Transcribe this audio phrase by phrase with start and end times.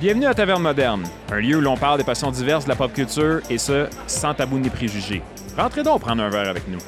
[0.00, 2.92] Bienvenue à Taverne Moderne, un lieu où l'on parle des passions diverses de la pop
[2.92, 5.22] culture et ce, sans tabou ni préjugés.
[5.58, 6.78] Rentrez donc prendre un verre avec nous.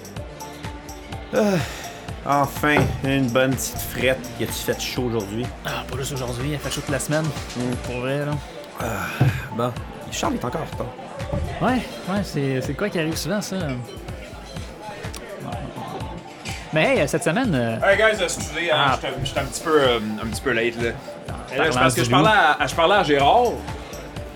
[2.24, 4.18] Enfin, une bonne petite frette.
[4.40, 5.44] Y a-tu fait chaud aujourd'hui?
[5.66, 7.24] Ah, pas juste aujourd'hui, il fait chaud toute la semaine.
[7.84, 8.32] Pour vrai, là.
[9.56, 9.72] Bon,
[10.10, 10.86] Charles est encore en retard.
[11.60, 13.56] Ouais, ouais, c'est, c'est quoi qui arrive souvent, ça?
[16.74, 17.54] Mais hey, cette semaine.
[17.54, 18.98] euh, Hey guys, excusez, Ah.
[19.22, 20.90] j'étais un petit peu, euh, un petit peu late là.
[21.56, 23.52] Là, c'est parce que je parlais, à, je parlais à Gérard.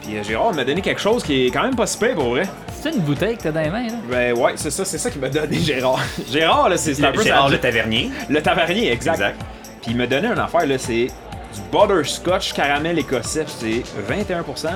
[0.03, 2.45] Puis euh, Gérard m'a donné quelque chose qui est quand même pas si pour vrai.
[2.81, 3.95] c'est une bouteille que t'as dans les mains, là?
[4.09, 5.99] Ben ouais, c'est ça, c'est ça qu'il m'a donné Gérard.
[6.31, 8.11] Gérard là, c'est un peu Gérard ça- le tavernier.
[8.29, 9.15] le tavernier, exact.
[9.15, 9.41] Exact.
[9.83, 11.07] Puis il m'a donné une affaire là, c'est
[11.55, 14.73] du butterscotch caramel écossais, c'est 21% là.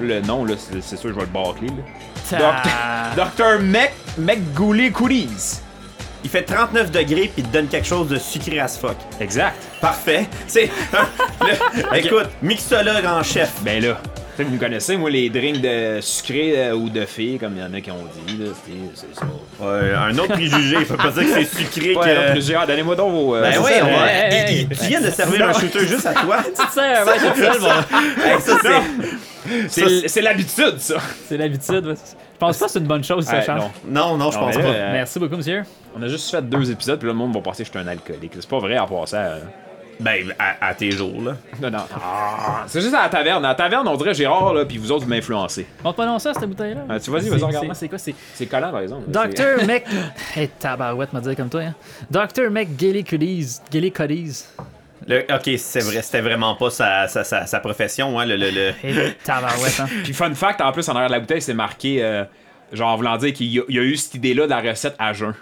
[0.00, 2.52] Le nom là, c'est sûr je vais le bâcler là.
[3.14, 5.60] Ta- Dr Mc McGooley Cooties.
[6.26, 8.96] Il fait 39 degrés puis il te donne quelque chose de sucré as fuck.
[9.20, 9.54] Exact.
[9.80, 10.26] Parfait.
[10.48, 10.68] C'est.
[11.40, 13.52] le- Écoute, mixologue en chef.
[13.62, 14.00] Ben là,
[14.36, 17.64] vous me connaissez, moi, les drinks de sucré euh, ou de filles, comme il y
[17.64, 18.72] en a qui ont dit, là, c'est-
[19.06, 19.24] c'est ça.
[19.60, 22.32] Ouais, un autre préjugé, il faut pas dire que c'est sucré Ouais, que.
[22.32, 23.36] plusieurs, donnez-moi donc vos.
[23.36, 24.12] euh, Ben oui, on va.
[24.12, 26.38] hey, Tu viens de servir un shooter juste à toi.
[26.42, 26.66] Tu un
[29.68, 30.96] ça, c'est l'habitude, ça.
[31.28, 31.86] c'est l'habitude.
[31.86, 31.94] ouais.
[32.36, 33.60] Je pense pas que c'est une bonne chose, ça, Charles?
[33.60, 33.70] non.
[34.12, 34.62] Non, non, je pense pas.
[34.62, 35.62] euh, Merci beaucoup, monsieur.
[35.98, 37.78] On a juste fait deux épisodes, puis là, le monde va penser que je suis
[37.78, 38.32] un alcoolique.
[38.34, 39.16] C'est pas vrai à ça.
[39.16, 39.40] euh.
[39.98, 41.36] Ben, à, à tes jours, là.
[41.62, 41.78] Non, non.
[41.94, 43.42] Ah, c'est juste à la taverne.
[43.42, 45.66] À la taverne, on dirait Gérard, là, puis vous autres, vous m'influencez.
[45.82, 46.82] Montre pas non ça, cette bouteille-là?
[46.86, 47.66] Ah, tu vas-y, C'est- vas-y, regarde.
[47.68, 48.14] c'est- C'est quoi, c'est.
[48.34, 49.04] C'est collant, par exemple.
[49.08, 49.64] Dr.
[49.66, 49.84] Mc.
[50.36, 51.74] Hey, tabarouette, m'a dit comme toi, hein.
[52.10, 52.50] Dr.
[52.50, 53.56] McGilly Cuddies.
[55.06, 58.50] Le- ok, c'est vrai, c'était vraiment pas sa, sa, sa, sa profession, hein, le, le,
[58.50, 59.86] le- tabarouette, hein.
[60.04, 62.24] Puis fun fact, en plus, en arrière de la bouteille, c'est marqué, euh,
[62.72, 64.60] genre, en voulant dire qu'il y, a- il y a eu cette idée-là de la
[64.60, 65.34] recette à jeun.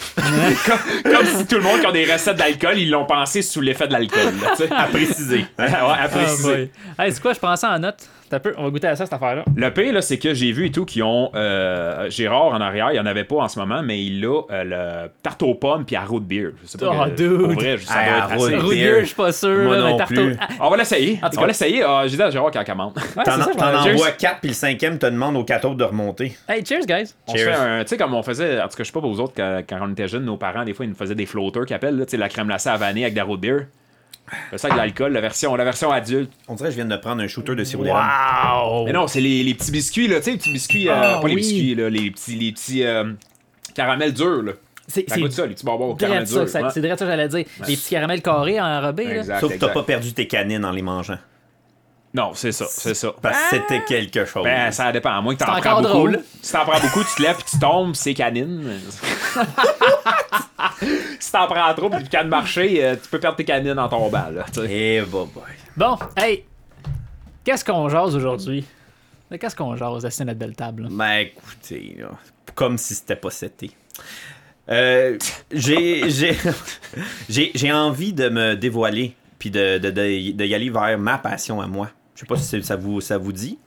[0.16, 3.60] comme, comme si tout le monde qui a des recettes d'alcool, ils l'ont pensé sous
[3.60, 4.32] l'effet de l'alcool,
[4.76, 5.44] à préciser.
[5.58, 6.70] ouais, à préciser.
[6.96, 7.06] Ah, boy.
[7.06, 8.08] Hey, c'est quoi, je prends ça en note?
[8.30, 9.42] T'as peu, on va goûter à ça, cette affaire-là.
[9.56, 12.90] Le pire, là, c'est que j'ai vu et tout qui ont euh, Gérard en arrière,
[12.90, 15.54] il n'y en avait pas en ce moment, mais il a euh, le tarte aux
[15.54, 16.50] pommes puis à root beer.
[16.62, 16.92] Je sais pas.
[16.92, 17.38] Oh, que- dude.
[17.42, 18.54] Pour vrai, je- ça Hey, doit à être root assez.
[18.56, 18.62] beer.
[18.62, 19.48] Rouilleux, je suis pas sûr.
[19.64, 20.36] Moi là, mais non tarte plus.
[20.40, 21.18] Ah, On va l'essayer.
[21.22, 21.82] En tout On va l'essayer.
[21.84, 22.92] Ah, J'ai dit à Gérard quand commande.
[23.16, 23.40] ouais, T'en
[23.90, 26.36] envoies 4 puis le cinquième te demande aux 4 autres de remonter.
[26.48, 27.12] Hey, cheers, guys.
[27.26, 27.52] On Cheers.
[27.52, 27.82] fait un.
[27.82, 28.60] Tu sais, comme on faisait.
[28.60, 30.36] En tout cas, je sais pas pour vous autres, quand, quand on était jeunes, nos
[30.36, 32.46] parents, des fois, ils nous faisaient des floaters qui appellent, là, tu sais, la crème
[32.46, 33.66] glacée à vanille avec de la root beer.
[34.56, 36.30] Ça avec de l'alcool, la version, la version adulte.
[36.48, 38.08] On dirait que je viens de prendre un shooter de sirop d'érable.
[38.64, 38.84] Wow.
[38.86, 40.88] Mais non, c'est les, les petits biscuits, là, tu sais, les petits biscuits.
[40.88, 43.12] euh, Ah, pas les biscuits, là, les petits, les petits euh,
[43.74, 44.52] caramels durs, là.
[44.88, 46.48] C'est Ça les petits bonbons au caramel dur.
[46.48, 47.44] c'est direct ça j'allais dire.
[47.68, 49.38] Les petits caramels carrés enrobés, là.
[49.40, 51.18] Sauf que t'as pas perdu tes canines en les mangeant.
[52.12, 53.12] Non, c'est ça, c'est ça.
[53.22, 54.42] Parce que c'était quelque chose.
[54.42, 55.10] Ben, ça dépend.
[55.16, 55.88] À moins que t'en prends beaucoup.
[55.94, 56.20] drôle.
[56.42, 58.80] Si t'en prends beaucoup, tu te lèves puis tu tombes, c'est canine.
[61.20, 63.88] si t'en prends trop puis tu cannes marcher, euh, tu peux perdre tes canines en
[63.88, 64.44] tombant, là.
[64.68, 65.28] Eh, boy.
[65.76, 66.44] Bon, hey.
[67.44, 68.64] Qu'est-ce qu'on jase aujourd'hui?
[69.40, 70.82] Qu'est-ce qu'on jase à notre belle table?
[70.84, 70.88] là?
[70.90, 72.08] Ben, écoutez, là,
[72.56, 73.28] comme si c'était pas.
[74.68, 75.16] Euh,
[75.52, 76.36] j'ai, j'ai,
[77.28, 81.18] j'ai, j'ai envie de me dévoiler puis de, de, de, de y aller vers ma
[81.18, 81.88] passion à moi.
[82.20, 83.58] Je sais pas si ça vous, ça vous dit.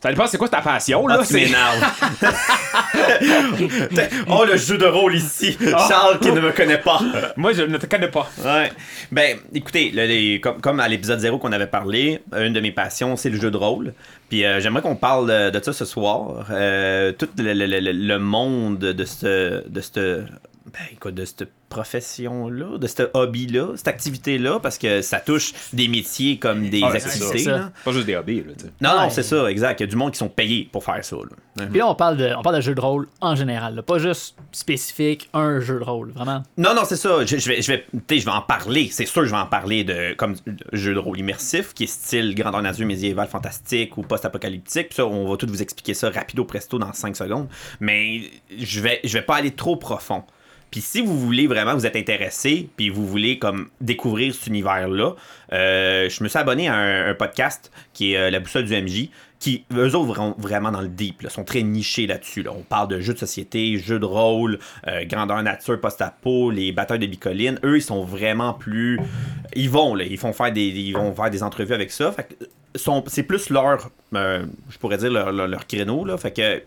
[0.00, 1.18] Ça dépend, c'est quoi ta passion, là?
[1.20, 1.84] Ah, tu m'énerves.
[4.28, 5.58] oh, le jeu de rôle ici.
[5.88, 7.00] Charles qui ne me connaît pas.
[7.36, 8.30] Moi, je ne te connais pas.
[8.42, 8.72] Ouais.
[9.12, 12.72] Ben, écoutez, le- les- comme, comme à l'épisode 0 qu'on avait parlé, une de mes
[12.72, 13.92] passions, c'est le jeu de rôle.
[14.30, 16.46] Puis euh, j'aimerais qu'on parle de, de ça ce soir.
[16.50, 19.68] Euh, tout le, le- le- le monde de ce.
[19.68, 25.20] De cette, ben, écoute, de cette profession-là, de ce hobby-là, cette activité-là, parce que ça
[25.20, 27.44] touche des métiers comme des c'est activités.
[27.44, 27.72] là.
[27.84, 28.52] Pas juste des hobbies, là.
[28.80, 29.04] Non, Ouais.
[29.06, 29.80] non, c'est ça, exact.
[29.80, 31.16] Il y a du monde qui sont payés pour faire ça.
[31.16, 31.66] là.
[31.68, 33.82] Puis là, on parle de, on parle de jeu de rôle en général, là.
[33.82, 36.42] pas juste spécifique, un jeu de rôle, vraiment.
[36.56, 37.24] Non, non, c'est ça.
[37.24, 38.88] Je, je vais, je, vais, tu sais, je vais en parler.
[38.92, 40.34] C'est sûr, je vais en parler de comme
[40.72, 44.88] jeu de rôle immersif, qui est style grandeur nature médiéval fantastique ou post-apocalyptique.
[44.88, 47.48] Puis ça, on va tout vous expliquer ça rapido presto dans 5 secondes.
[47.80, 48.22] Mais
[48.58, 50.24] je vais, je vais pas aller trop profond.
[50.70, 55.14] Puis si vous voulez vraiment vous êtes intéressé, puis vous voulez comme découvrir cet univers-là,
[55.52, 59.08] euh, je me suis abonné à un, podcast qui est euh, La Boussole du MJ,
[59.38, 62.42] qui, eux autres, vont vraiment dans le deep, sont très nichés là-dessus.
[62.42, 62.52] Là.
[62.56, 66.98] On parle de jeux de société, jeux de rôle, euh, grandeur nature, post-apo, les batailles
[66.98, 67.58] de bicoline.
[67.64, 68.98] Eux, ils sont vraiment plus...
[69.54, 72.12] Ils vont, là, ils, font faire des, ils vont faire des entrevues avec ça.
[72.12, 72.44] Fait que
[73.06, 76.04] c'est plus leur, je pourrais dire, leur créneau.
[76.04, 76.16] Là.
[76.16, 76.62] Fait que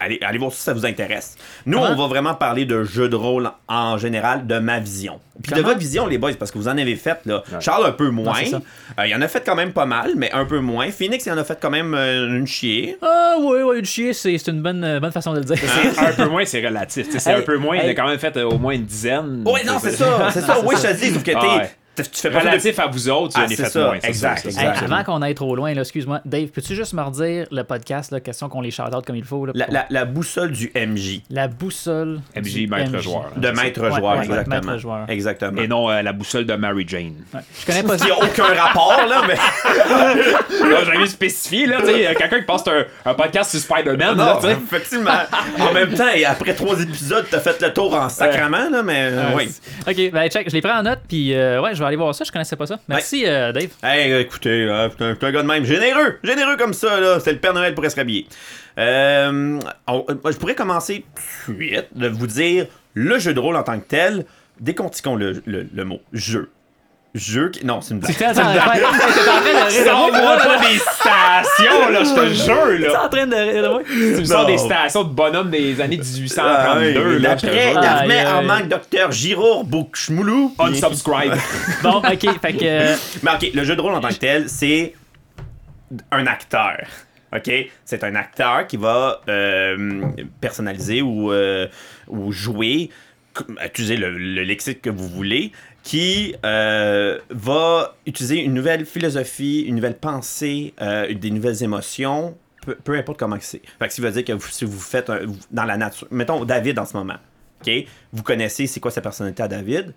[0.00, 1.36] allez, allez voir si ça vous intéresse.
[1.66, 1.90] Nous, Comment?
[1.92, 5.20] on va vraiment parler de jeux de rôle en général, de ma vision.
[5.42, 7.44] Puis de votre vision, les boys, parce que vous en avez fait, là.
[7.60, 8.44] Charles, un peu moins.
[8.44, 8.60] ça.
[8.98, 10.90] Euh, il en a fait quand même pas mal, mais un peu moins.
[10.90, 12.96] Phoenix, il en a fait quand même euh, une chier.
[13.02, 15.56] Ah, oui, oui, le chier, c'est c'est une bonne, euh, bonne façon de le dire.
[15.98, 17.06] un peu moins, c'est relatif.
[17.10, 19.44] C'est Hey, un peu moins, il a quand même fait euh, au moins une dizaine.
[19.46, 20.58] Ouais, non, c'est ça, c'est ça.
[20.64, 21.70] Oui, je te dis, sauf que Ah ouais.
[22.02, 23.98] Tu fais pas ça de- Relatif à vous autres, Ah, c'est fait ça, moins.
[24.02, 24.82] exact, ça, Hey, exact.
[24.92, 28.48] avant qu'on aille trop loin, excuse-moi, Dave, peux-tu juste me redire le podcast, là, question
[28.48, 29.46] qu'on les shout-out comme il faut?
[29.46, 31.22] Là, la, pour- la, la boussole du MJ.
[31.30, 32.20] La boussole.
[32.36, 33.30] MJ, du maître joueur.
[33.36, 34.56] De maître Ouais, joueur, ouais, exactement.
[34.60, 35.04] maître joueur.
[35.08, 35.60] Exactement.
[35.62, 37.14] Et non euh, la boussole de Mary Jane.
[37.60, 39.34] Je connais pas Il n'y a aucun rapport, là, mais.
[40.68, 44.16] Là, J'avais spécifié, là, tu sais, euh, quelqu'un qui passe un, un podcast sur Spider-Man,
[44.16, 44.52] là, tu sais.
[44.52, 45.10] effectivement.
[45.58, 49.08] En même temps, et après trois épisodes, t'as fait le tour en sacrament, là, mais
[49.12, 49.50] euh, oui.
[49.86, 52.14] Ok, ben check, je l'ai pris en note, puis euh, ouais, je vais aller voir
[52.14, 52.78] ça, je connaissais pas ça.
[52.88, 53.68] Merci, euh, Dave.
[53.82, 57.18] Hey, écoutez, euh, je suis un gars de même généreux, généreux comme ça, là.
[57.20, 58.26] C'est le Père Noël pour se rhabiller.
[58.78, 61.04] Euh, on- euh, je pourrais commencer
[61.48, 64.24] de vous dire le jeu de rôle en tant que tel.
[64.60, 66.50] Décontiquons le, le, le mot jeu.
[67.14, 67.64] Jeu qui.
[67.64, 68.16] Non, c'est une blague.
[68.16, 70.44] T'es en train de rire de moi, Sors-moi là.
[70.44, 73.04] pas des stations, là, je te jure, T'es là.
[73.04, 73.80] en train de rire.
[73.86, 76.04] Tu me sors des stations de bonhommes des années Ah,
[76.78, 77.80] 1832, oui, là, Après, jure.
[77.80, 80.54] la Aïe, remet en manque Docteur Girour Boukchmoulou.
[80.58, 81.32] Unsubscribe.
[81.82, 82.94] Bon, ok, fait que.
[83.24, 84.94] Mais ok, le jeu de rôle en tant que tel, c'est
[86.12, 86.76] un acteur.
[87.34, 87.50] Ok,
[87.84, 90.02] c'est un acteur qui va euh,
[90.40, 91.66] personnaliser ou, euh,
[92.06, 92.88] ou jouer,
[93.64, 95.52] utiliser le, le lexique que vous voulez,
[95.88, 102.36] qui euh, va utiliser une nouvelle philosophie, une nouvelle pensée, euh, des nouvelles émotions,
[102.84, 103.62] peu, importe comment c'est.
[103.78, 105.20] Fait que ça veut dire que si vous faites un-
[105.50, 107.16] dans la nature, mettons David en ce moment,
[107.62, 107.72] ok,
[108.12, 109.94] vous connaissez c'est quoi sa personnalité à David?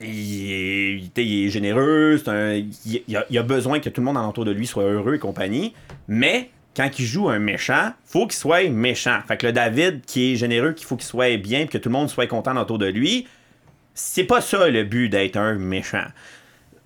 [0.00, 4.44] Il est, il il généreux, il, il a, il besoin que tout le monde alentour
[4.44, 5.74] de lui soit heureux et compagnie,
[6.06, 9.18] mais quand il joue un méchant, faut qu'il soit méchant.
[9.26, 11.94] Fait que le David qui est généreux, qu'il faut qu'il soit bien, que tout le
[11.94, 13.26] monde soit content autour de lui,
[13.94, 16.06] c'est pas ça le but d'être un méchant.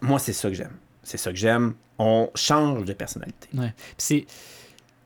[0.01, 0.77] Moi, c'est ça que j'aime.
[1.03, 1.75] C'est ça que j'aime.
[1.99, 3.49] On change de personnalité.
[3.55, 3.73] Ouais.
[3.97, 4.27] C'est.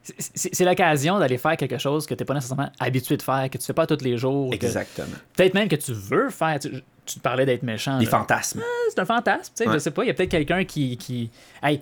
[0.03, 3.59] c'est- l'occasion d'aller faire quelque chose que tu n'es pas nécessairement habitué de faire, que
[3.59, 4.53] tu fais pas tous les jours.
[4.53, 5.07] Exactement.
[5.37, 6.59] Peut-être même que tu veux faire.
[6.59, 6.71] Tu,
[7.07, 7.99] tu te parlais d'être méchant.
[7.99, 8.11] Des là.
[8.11, 8.63] fantasmes.
[8.89, 9.53] c'est un fantasme.
[9.57, 9.75] Tu sais, Ouais.
[9.75, 11.31] Je sais pas, il y a peut-être quelqu'un qui, qui.
[11.63, 11.81] Hey,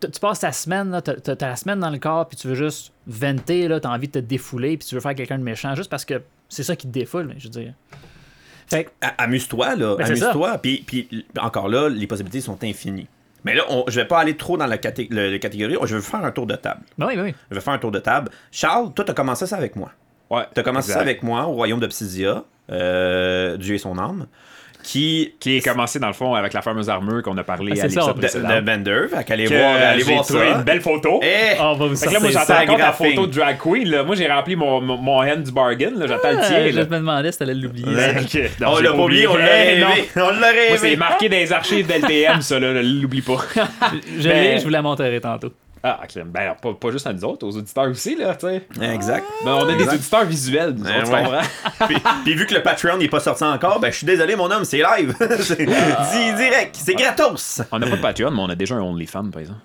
[0.00, 2.92] tu, tu passes ta semaine, t'as la semaine dans le corps, puis tu veux juste
[3.06, 5.90] venter, là, t'as envie de te défouler, puis tu veux faire quelqu'un de méchant, juste
[5.90, 7.74] parce que c'est ça qui te défoule, mais je veux dire.
[8.66, 9.96] Fait que, A- Amuse-toi, là.
[9.96, 10.58] Ben, Amuse-toi.
[10.58, 13.06] Puis, puis, encore là, les possibilités sont infinies.
[13.44, 15.76] Mais là, on, je vais pas aller trop dans la caté- le- catégorie.
[15.84, 16.82] Je vais faire un tour de table.
[16.98, 17.34] ben oui, ben oui.
[17.50, 18.30] Je vais faire un tour de table.
[18.50, 19.90] Charles, toi, t'as commencé ça avec moi.
[20.30, 20.42] Ouais.
[20.52, 24.26] T'as commencé ça avec moi au royaume d'Obsidia, euh, Dieu et son âme,
[24.82, 25.34] qui...
[25.40, 27.86] Qui est commencé, dans le fond, avec la fameuse armure qu'on a parlé Ah, à
[27.88, 29.02] l'épisode de, de Bender.
[29.14, 30.56] Fait qu'allez voir, allez voir trouvé ça.
[30.58, 31.20] une belle photo.
[31.60, 33.10] On va vous Fait que là, moi, j'attends encore graphing.
[33.14, 33.88] photo de drag queen.
[33.90, 34.02] Là.
[34.04, 35.90] Moi, j'ai rempli mon, mon, mon hand du bargain.
[36.06, 36.70] J'attends le Ah, tien.
[36.70, 37.86] je me demandais si t'allais l'oublier.
[37.88, 38.50] Ouais.
[38.66, 40.08] on l'a pas oublié, on l'a Eh, rêvé.
[40.16, 40.96] On l'a Moi, c'est rêvé.
[40.96, 42.82] marqué dans les archives d'LTM, ça, là.
[42.82, 43.38] L'oublie pas.
[44.18, 45.52] Je Ben- l'ai, je vous la montrerai tantôt.
[45.82, 46.22] Ah, ok.
[46.26, 48.66] Ben, pas, pas juste à nous autres, aux auditeurs aussi, là, tu sais.
[48.82, 49.24] Exact.
[49.44, 51.22] Ben, on a des auditeurs visuels, nous Ben autres, tu ouais.
[51.24, 51.86] comprends?
[51.86, 54.50] puis, puis vu que le Patreon n'est pas sorti encore, ben je suis désolé mon
[54.50, 55.14] homme, c'est live.
[55.40, 57.62] c'est di- direct, c'est gratos.
[57.72, 59.60] On n'a pas de Patreon, mais on a déjà un OnlyFans, par exemple.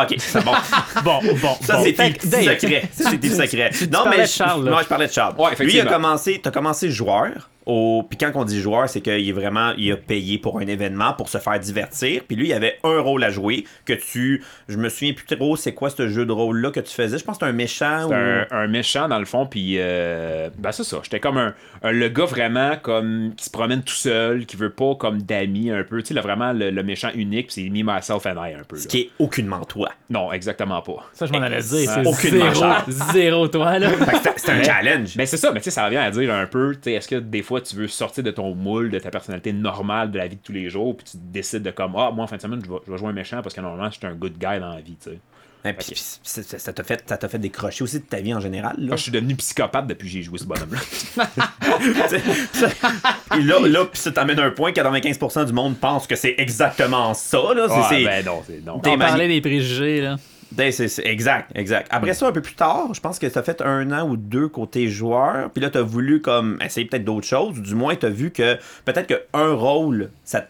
[0.00, 0.52] Ok, c'est bon.
[1.02, 1.82] Bon, bon, Ça, bon.
[1.84, 2.88] c'est tes secrets.
[2.92, 3.70] Ça, c'est tes secrets.
[3.92, 4.62] Non, mais Charles.
[4.64, 5.34] Non, je parlais de Charles.
[5.38, 7.50] Ouais, Lui, il a commencé, t'as commencé joueur.
[7.68, 8.02] Au...
[8.08, 11.12] Puis quand on dit joueur, c'est qu'il est vraiment, il a payé pour un événement
[11.12, 12.22] pour se faire divertir.
[12.26, 15.54] Puis lui, il avait un rôle à jouer que tu, je me souviens plus trop,
[15.54, 17.18] c'est quoi ce jeu de rôle là que tu faisais.
[17.18, 18.08] Je pense que c'était un méchant ou.
[18.08, 20.98] C'est un, un méchant dans le fond, puis euh, ben c'est ça.
[21.02, 24.70] J'étais comme un, un- le gars vraiment comme qui se promène tout seul, qui veut
[24.70, 26.00] pas comme d'amis un peu.
[26.02, 28.64] Tu sais, là, vraiment le, le méchant unique, puis c'est me myself and I un
[28.66, 28.76] peu.
[28.76, 28.82] là.
[28.82, 29.90] Ce qui est aucunement toi.
[30.10, 31.06] Non, exactement pas.
[31.12, 31.90] Ça, je m'en allais dire.
[31.90, 33.90] C'est Aucunement zéro, zéro toi, là.
[34.36, 35.14] C'est- un challenge.
[35.16, 37.06] Mais c'est ça, mais tu sais, ça revient à dire un peu, tu sais, est-ce
[37.08, 40.26] que des fois tu veux sortir de ton moule, de ta personnalité normale de la
[40.26, 42.42] vie de tous les jours, puis tu décides de comme, ah, moi en fin de
[42.42, 44.32] semaine, je vais, je vais jouer un méchant parce que normalement, je suis un good
[44.34, 45.18] guy dans la vie, tu sais.
[45.64, 48.38] Et puis, puis, ça t'a fait, ça t'a fait décrocher aussi de ta vie en
[48.38, 48.76] général.
[48.78, 48.86] Là?
[48.86, 50.78] Moi, je suis devenu psychopathe depuis que j'ai joué ce bonhomme-là.
[53.36, 57.12] Et là, là puis ça t'amène un point, 95% du monde pense que c'est exactement
[57.12, 57.38] ça.
[57.54, 57.66] Là.
[57.68, 58.78] C'est, Ouais, c'est- ben non, c'est non.
[58.78, 60.16] T'es On mani- parlait des préjugés, là.
[60.52, 61.88] Ben, c'est- c'est- exact, exact.
[61.90, 64.48] Après ça, un peu plus tard, je pense que ça fait un an ou deux
[64.48, 65.50] côté joueur.
[65.50, 67.58] Puis là, t'as voulu comme essayer peut-être d'autres choses.
[67.58, 70.46] Ou du moins, t'as vu que peut-être qu'un rôle, ça,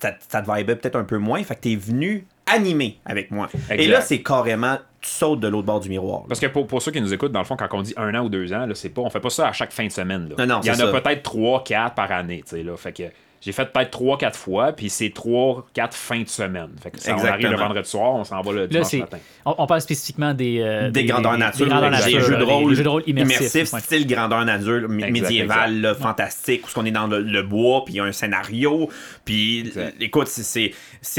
[0.00, 1.42] ça, ça te vibait peut-être un peu moins.
[1.42, 3.48] Fait que t'es venu animer avec moi.
[3.70, 6.22] Et là, c'est carrément, tu sautes de l'autre bord du miroir.
[6.28, 8.14] Parce que pour, pour ceux qui nous écoutent, dans le fond, quand on dit un
[8.14, 9.92] an ou deux ans, là, c'est pas, on fait pas ça à chaque fin de
[9.92, 10.28] semaine.
[10.28, 10.34] Là.
[10.46, 12.42] Non, non, Il y en a peut-être trois, quatre par année.
[12.48, 12.76] tu sais, Là.
[12.76, 13.02] Fait que
[13.44, 16.70] j'ai fait peut-être trois, quatre fois, puis c'est trois, quatre fins de semaine.
[16.80, 18.98] Fait que ça, on arrive le vendredi soir, on s'en va le Là, dimanche c'est.
[19.00, 19.18] matin.
[19.44, 20.60] On, on parle spécifiquement des.
[20.60, 22.20] euh, des grandeurs nature, Des grandeurs des nature.
[22.20, 23.72] jeux de là, rôle, des jeux de rôle immersifs.
[23.72, 23.80] ouais.
[23.80, 25.82] style grandeur nature, médiéval, exact.
[25.82, 28.12] là, fantastique, où ce qu'on est dans le, le bois, puis il y a un
[28.12, 28.88] scénario,
[29.24, 30.72] puis écoute, c'est-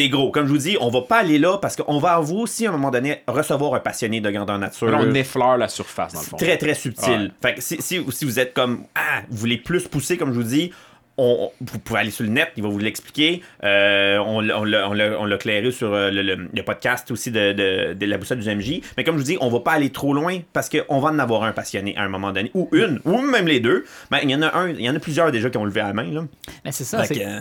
[0.10, 0.32] gros.
[0.32, 2.70] Comme je vous dis, on va pas aller là parce qu'on va vous aussi à
[2.70, 4.88] un moment donné recevoir un passionné de grandeur nature.
[4.88, 6.38] Là, on effleure la surface, dans le fond.
[6.38, 7.12] Très très subtil.
[7.12, 7.32] Ouais.
[7.42, 10.38] Fait que si, si, si vous êtes comme ah, vous voulez plus pousser, comme je
[10.40, 10.72] vous dis,
[11.18, 13.42] on- vous pouvez aller sur le net, il va vous l'expliquer.
[13.64, 18.06] Euh, on l'a- on clairé sur euh, le, le- le podcast aussi de, de- de
[18.06, 18.82] la boussole du MJ.
[18.98, 21.20] Mais comme je vous dis, on va pas aller trop loin parce qu'on va en
[21.20, 23.86] avoir un passionné à un moment donné, ou une, ou même les deux.
[24.12, 25.82] Ben, il y en a un, il y en a plusieurs déjà qui ont levé
[25.82, 26.12] la main.
[26.12, 26.24] Là.
[26.66, 27.40] Mais c'est ça, euh,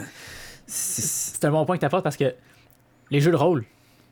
[0.67, 2.35] c'est un bon point que tu apportes parce que
[3.11, 3.64] les jeux de rôle,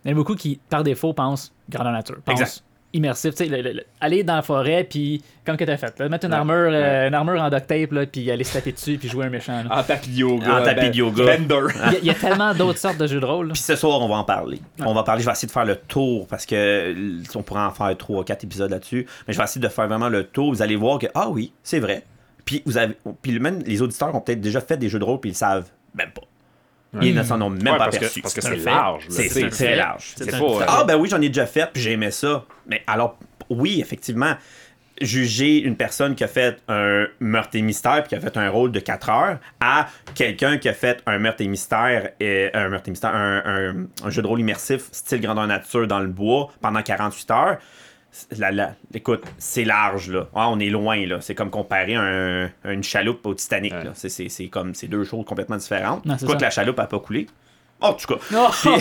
[0.05, 2.17] il y en a beaucoup qui, par défaut, pensent grandeur nature.
[2.25, 2.65] Pensent Exact.
[2.93, 3.35] Immersif.
[3.35, 5.99] Tu sais, le- le- le- aller dans la forêt, puis comme que tu as fait,
[5.99, 6.39] là, mettre une, Ouais.
[6.39, 9.27] armure, euh, une armure en duct tape, là, puis aller se taper dessus, puis jouer
[9.27, 9.63] un méchant.
[9.63, 9.79] là.
[9.79, 10.61] En tapis de yoga.
[10.61, 11.25] En tapis ben- de yoga.
[11.37, 11.73] Bender.
[11.87, 13.53] Il y a- il y, a tellement d'autres sortes de jeux de rôle.
[13.53, 14.61] Puis ce soir, on va en parler.
[14.85, 16.95] On va parler, je vais essayer de faire le tour parce que
[17.37, 19.07] on pourrait en faire trois ou quatre épisodes là-dessus.
[19.27, 20.53] Mais je vais essayer de faire vraiment le tour.
[20.53, 22.05] Vous allez voir que, ah oui, c'est vrai.
[22.45, 25.21] Puis, vous avez, puis même les auditeurs ont peut-être déjà fait des jeux de rôle
[25.21, 26.23] puis ils le savent même pas.
[27.01, 28.21] Ils ne s'en ont même Ouais, pas aperçu.
[28.21, 29.05] parce que C'est large.
[29.09, 30.15] C'est très large.
[30.19, 30.35] Pas, fait.
[30.43, 32.45] euh, Ah ben oui, j'en ai déjà fait, puis j'ai aimé ça.
[32.67, 33.17] Mais alors,
[33.49, 34.35] oui, effectivement,
[35.01, 38.51] juger une personne qui a fait un meurtre et mystère puis qui a fait un
[38.51, 42.69] rôle de 4 heures à quelqu'un qui a fait un meurtre et mystère et un
[42.69, 46.09] meurtre et mystère, un, un- un jeu de rôle immersif style grandeur nature dans le
[46.09, 47.59] bois pendant 48 heures.
[48.39, 50.27] La, la- écoute, c'est large là.
[50.35, 51.19] Ah, on est loin là.
[51.21, 53.73] C'est comme comparer un- une chaloupe au Titanic.
[53.73, 53.85] Ouais.
[53.85, 53.91] là.
[53.95, 56.05] C'est- C'est c'est comme c'est deux choses complètement différentes.
[56.05, 56.39] Non, c'est Quoi ça.
[56.39, 57.27] que la chaloupe a pas coulé.
[57.83, 58.21] Oh, en tout cas.
[58.31, 58.49] Non!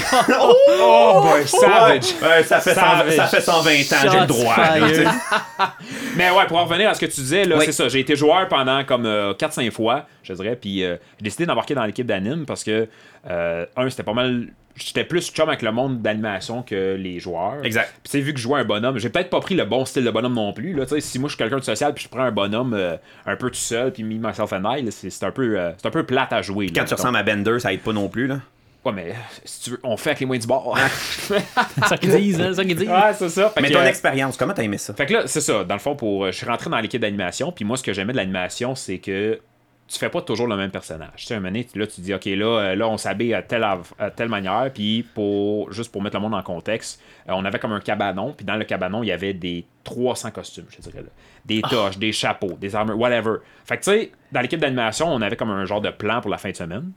[0.82, 2.16] Oh boy, savage.
[2.22, 3.16] Ouais, ça, fait 100 Savage.
[3.16, 4.58] ça fait 120 ans, j'ai le droit.
[4.58, 5.12] là.
[6.18, 7.66] Mais ouais, pour en revenir à ce que tu disais, là, Oui.
[7.66, 7.88] c'est ça.
[7.88, 9.06] J'ai été joueur pendant comme
[9.38, 10.58] 4-5 fois, je dirais.
[10.60, 12.88] Puis euh, j'ai décidé d'embarquer dans l'équipe d'anime parce que,
[13.30, 14.48] euh, un, c'était pas mal.
[14.80, 17.64] J'étais plus chum avec le monde d'animation que les joueurs.
[17.64, 17.94] Exact.
[18.04, 19.86] Puis tu sais, vu que je jouais un bonhomme, j'ai peut-être pas pris le bon
[19.86, 20.74] style de bonhomme non plus.
[20.74, 22.74] Là, Tu sais, si moi je suis quelqu'un de social puis je prends un bonhomme
[22.74, 25.72] euh, un peu tout seul puis me myself and I, c'est c'est un, peu, euh,
[25.78, 26.68] c'est un peu plate à jouer.
[26.68, 28.28] là, Quand tu ressembles à Bender, ça aide pas non plus.
[28.28, 28.40] Là.
[28.86, 30.78] Ouais, mais si tu veux, on fait avec les moyens du bord.
[31.20, 31.42] c'est
[31.86, 32.88] ça qu'ils disent, hein, c'est ça qu'ils disent.
[32.88, 33.50] ouais, c'est ça.
[33.50, 34.94] Fait Mais que, ton euh, expérience, comment t'as aimé ça?
[34.94, 35.66] Fait que là, c'est ça.
[35.66, 37.52] Dans le fond, pour, je suis rentré dans l'équipe d'animation.
[37.52, 39.42] Puis moi, ce que j'aimais de l'animation, c'est que
[39.92, 41.10] tu fais pas toujours le même personnage.
[41.18, 43.42] Tu sais, un moment donné, là, tu dis, OK, là, euh, là on s'habille à
[43.42, 44.70] telle, av- à telle manière.
[44.74, 48.34] Puis pour, juste pour mettre le monde en contexte, euh, on avait comme un cabanon.
[48.34, 51.02] Puis dans le cabanon, il y avait des 300 costumes, je dirais.
[51.02, 51.10] Là.
[51.46, 53.38] Des toches, des chapeaux, des armures, whatever.
[53.66, 56.30] Fait que tu sais, dans l'équipe d'animation, on avait comme un genre de plan pour
[56.30, 56.92] la fin de semaine.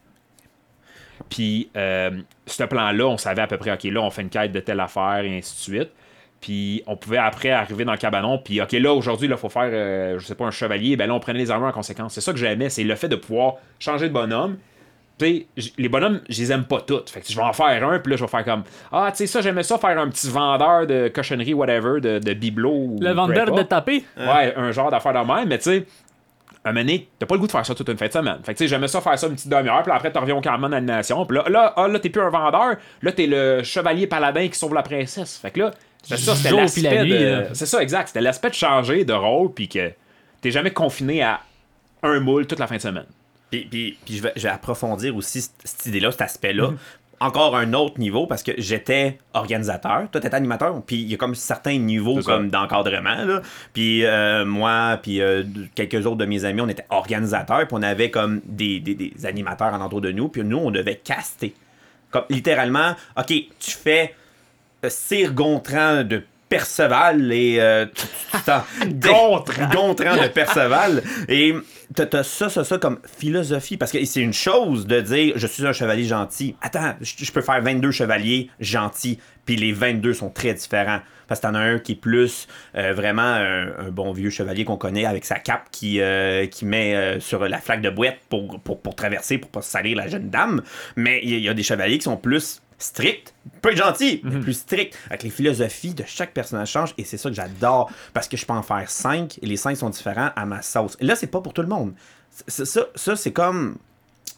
[1.30, 2.10] Puis, euh,
[2.46, 4.80] ce plan-là, on savait à peu près, OK, là, on fait une quête de telle
[4.80, 5.90] affaire et ainsi de suite.
[6.42, 9.70] Puis, on pouvait après arriver dans le cabanon, puis, OK, là, aujourd'hui, il faut faire,
[9.72, 10.96] euh, je sais pas, un chevalier.
[10.96, 12.12] Ben là, on prenait les armures en conséquence.
[12.12, 14.58] C'est ça que j'aimais, c'est le fait de pouvoir changer de bonhomme.
[15.18, 17.10] Tu sais, j- les bonhommes, je les aime pas toutes.
[17.10, 19.18] Fait que je vais en faire un, puis là, je vais faire comme, ah, tu
[19.18, 22.70] sais, ça, j'aimais ça, faire un petit vendeur de cochonnerie, whatever, de, de bibelot.
[22.72, 24.04] ou Le vendeur de taper.
[24.16, 25.86] Ouais, un genre d'affaire de même, mais tu sais,
[26.64, 28.38] un moment t'as pas le goût de faire ça toute une fin de semaine.
[28.42, 30.36] Fait que tu sais, j'aimais ça faire ça une petite demi-heure, puis après, tu reviens
[30.36, 33.62] au campement d'animation, puis là, là, ah, là t'es plus un vendeur, là, t'es le
[33.62, 35.36] chevalier paladin qui sauve la princesse.
[35.38, 35.70] Fait que là,
[36.02, 37.14] c'est ça, c'était l'aspect de...
[37.14, 37.44] là.
[37.54, 38.08] C'est ça, exact.
[38.08, 39.92] C'était l'aspect de changer de rôle, puis que
[40.40, 41.40] t'es jamais confiné à
[42.02, 43.06] un moule toute la fin de semaine.
[43.50, 46.70] Puis, puis, puis je, vais, je vais approfondir aussi cette, idée-là, cet aspect-là.
[47.20, 51.16] Encore un autre niveau parce que j'étais organisateur, toi t'étais animateur, puis il y a
[51.16, 53.42] comme certains niveaux comme d'encadrement là.
[53.72, 55.44] Puis euh, moi, puis euh,
[55.76, 59.12] quelques autres de mes amis, on était organisateurs, puis on avait comme des, des, des
[59.24, 61.54] animateurs en entour de nous, puis nous on devait caster.
[62.10, 64.16] Comme littéralement, ok, tu fais
[64.84, 67.86] euh, Cire Gontran de Perceval et euh,
[68.86, 69.68] Gontran.
[69.72, 71.02] Gontran de Perceval.
[71.28, 71.54] Et
[71.94, 75.66] t'as ça ça ça comme philosophie parce que c'est une chose de dire je suis
[75.66, 76.54] un chevalier gentil.
[76.60, 81.00] Attends je je peux faire 22 chevaliers gentils puis les 22 sont très différents.
[81.28, 82.46] Parce que t'en as un qui est plus
[82.76, 86.66] euh, vraiment un, un bon vieux chevalier qu'on connaît avec sa cape qui, euh, qui
[86.66, 90.08] met euh, sur la flaque de boîte pour, pour, pour traverser pour pas salir la
[90.08, 90.60] jeune dame.
[90.96, 93.78] Mais il y, a- il y a des chevaliers qui sont plus stricts pas être
[93.78, 97.34] gentils mais plus stricts avec les philosophies de chaque personnage change et c'est ça que
[97.36, 100.62] j'adore parce que je peux en faire 5 et les 5 sont différents à ma
[100.62, 101.94] sauce et là c'est pas pour tout le monde
[102.48, 103.76] C'est- ça, ça c'est comme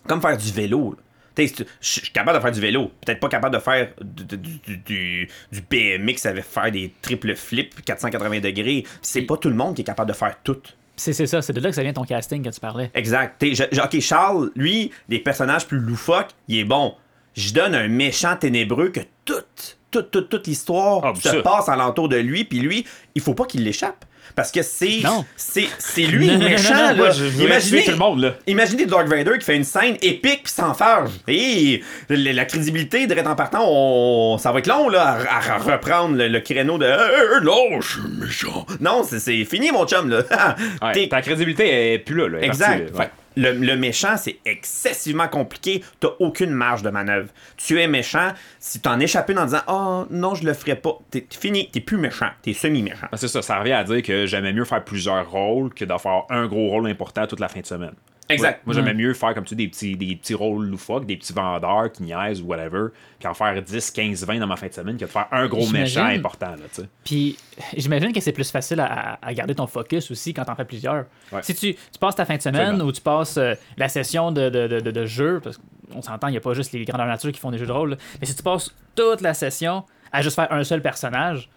[0.06, 0.96] comme faire du vélo.
[1.36, 1.46] Je
[1.80, 2.92] suis capable de faire du vélo.
[3.04, 7.34] Peut-être pas capable de faire du, du, du, du- du BMX avec faire des triple
[7.34, 8.84] flips 480 degrés.
[9.02, 10.60] C'est pas tout le monde qui est capable de faire tout.
[10.94, 12.88] C'est c'est ça, c'est de là que ça vient ton casting que tu parlais.
[12.94, 13.34] Exact.
[13.44, 16.94] Je- je- ok, Charles, lui, des personnages plus loufoques, il est bon.
[17.34, 21.42] Je donne un méchant ténébreux que toute, toute, toute, toute l'histoire Ah, se ça.
[21.42, 24.04] passe alentour de lui, puis lui, il faut pas qu'il l'échappe.
[24.36, 25.02] Parce que c'est
[25.36, 26.94] c'est c'est lui Non, le non, méchant.
[26.96, 27.10] non, là.
[27.10, 28.34] Je Imaginez, tout le monde, là.
[28.48, 31.10] Imaginez Dark Vader qui fait une scène épique puis s'enfarge.
[31.28, 35.58] Et la, la crédibilité, direct en partant, on, ça va être long là, à, à
[35.58, 38.66] reprendre le, le créneau de Hey, non, je suis méchant.
[38.80, 40.22] Non, c'est- fini mon chum là.
[40.82, 42.28] Ouais, ta crédibilité est plus là.
[42.28, 42.66] là est Exact.
[42.92, 42.98] partie, là.
[43.04, 43.10] Ouais.
[43.36, 45.82] Le, méchant, c'est excessivement compliqué.
[46.00, 47.30] T'as aucune marge de manœuvre.
[47.56, 48.32] Tu es méchant.
[48.58, 51.70] Si t'en échappes une en disant Oh non, je le ferai pas, t'es t'es fini.
[51.70, 52.30] T'es plus méchant.
[52.42, 53.08] T'es semi-méchant.
[53.10, 55.98] Ah, C'est ça, ça revient à dire que j'aimais mieux faire plusieurs rôles que d'en
[55.98, 57.94] faire un gros rôle important toute la fin de semaine.
[58.28, 58.62] Exact.
[58.66, 61.32] Moi, j'aimais mieux faire comme tu dis, des petits, des petits rôles loufoques, des petits
[61.34, 62.88] vendeurs qui niaisent ou whatever,
[63.18, 65.46] puis en faire 10, 15, 20 dans ma fin de semaine que de faire un
[65.46, 66.50] gros méchant important.
[66.52, 66.88] Là, tu sais.
[67.04, 67.36] Puis
[67.76, 71.04] j'imagine que c'est plus facile à, à garder ton focus aussi quand t'en fais plusieurs.
[71.32, 71.42] Ouais.
[71.42, 74.48] Si tu, tu passes ta fin de semaine ou tu passes euh, la session de,
[74.48, 75.58] de, de, de- de jeu, parce
[75.92, 77.72] qu'on s'entend, il n'y a pas juste les grandeurs nature qui font des jeux de
[77.72, 77.96] rôle, là.
[78.20, 81.50] mais si tu passes toute la session à juste faire un seul personnage,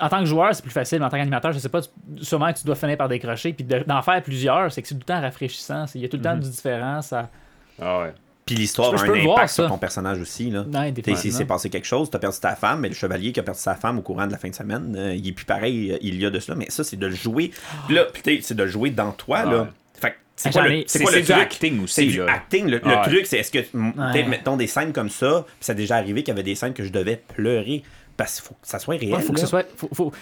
[0.00, 1.88] en tant que joueur, c'est plus facile, mais en tant qu'animateur, je sais pas, tu-
[2.24, 4.94] sûrement que tu dois finir par décrocher, puis de- d'en faire plusieurs, c'est que c'est
[4.94, 7.28] tout le temps rafraîchissant, il y a tout le temps du différent, ça...
[7.80, 8.12] Ah ouais.
[8.44, 10.50] Puis l'histoire Je a peux un impact sur ton personnage aussi.
[10.50, 10.64] Là.
[11.14, 13.60] S'il s'est passé quelque chose, t'as perdu ta femme, mais le chevalier qui a perdu
[13.60, 15.98] sa femme au courant de la fin de semaine, euh, il est plus pareil, euh,
[16.02, 16.56] il y a de cela.
[16.56, 17.52] Mais ça, c'est de le jouer.
[17.86, 18.06] Puis là,
[18.42, 19.44] c'est de le jouer dans toi.
[19.46, 19.52] Ouais.
[19.52, 19.68] Là.
[19.94, 21.36] Fait que c'est quoi le, c'est c'est- quoi le truc?
[21.36, 22.66] acting aussi, C'est du acting.
[22.68, 23.64] Le, truc, c'est est-ce que,
[24.28, 26.74] mettons des scènes comme ça, puis ça a déjà arrivé qu'il y avait des scènes
[26.74, 27.84] que je devais pleurer
[28.16, 29.14] parce qu'il faut que ça soit réel.
[29.14, 29.42] Ouais, faut que là.
[29.44, 29.64] ce soit...
[29.76, 30.12] Faut, faut-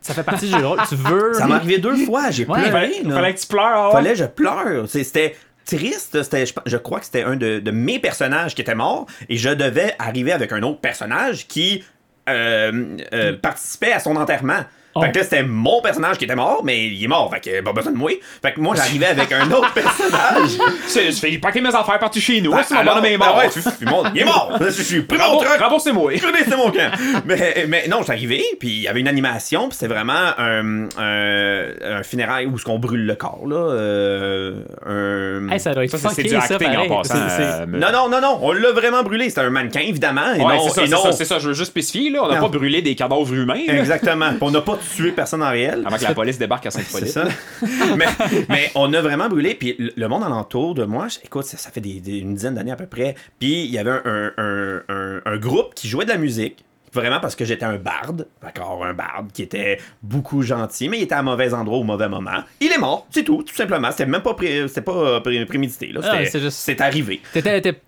[0.00, 0.80] Ça fait partie du jeu de rôle.
[0.88, 1.34] Tu veux...
[1.38, 2.60] Ça m'est arrivé deux fois, j'ai Ouais.
[2.62, 2.70] pleuré.
[2.70, 3.14] Fallait, là.
[3.14, 3.86] fallait que tu pleures.
[3.88, 4.88] ah Fallait que je pleure.
[4.88, 6.22] C'était triste.
[6.22, 9.36] C'était, je, je crois que c'était un de, de mes personnages qui était mort et
[9.36, 11.84] je devais arriver avec un autre personnage qui
[12.28, 14.60] euh, euh, participait à son enterrement.
[14.94, 15.02] Oh.
[15.02, 17.60] Fait que là, c'était mon personnage qui était mort, mais il est mort, fait que
[17.62, 18.10] pas besoin de moi.
[18.42, 20.50] Fait que moi, j'arrivais avec un autre personnage.
[20.94, 22.52] Je fais paquer mes affaires partout chez nous.
[22.64, 24.10] Si mon Alors- bonhomme est ben mort.
[24.14, 24.52] il est mort.
[24.60, 25.48] Je suis pris mon truc.
[25.60, 26.12] Remboursez-moi.
[26.18, 26.90] c'est mon camp.
[27.24, 31.66] mais, mais non, arrivé, puis il y avait une animation, puis c'était vraiment un, un,
[31.98, 33.56] un funérail où ce qu'on brûle le corps, là.
[33.56, 34.54] euh,
[34.86, 35.48] un...
[35.52, 37.14] Hey, ça doit être Ça, c'est- c'est du ça, acting en passant.
[37.14, 39.28] C'est- c'est- euh, Non, non, non, non, on l'a vraiment brûlé.
[39.28, 40.32] C'était un mannequin, évidemment.
[40.36, 42.24] Et Ouais, non, c'est ça, c'est non- ça, c'est ça, je veux juste spécifier, là.
[42.24, 44.30] On n'a pas brûlé des cadavres humains, là, Exactement.
[44.40, 45.82] On n'a pas tué personne en réel.
[45.86, 47.10] avant que la police débarque à C'est Sainte-Follette.
[47.10, 47.24] ça.
[47.96, 48.06] mais,
[48.48, 49.54] mais on a vraiment brûlé.
[49.54, 52.72] Puis le- monde alentour de moi, écoute, ça, ça fait des- des- une dizaine d'années
[52.72, 53.14] à peu près.
[53.38, 56.64] Puis il y avait un, un- un- un- un groupe qui jouait de la musique.
[56.92, 58.26] Vraiment parce que j'étais un barde.
[58.42, 62.08] D'accord, un barde qui était beaucoup gentil, mais il était à mauvais endroit au mauvais
[62.08, 62.42] moment.
[62.60, 63.92] Il est mort, c'est tout, tout simplement.
[63.92, 65.86] C'était même pas, pré- c'était pas euh, pré- prémédité.
[65.92, 66.00] là.
[66.02, 67.20] Ah, C'était- c'est juste- C'est arrivé.
[67.32, 67.80] T'étais, t'étais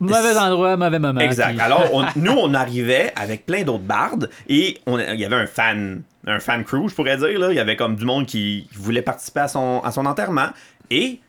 [0.00, 1.20] mauvais endroit, mauvais moment.
[1.20, 1.50] Exact.
[1.52, 5.36] puis- Alors, on- nous, on arrivait avec plein d'autres bardes et on, il y avait
[5.36, 7.38] un fan, un fan crew, je pourrais dire.
[7.38, 7.50] Là.
[7.52, 10.48] Il y avait comme du monde qui voulait participer à son, à son enterrement.
[10.90, 11.20] Et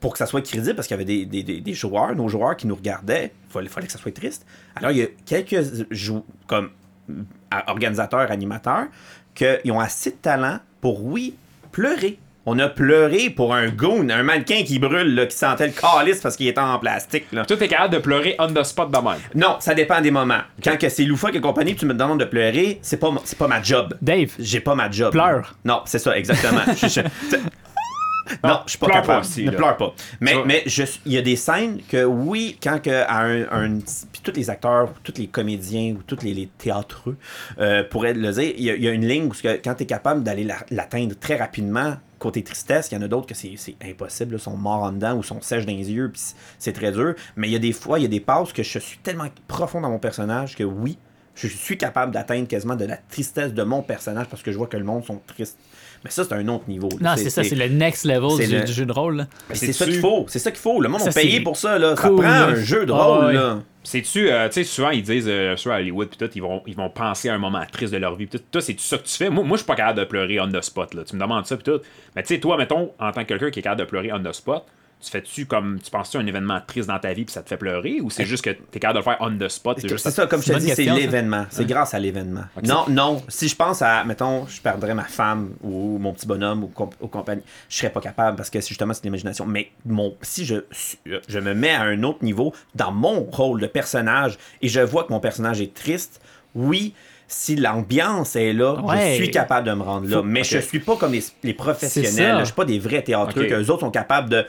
[0.00, 2.28] pour que ça soit crédible, parce qu'il y avait des, des- des- des joueurs, nos
[2.28, 4.44] joueurs qui nous regardaient, il fallait, que ça soit triste.
[4.74, 5.56] Alors, il y a quelques
[6.46, 6.70] comme
[7.66, 8.86] organisateurs, animateurs,
[9.34, 11.34] qui ont assez de talent pour, oui,
[11.72, 12.18] pleurer.
[12.48, 16.20] On a pleuré pour un goon, un mannequin qui brûle, là, qui sentait le calice
[16.20, 17.24] parce qu'il était en plastique.
[17.32, 17.44] Là.
[17.44, 19.18] Toi, t'es capable de pleurer on the spot de même.
[19.34, 20.42] Non, ça dépend des moments.
[20.62, 23.48] Quand que c'est loufoque et compagnie, tu me demandes de pleurer, c'est pas, c'est pas
[23.48, 23.94] ma job.
[24.00, 25.10] Dave, J'ai pas ma job.
[25.12, 25.56] Pleure.
[25.64, 26.60] Non, c'est ça, exactement.
[26.80, 27.36] Je- je-
[28.42, 29.20] non, je suis pas pleure capable.
[29.22, 29.56] pas aussi, ne là.
[29.56, 29.94] pleure pas.
[30.20, 30.34] Mais,
[31.06, 33.78] il y a des scènes que, oui, quand que à un, un-
[34.12, 37.16] puis tous les acteurs, tous les comédiens ou tous les, les théâtreux
[37.60, 39.74] euh, pourraient le dire, il y, a- il y a une ligne où que, quand
[39.74, 41.96] tu es capable d'aller la- l'atteindre très rapidement,
[42.26, 45.14] côté tristesse, il y en a d'autres que c'est impossible, là, sont morts en dedans
[45.16, 46.20] ou sont sèches dans les yeux, puis
[46.58, 47.14] c'est- très dur.
[47.36, 49.26] Mais il y a des fois, il y a des passes que je suis tellement
[49.48, 50.98] profond dans mon personnage que oui,
[51.34, 54.66] je suis capable d'atteindre quasiment de la tristesse de mon personnage parce que je vois
[54.66, 55.58] que le monde sont tristes.
[56.04, 56.88] Mais ça, c'est un autre niveau.
[57.00, 57.10] là.
[57.10, 59.26] non, c'est ça, c'est le next level c'est du, le- du jeu de rôle.
[59.52, 60.24] C'est ça qu'il faut.
[60.28, 60.80] C'est ça qu'il faut.
[60.80, 61.78] Le monde Ça, a payé pour ça.
[61.78, 61.96] Là.
[61.96, 63.24] Ça prend un jeu de Ah, rôle.
[63.26, 63.32] ouais.
[63.34, 63.58] là.
[63.86, 66.74] C'est-tu, euh, tu sais, souvent ils disent euh, sur Hollywood, puis tout, ils vont, ils
[66.74, 68.44] vont penser à un moment triste de leur vie, puis tout.
[68.50, 69.30] Toi, c'est ça que tu fais?
[69.30, 71.04] Moi, moi je suis pas capable de pleurer on the spot, là.
[71.04, 71.80] Tu me demandes ça, puis tout.
[72.16, 74.20] Mais tu sais, toi, mettons, en tant que quelqu'un qui est capable de pleurer on
[74.20, 74.66] the spot,
[75.06, 77.48] tu fais-tu comme, tu penses-tu à un événement triste dans ta vie, puis ça te
[77.48, 79.88] fait pleurer, ou c'est juste que t'es capable de le faire on the spot, c'est
[79.88, 80.94] juste ça, comme je te dis, c'est ça.
[80.94, 81.46] l'événement.
[81.50, 82.44] C'est grâce à l'événement.
[82.64, 83.22] Non, non.
[83.28, 86.94] Si je pense à, mettons, je perdrais ma femme ou mon petit bonhomme ou, comp-
[87.00, 89.46] ou compagnie, je serais pas capable parce que c'est justement c'est l'imagination.
[89.46, 90.56] Mais mon, si je,
[91.28, 95.04] je me mets à un autre niveau dans mon rôle de personnage et je vois
[95.04, 96.20] que mon personnage est triste,
[96.54, 96.94] oui.
[97.28, 99.10] Si l'ambiance est là, Ouais.
[99.10, 100.18] je suis capable de me rendre là.
[100.18, 100.46] Faut- mais ok.
[100.46, 102.12] je suis pas comme les, les professionnels.
[102.12, 102.38] ça.
[102.38, 103.48] Je suis pas des vrais théâtreux Ok.
[103.48, 104.44] que les autres sont capables de.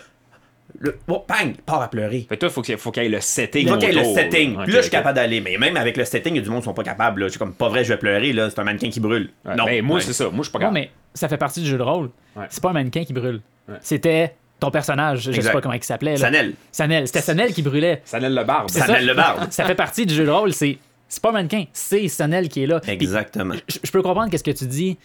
[0.80, 2.26] Le, oh, bang, part à pleurer.
[2.30, 3.64] Fait que toi, faut qu'il faut qu'il y ait le setting.
[3.64, 4.58] Il faut qu'il y ait le setting.
[4.64, 5.42] Puis là, je suis capable d'aller.
[5.42, 7.22] Mais même avec le setting, il y a du monde qui sont pas capables.
[7.22, 7.28] là.
[7.28, 8.32] Je suis comme, pas vrai, je vais pleurer.
[8.34, 8.50] là.
[8.50, 9.30] C'est un mannequin qui brûle.
[9.46, 9.66] Ouais, non.
[9.66, 10.02] ben, moi, Ouais.
[10.02, 10.26] c'est ça.
[10.26, 10.80] Moi, je suis pas Non, capable.
[10.82, 12.10] mais ça fait partie du jeu de rôle.
[12.36, 12.46] Ouais.
[12.50, 13.42] C'est pas un mannequin qui brûle.
[13.68, 13.76] Ouais.
[13.82, 15.20] C'était ton personnage.
[15.24, 15.54] Je sais Exact.
[15.54, 16.18] pas comment il s'appelait.
[16.18, 16.54] Sanel.
[16.72, 17.08] Sanel.
[17.08, 18.02] C'était Sanel qui brûlait.
[18.06, 18.70] Sanel le barbe.
[18.70, 19.48] Sanel le barde.
[19.52, 20.54] Ça fait partie du jeu de rôle.
[20.54, 20.78] C'est
[21.10, 22.82] c'est pas un mannequin, c'est Sanel qui est là.
[22.82, 23.56] Puis Exactement.
[23.70, 24.98] je je peux comprendre qu'est-ce que tu dis.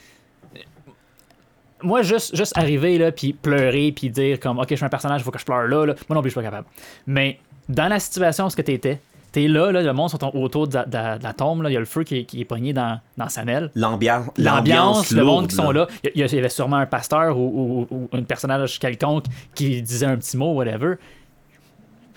[1.83, 5.21] Moi, juste, juste arriver là, puis pleurer, puis dire comme, ok, je suis un personnage,
[5.21, 5.95] il faut que je pleure là, là.
[6.09, 6.67] Moi non plus, je suis pas capable.
[7.07, 9.01] Mais dans la situation où ce que t'étais,
[9.33, 11.71] t'es là, là, le monde sont autour de la, de la- de la tombe, là.
[11.71, 13.71] il y a le feu qui est, qui est pogné dans, dans Sanel.
[13.75, 14.29] L'ambiance.
[14.37, 15.87] L'ambiance, le monde qui sont là.
[16.15, 20.17] Il y, avait sûrement un pasteur ou, ou, ou un personnage quelconque qui disait un
[20.19, 20.97] petit mot, whatever.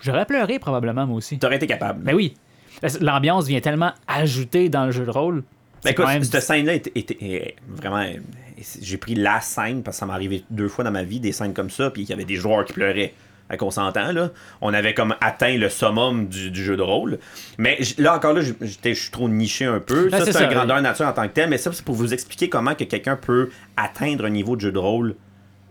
[0.01, 1.39] J'aurais pleuré probablement, moi aussi.
[1.39, 2.01] T'aurais été capable.
[2.04, 2.36] Mais oui,
[2.82, 5.43] parce que l'ambiance vient tellement ajouter dans le jeu de rôle.
[5.84, 8.04] Ben écoute, même- cette scène-là était, était- est vraiment
[8.82, 11.32] j'ai pris la scène, parce que ça m'est arrivé deux fois dans ma vie, des
[11.32, 13.13] scènes comme ça, puis il y avait des joueurs qui pleuraient.
[13.50, 14.32] Fait qu'on s'entend, là.
[14.62, 17.20] On avait comme atteint le summum du, du jeu de rôle.
[17.60, 20.10] Mais là, encore là, je suis trop niché un peu.
[20.10, 20.56] Ben, ça, c'est c'est ça, un oui.
[20.56, 23.15] grandeur nature en tant que tel, mais ça, c'est pour vous expliquer comment que quelqu'un
[23.15, 25.15] peut atteindre un niveau de jeu de rôle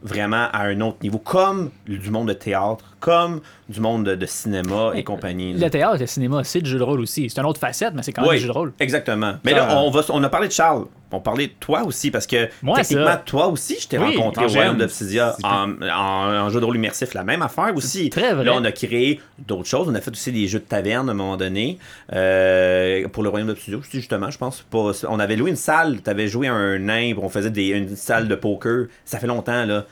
[0.03, 4.27] vraiment à un autre niveau, comme du monde de théâtre, comme du monde de, de
[4.27, 5.55] cinéma et compagnie.
[5.55, 5.64] là.
[5.64, 7.29] Le théâtre, le cinéma, c'est du jeu de rôle aussi.
[7.31, 8.73] C'est une autre facette, mais c'est quand même Oui, du jeu de rôle.
[8.79, 9.37] exactement.
[9.44, 10.85] Mais Ça, là, on, va, on a parlé de Charles.
[11.16, 13.16] On parlait de toi aussi, parce que Moi, techniquement, ça.
[13.24, 16.64] toi aussi, je t'ai Oui, rencontré en au Royaume d'Obsidia en, en- en jeu de
[16.64, 17.14] rôle immersif.
[17.14, 18.11] La même affaire aussi.
[18.11, 18.44] Très vrai.
[18.44, 19.88] Là, on a créé d'autres choses.
[19.88, 21.79] On a fait aussi des jeux de taverne à un moment donné.
[22.12, 24.62] euh, pour le Royaume d'Obsidia aussi, justement, je pense.
[24.62, 25.98] Pas, on avait loué une salle.
[26.03, 28.87] Tu avais joué un puis on faisait des, une salle de poker.
[29.05, 29.85] Ça fait longtemps, là.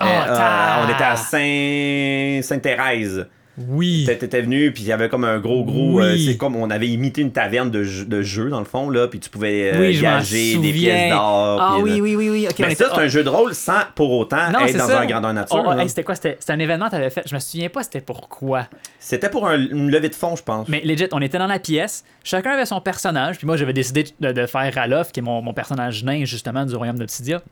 [0.00, 3.26] Ah, Euh, ta- on était à Saint- Sainte-Thérèse.
[3.68, 4.04] Oui.
[4.06, 5.98] T'étais t'étais venu, puis il y avait comme un gros, gros.
[6.00, 6.04] Oui.
[6.04, 8.88] euh, c'est comme on avait imité une taverne de, jeu- de jeu, dans le fond,
[8.90, 10.72] là, puis tu pouvais euh, Oui, gager des souviens.
[10.72, 11.58] pièces d'or.
[11.60, 11.96] Ah oui, là.
[12.02, 12.46] oui, oui, oui.
[12.48, 14.76] Ok, on Mais était- ça, c'est un jeu de rôle sans pour autant Non, être
[14.76, 15.00] dans ça.
[15.00, 15.64] un grandeur nature.
[15.66, 16.14] Oh, oh, hey, c'était quoi?
[16.14, 17.22] C'était c'était un événement que t'avais fait.
[17.26, 18.68] Je me souviens pas c'était pourquoi.
[19.00, 20.68] C'était pour un- une levée de fonds, je pense.
[20.68, 22.04] Mais legit, on était dans la pièce.
[22.24, 23.38] Chacun avait son personnage.
[23.38, 26.64] Puis moi, j'avais décidé de, de faire Ralof, qui est mon, mon personnage nain, justement,
[26.64, 27.42] du royaume d'Obsidia.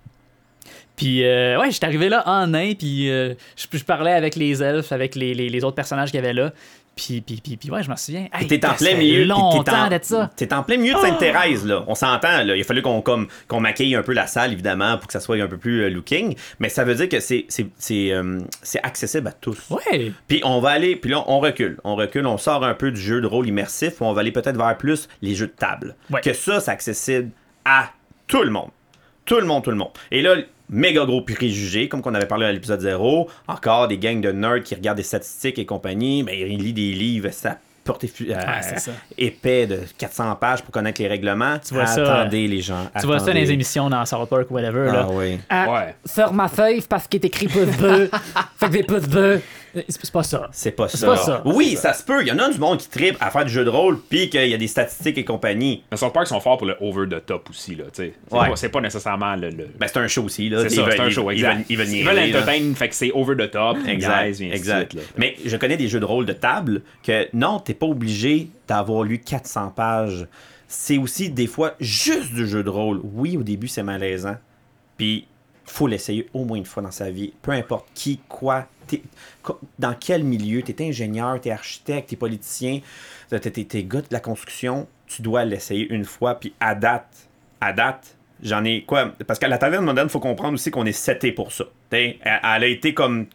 [0.97, 2.73] Puis, euh, ouais, j'étais arrivé là en nain.
[2.79, 6.21] Puis, euh, je, je parlais avec les elfes, avec les, les- les autres personnages qu'il
[6.21, 6.53] y avait là.
[6.97, 8.27] Puis, puis, puis, puis ouais, je m'en souviens.
[8.33, 9.19] Hey, T'es en plein milieu.
[9.21, 10.31] t'es- longtemps en- d'être ça.
[10.35, 11.85] T'es en plein milieu de Sainte-Thérèse, là.
[11.89, 12.57] On s'entend, là.
[12.57, 15.21] Il a fallu qu'on comme, qu'on maquille un peu la salle, évidemment, pour que ça
[15.21, 16.35] soit un peu plus euh, looking.
[16.59, 19.59] Mais ça veut dire que c'est, c'est, c'est, euh, c'est accessible à tous.
[19.69, 20.13] Ouais.
[20.27, 23.01] Puis on va aller, puis là on recule, on recule, on sort un peu du
[23.01, 25.97] jeu de rôle immersif, puis on va aller peut-être vers plus les jeux de table.
[26.09, 26.23] Ouais.
[26.23, 27.29] Que ça, c'est accessible
[27.67, 27.91] à
[28.27, 28.71] tout le monde.
[29.27, 29.91] Tout le monde, tout le monde.
[30.11, 30.37] Et là,
[30.69, 34.63] méga gros préjugés, comme qu'on avait parlé à l'épisode 0, encore des gangs de nerds
[34.63, 38.81] qui regardent des statistiques et compagnie, mais ils lisent des livres, ça porté euh, c'est
[38.81, 38.91] ça.
[39.17, 41.59] épais de 400 pages pour connaître les règlements.
[41.67, 42.91] Tu vois ça, Attendez les gens.
[43.01, 44.89] Tu vois ça dans les émissions dans South Park ou whatever.
[44.91, 45.07] Ah là.
[45.11, 45.39] oui.
[45.49, 45.95] Ah, Ouais.
[46.05, 48.11] Sur ma feuille, c'est parce qu'il est écrit pouce bleu.
[48.59, 49.41] fait que des pouces bleus.
[49.89, 50.49] C'est c'est pas ça.
[50.53, 51.07] C'est pas ça.
[51.07, 51.43] pas ça.
[51.45, 52.23] Oui, ça se peut.
[52.23, 54.31] Il y en a du monde qui tripe à faire du jeu de rôle, puis
[54.31, 55.83] qu'il y a des statistiques et compagnie.
[55.91, 58.15] Mais South Park sont forts pour le over the top aussi, là, tu sais.
[58.29, 58.49] C'est Ouais.
[58.49, 59.51] pas- pas nécessairement le.
[59.51, 60.69] le- Ben, c'est un show aussi, là.
[60.69, 61.55] c'est un show, ils exact.
[61.55, 62.41] veulent- Ils veulent Ils veulent niaiser, là.
[62.41, 64.93] entertain, fait que c'est over the top, Exact, exact.
[64.93, 65.09] suite, là.
[65.17, 69.03] Mais je connais des jeux de rôle de table que non, t'es pas obligé d'avoir
[69.05, 70.27] lu 400 pages.
[70.69, 73.01] C'est aussi des fois juste du jeu de rôle.
[73.05, 74.37] Oui, au début, c'est malaisant.
[74.97, 75.27] Puis,
[75.65, 77.33] faut l'essayer au moins une fois dans sa vie.
[77.43, 78.67] Peu importe qui, quoi,
[79.79, 80.63] dans quel milieu?
[80.63, 82.81] T'es ingénieur, t'es architecte, t'es politicien,
[83.29, 84.87] t'es, t'es, t'es gars de la construction.
[85.07, 86.35] Tu dois l'essayer une fois.
[86.35, 87.29] Puis, à date,
[87.61, 89.13] à date, j'en ai quoi?
[89.27, 91.65] Parce qu'à la taverne moderne, faut comprendre aussi qu'on est seté pour ça.
[91.91, 93.27] Elle a été comme.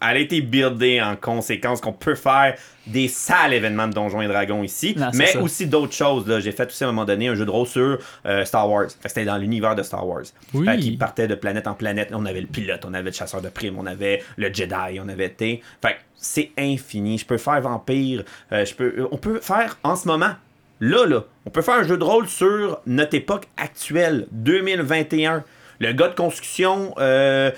[0.00, 2.54] Elle a été buildée en conséquence qu'on peut faire
[2.86, 5.40] des sales événements de Donjons et Dragons ici, Non, mais ça.
[5.42, 6.26] aussi d'autres choses.
[6.26, 6.40] là.
[6.40, 8.86] J'ai fait aussi à un moment donné un jeu de rôle sur euh, Star Wars.
[8.88, 10.22] Fait que C'était dans l'univers de Star Wars.
[10.54, 10.64] Oui.
[10.66, 12.08] Fait qu'il partait de planète en planète.
[12.12, 15.08] On avait le pilote, on avait le chasseur de primes, on avait le Jedi, on
[15.08, 15.34] avait.
[15.38, 17.18] Fait que c'est infini.
[17.18, 18.24] Je peux faire vampire.
[18.52, 20.30] euh, je peux, euh, on peut faire en ce moment.
[20.80, 25.42] Là, là, on peut faire un jeu de rôle sur notre époque actuelle, 2021.
[25.80, 27.50] Le gars de construction, euh,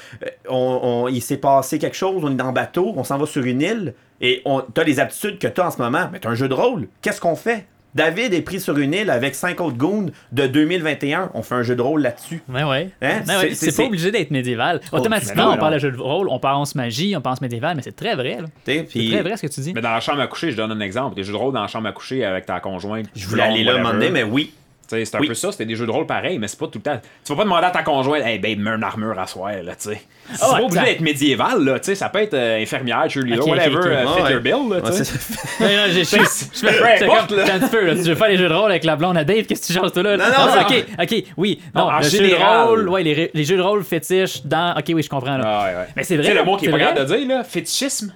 [0.49, 3.27] on- on- il s'est passé quelque chose, on est dans le bateau, on s'en va
[3.27, 6.29] sur une île, et on, t'as les aptitudes que t'as en ce moment, mais t'as
[6.31, 6.89] un jeu de rôle.
[7.03, 7.67] Qu'est-ce qu'on fait?
[7.93, 11.31] David est pris sur une île avec cinq autres goons de 2021.
[11.35, 12.41] On fait un jeu de rôle là-dessus.
[12.49, 12.91] Ouais, ouais.
[13.03, 13.23] Hein?
[13.27, 14.81] Ouais, ouais, C'est- C'est c'est- pas obligé d'être médiéval.
[14.93, 17.75] Automatiquement, mais non, on parle de jeu de rôle, on pense magie, on pense médiéval,
[17.75, 18.37] mais c'est très vrai.
[18.43, 18.47] là.
[18.65, 19.73] C'est très vrai ce que tu dis.
[19.75, 21.17] Mais dans la chambre à coucher, je donne un exemple.
[21.17, 23.07] Des jeux de rôle dans la chambre à coucher avec ta conjointe.
[23.17, 24.55] je voulais aller là un moment donné, mais oui.
[24.91, 25.29] C'est un Oui.
[25.29, 27.01] peu ça, c'était des jeux de rôle pareil, mais c'est pas tout le temps.
[27.25, 29.75] Tu vas pas demander à ta conjointe, hey babe, mets une armure à soir, là,
[29.77, 30.03] tu sais.
[30.33, 31.95] C'est Ah ouais, pas obligé d'être médiéval, là, tu sais.
[31.95, 34.33] Ça peut être euh, infirmière, cheerleader, whatever, euh, Ah ouais.
[34.33, 35.05] your bill, là, tu sais.
[35.05, 35.13] c'est-
[35.93, 36.19] je suis-
[36.55, 39.17] c'est un petit peu, là, tu veux faire les jeux de rôle avec la blonde
[39.17, 40.17] à Dave, qu'est-ce que tu changes toi là?
[40.17, 40.77] Non, non, Ah, non.
[40.77, 41.61] ok, ok, oui.
[41.75, 42.65] Non, Non, le jeu général.
[42.65, 44.75] de rôle, ouais, les, les jeux de rôle fétiches dans.
[44.77, 45.45] Ok, oui, je comprends là.
[45.47, 45.87] Ah, ouais.
[45.97, 46.27] Mais c'est vrai.
[46.27, 48.13] Sais, le mot qui est c'est pas capable de dire, là, fétichisme?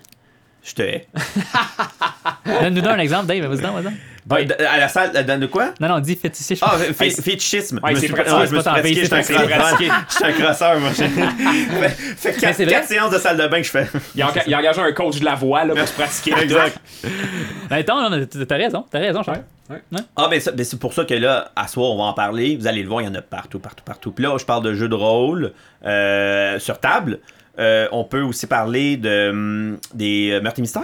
[0.65, 1.07] Je te hais.
[2.47, 3.95] Donne-nous donc un exemple, Dave, vas-y vas-y.
[4.31, 5.75] Ouais, à la salle, dans de quoi?
[5.81, 6.65] Non, non, dis fétichisme.
[6.67, 7.79] Ah, fétichisme.
[7.83, 9.79] Ouais, Je me c'est suis- pratiqué, je me suis pratiqué, je suis un crosseur.
[10.09, 10.91] Je suis un crosseur, moi.
[12.17, 13.87] Fait, quatre, quatre séances de salle de bain que je fais.
[14.15, 16.33] Il a, il a engagé un coach de la voix, là, pour se pratiquer.
[16.43, 16.79] Exact.
[17.69, 18.09] Ben, attends,
[18.49, 19.43] t'as raison, t'as raison, Charles.
[20.17, 22.57] Ah, ben, ça- ben, c'est pour ça que là, à soir, on va en parler.
[22.59, 24.11] Vous allez le voir, il y en a partout, partout, partout.
[24.13, 25.53] Puis là, je parle de jeux de rôle
[25.85, 27.19] euh, sur table.
[27.59, 30.83] Euh, on peut aussi parler de, hum, des euh, meurtres et mystères.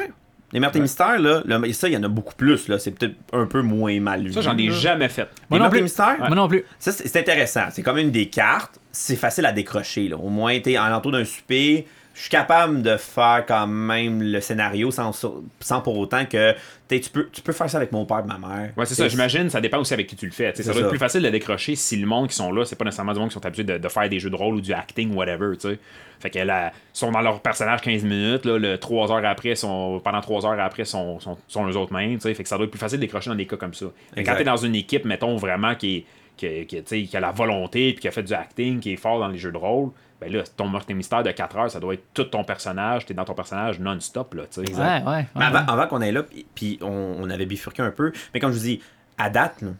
[0.53, 2.67] Les meurtres et mystères, là, ça, il y en a beaucoup plus.
[2.67, 2.79] là.
[2.81, 4.33] C'est peut-être un peu moins mal vu.
[4.33, 4.75] Ça, j'en ai là.
[4.75, 5.23] jamais fait.
[5.23, 5.83] Les Moi non meurtres et plus.
[5.85, 6.17] mystères?
[6.19, 6.65] Moi non plus.
[6.81, 7.67] Ça, c'est c'est intéressant.
[7.71, 8.81] C'est comme une des cartes.
[8.91, 10.09] C'est facile à décrocher.
[10.09, 10.17] Là.
[10.17, 11.87] Au moins, t'es en l'entour d'un souper.
[12.21, 15.11] Je suis capable de faire quand même le scénario sans,
[15.59, 16.55] sans pour autant que
[16.87, 18.73] tu peux, tu peux faire ça avec mon père et ma mère.
[18.77, 19.09] Ouais, c'est ça.
[19.09, 20.49] J'imagine, ça dépend aussi avec qui tu le fais.
[20.55, 20.89] Ça C'est doit être ça.
[20.91, 23.31] plus facile de décrocher si le monde qui sont là, c'est pas nécessairement du monde
[23.31, 25.71] qui sont habitués de, de faire des jeux de rôle ou du acting, whatever, tu
[25.71, 25.79] sais.
[26.19, 29.55] Fait que là, ils sont dans leur personnage 15 minutes, là, le 3 heures après,
[29.55, 32.35] sont, pendant 3 heures après, sont, sont, sont eux autres mêmes, tu sais.
[32.35, 33.87] Fait que ça doit être plus facile de décrocher dans des cas comme ça.
[34.15, 36.05] Mais quand t'es dans une équipe, mettons, vraiment qui est
[36.37, 39.29] qui, qui a la volonté puis qui a fait du acting, qui est fort dans
[39.29, 41.95] les jeux de rôle, ben là, ton meurtre et mystère de 4 heures, ça doit
[41.95, 44.75] être tout ton personnage, t'es dans ton personnage non-stop, là, tu sais.
[44.75, 45.03] Ouais, ouais.
[45.07, 46.23] ouais, Mais avant, qu'on aille là,
[46.55, 48.81] puis- on, on avait bifurqué un peu, mais comme je vous dis,
[49.19, 49.71] à date, là,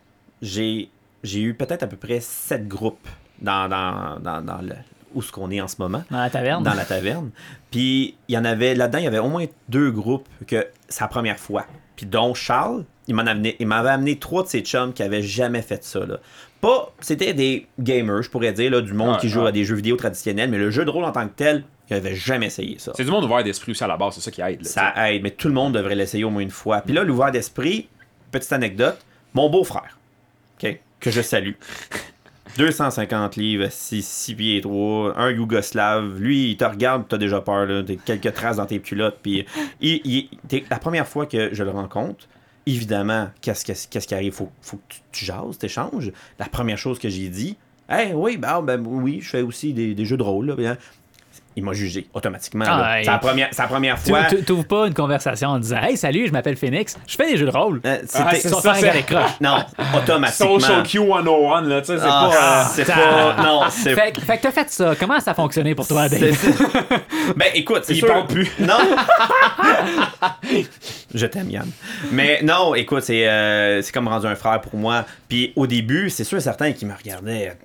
[0.43, 0.91] j'ai
[1.23, 3.07] j'ai eu peut-être à peu près sept groupes
[3.43, 4.73] dans, dans, dans, dans le,
[5.15, 6.03] où ce qu'on est en ce moment.
[6.11, 6.63] Dans la taverne.
[6.65, 7.31] dans la taverne.
[7.71, 11.03] Puis il y en avait là-dedans, il y avait au moins deux groupes que c'est
[11.03, 11.67] la première fois.
[11.97, 15.21] Puis dont Charles, il m'en amené, il m'avait amené trois de ses chums qui avaient
[15.23, 16.19] jamais fait ça là.
[16.61, 19.49] Pas, c'était des gamers, je pourrais dire là, du monde Ouais, qui joue ouais.
[19.49, 21.95] à des jeux vidéo traditionnels, mais le jeu de rôle en tant que tel, il
[21.97, 22.93] avait jamais essayé ça.
[22.95, 24.63] C'est du monde ouvert d'esprit aussi à la base, c'est ça qui aide.
[24.63, 26.83] là, Ça aide, mais tout le monde devrait l'essayer au moins une fois.
[26.83, 27.89] Puis là, l'ouvert d'esprit,
[28.31, 28.99] petite anecdote,
[29.35, 29.97] mon beau-frère,
[30.59, 31.53] que je salue.
[32.59, 36.19] 250 livres, 6, pieds 3, un Yougoslave.
[36.19, 37.83] Lui, il te regarde, t'as déjà peur, là.
[37.83, 39.19] T'as quelques traces dans tes culottes.
[39.23, 39.47] Puis
[39.81, 42.27] il- il- la première fois que je le rencontre,
[42.67, 44.33] évidemment, qu'est-ce qu'est-ce- qu'est-ce qui arrive?
[44.33, 46.13] Faut, faut que tu, tu jases, t'échanges.
[46.39, 47.57] La première chose que j'ai dit,
[47.89, 50.47] Hey, oui, ben, ben, oui, je fais aussi des, des jeux de rôle.
[50.47, 50.79] Là, bien.
[51.57, 52.65] Il m'a jugé automatiquement.
[52.69, 52.99] Ah.
[53.03, 54.25] C'est la première, c'est la première Tu fois.
[54.25, 57.37] tu- t'ouvres pas une conversation en disant Hey, salut, je m'appelle Phoenix, je fais des
[57.37, 57.81] jeux de rôle.
[57.85, 59.11] Euh, Ah, c'était- c'est ça, faire c'est- avec.
[59.41, 59.57] Non,
[59.97, 60.61] automatiquement.
[60.61, 62.37] Social Q 101, là, tu sais, c'est Ah, pas.
[62.37, 63.43] euh, c'est pas.
[63.43, 64.95] Non, c'est Fait, que- fait que t'as fait ça.
[64.99, 66.37] Comment ça a fonctionné pour toi, Dave?
[67.37, 68.07] Ben écoute, c'est Il sûr.
[68.09, 68.49] parle plus.
[68.61, 68.79] Non.
[71.15, 71.69] Je t'aime Yann.
[72.13, 75.05] Mais non, écoute, c'est euh, c'est comme rendu un frère pour moi.
[75.29, 77.57] Puis au début, c'est sûr et certain qu'il me regardait.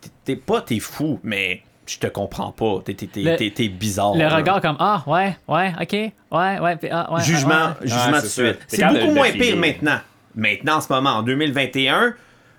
[0.00, 2.80] T'es- T'es pas t'es fou, mais je te comprends pas.
[2.84, 4.14] T'es t'es- t'es- Le- t'es- t'es bizarre.
[4.14, 4.36] Le là.
[4.36, 7.22] regard comme Ah, ouais, ouais, ok, ouais, ouais, puis, ah, ouais.
[7.22, 7.88] Jugement, ouais.
[7.88, 8.58] jugement Ouais, de suite.
[8.68, 9.98] C'est beaucoup de- moins pire maintenant.
[10.34, 12.14] Maintenant, en ce moment, en 2021,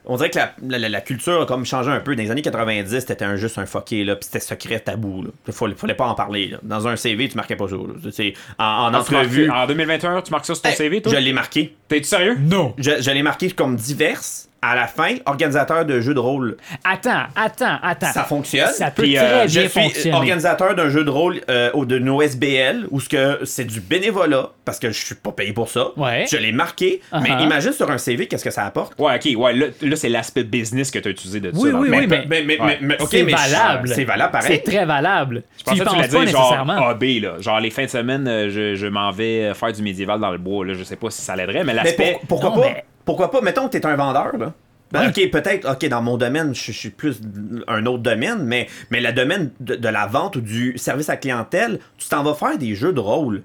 [0.10, 2.16] on dirait que la, la- la- la culture a comme changé un peu.
[2.16, 5.22] Dans les années 90, c'était un, juste un fucké, là, puis c'était secret tabou.
[5.24, 5.30] Là.
[5.48, 6.48] Il fallait, fallait pas en parler.
[6.48, 6.58] Là.
[6.64, 7.76] Dans un CV, tu marquais pas ça.
[8.12, 11.02] C'est- En, en Ah, tu entrevue, En 2021, tu marques ça sur ton Hey, CV,
[11.02, 11.12] toi?
[11.14, 11.76] je l'ai marqué.
[11.90, 12.38] T'es-tu sérieux?
[12.40, 12.74] Non.
[12.78, 14.50] Je, je l'ai marqué comme diverses.
[14.70, 16.58] À la fin, organisateur de jeux de rôle.
[16.84, 18.12] Attends, attends, attends.
[18.12, 18.68] Ça fonctionne.
[18.74, 20.14] Ça peut Puis, très euh, Je suis fonctionner.
[20.18, 23.80] organisateur d'un jeu de rôle euh, au- de nos SBL où ce que c'est du
[23.80, 25.88] bénévolat parce que je suis pas payé pour ça.
[25.96, 26.26] Ouais.
[26.30, 27.44] Je l'ai marqué, mais Uh-huh.
[27.44, 28.94] imagine sur un CV qu'est-ce que ça apporte?
[29.00, 31.78] Ouais, ok, ouais, là, là, c'est l'aspect business que tu as utilisé de Oui, ça.
[31.78, 32.78] oui, oui, mais- mais, mais, Ouais.
[32.82, 33.88] mais- ok, c'est mais valable.
[33.96, 34.52] C'est valable pareil.
[34.66, 35.44] C'est très valable.
[35.58, 36.70] Je pensais y que tu l'as pas dit genre.
[36.90, 37.34] AB, là.
[37.40, 40.32] Genre les fins de semaine, euh, je, je m'en vais euh, faire du médiéval dans
[40.32, 40.66] le bois.
[40.66, 40.74] Là.
[40.74, 42.18] Je sais pas si ça l'aiderait, mais Mais l'aspect.
[42.28, 42.70] pour- pourquoi Non, pas?
[42.76, 43.42] mais- Pourquoi pas?
[43.42, 44.54] Mettons que t'es un vendeur là.
[44.92, 45.08] Ben, Ouais.
[45.08, 47.20] Ok, peut-être, ok, dans mon domaine, je, je suis plus
[47.68, 51.18] un autre domaine, mais, mais le domaine de, de la vente ou du service à
[51.18, 53.42] clientèle, tu t'en vas faire des jeux de rôle.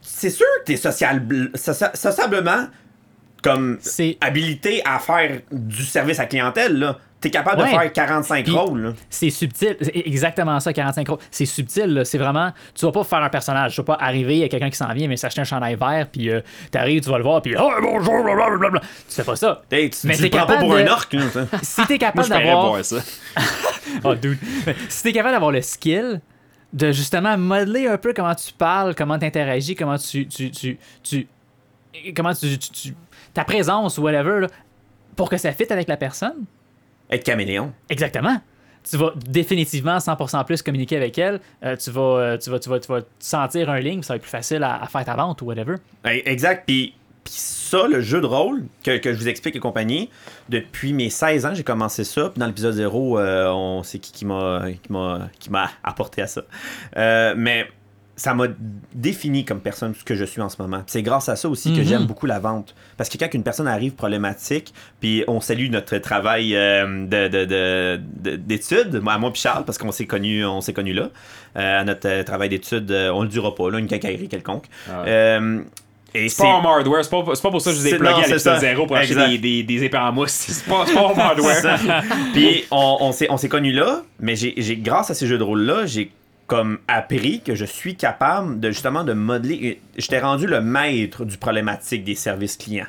[0.00, 1.22] C'est sûr que t'es social,
[1.54, 2.66] socia- sociablement
[3.44, 3.78] comme
[4.20, 6.98] habilité à faire du service à clientèle, là.
[7.22, 7.72] T'es capable Ouais.
[7.72, 8.92] de faire 45 Puis- rôles, là.
[9.08, 9.76] C'est subtil.
[9.94, 11.18] Exactement ça, 45 euros.
[11.30, 12.02] C'est subtil.
[12.04, 12.52] C'est vraiment.
[12.74, 13.74] Tu vas pas faire un personnage.
[13.74, 15.76] Tu vas pas arriver, il y a quelqu'un qui s'en vient, mais s'acheter un chandail
[15.76, 18.80] vert, puis euh, t'arrives, tu vas le voir, puis oh, bonjour, blablabla.
[19.08, 19.62] Tu fais pas ça.
[19.70, 21.46] Hey, tu Mais tu le prends pas capable pour de- un orc, ça.
[21.62, 22.84] Si t'es capable d'avoir.
[22.84, 22.96] ça.
[24.04, 24.38] Oh, dude.
[24.88, 26.20] Si t'es capable d'avoir le skill
[26.72, 30.26] de justement modeler un peu comment tu parles, comment t'interagis, comment tu.
[30.26, 31.26] tu, tu, tu-
[32.16, 32.94] comment tu, tu- tu-
[33.34, 34.46] Ta présence ou whatever, là,
[35.16, 36.44] pour que ça fitte avec la personne.
[37.12, 37.72] Être caméléon.
[37.88, 38.40] Exactement.
[38.90, 41.38] Tu vas définitivement 100% plus communiquer avec elle.
[41.62, 44.16] Euh, tu, vas, euh, tu, vas, tu, vas, tu vas sentir un link, ça va
[44.16, 45.76] être plus facile à, à faire ta vente ou whatever.
[46.04, 46.64] Exact.
[46.66, 46.94] Puis,
[47.24, 50.10] puis ça, le jeu de rôle que, que je vous explique et compagnie,
[50.48, 52.30] depuis mes 16 ans, j'ai commencé ça.
[52.30, 54.62] Puis dans l'épisode 0, euh, on sait qui, qui m'a
[55.38, 55.50] qui
[55.84, 56.42] apporté à ça.
[56.96, 57.68] Euh, mais
[58.22, 58.44] ça m'a
[58.94, 60.84] défini comme personne ce que je suis en ce moment.
[60.86, 61.84] C'est grâce à ça aussi que Mhm.
[61.86, 62.72] j'aime beaucoup la vente.
[62.96, 67.44] Parce que quand une personne arrive problématique, puis on salue notre travail euh, de- de-
[67.44, 71.10] de- de- d'études, moi, moi puis Charles, parce qu'on s'est connus connus là,
[71.56, 74.66] euh, à notre euh, travail d'études, euh, on le dira pas, là, une quincaillerie quelconque.
[74.88, 75.08] Ah ouais.
[75.08, 75.60] Euh,
[76.14, 78.16] et C'est pas en hardware, c'est pas, pour ça que je vous ai plugué à
[78.18, 78.58] l'épisode ça.
[78.60, 79.30] 0 pour acheter Exact.
[79.30, 80.30] des, des, des épées en mousse.
[80.48, 81.80] C'est pas, pas en hardware.
[82.34, 85.42] Puis on, on s'est on s'est connus là, mais j'ai grâce à ces jeux de
[85.42, 86.12] rôle là, j'ai
[86.46, 89.80] comme appris que je suis capable de justement de modeler.
[89.96, 92.86] J'étais rendu le maître du problématique des services clients.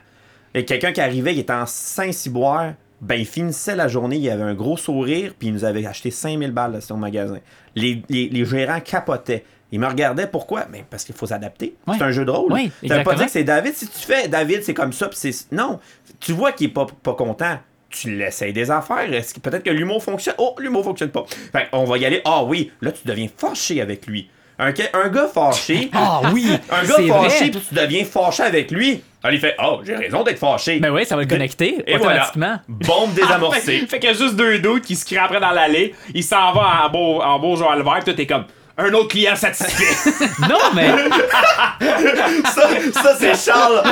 [0.54, 4.44] Et quelqu'un qui arrivait, il était en Saint-Cyboire, ben il finissait la journée, il avait
[4.44, 7.40] un gros sourire, puis il nous avait acheté 5000 balles sur le magasin.
[7.76, 9.44] Les, les- les gérants capotaient.
[9.72, 10.66] Ils me regardaient, pourquoi?
[10.72, 11.74] Ben, parce qu'il faut s'adapter.
[11.88, 11.96] Ouais.
[11.98, 12.54] C'est un jeu de rôle.
[12.54, 13.74] Oui, ça veut pas dire que c'est David.
[13.74, 15.52] Si tu fais David, c'est comme ça, puis c'est.
[15.52, 15.80] Non.
[16.20, 17.58] Tu vois qu'il est pas, pas content.
[17.94, 19.14] Tu l'essayes des affaires.
[19.14, 20.36] Est-ce que peut-être que l'humour fonctionne?
[20.40, 21.26] Oh, l'humour fonctionne pas.
[21.52, 22.22] Fait on va y aller.
[22.26, 24.30] Ah oui, là, tu deviens fâché avec lui.
[24.60, 25.90] Un, gars fâché.
[25.94, 26.48] Ah oui!
[26.70, 29.04] Un gars fâché, puis tu deviens fâché avec lui.
[29.24, 30.80] Alors, il fait Oh, j'ai raison d'être fâché.
[30.80, 32.30] Ben oui, ça va le connecter Et voilà.
[32.30, 32.60] automatiquement.
[32.68, 33.80] Bombe désamorcée.
[33.80, 35.96] Fait, fait qu'il y a juste deux doutes qui se crient après dans l'allée.
[36.14, 38.46] Il s'en va en beau, en beau joueur le vert, puis toi, t'es comme
[38.78, 40.12] un autre client satisfait.
[40.50, 40.90] Non, mais
[42.46, 43.84] ça, ça c'est Charles,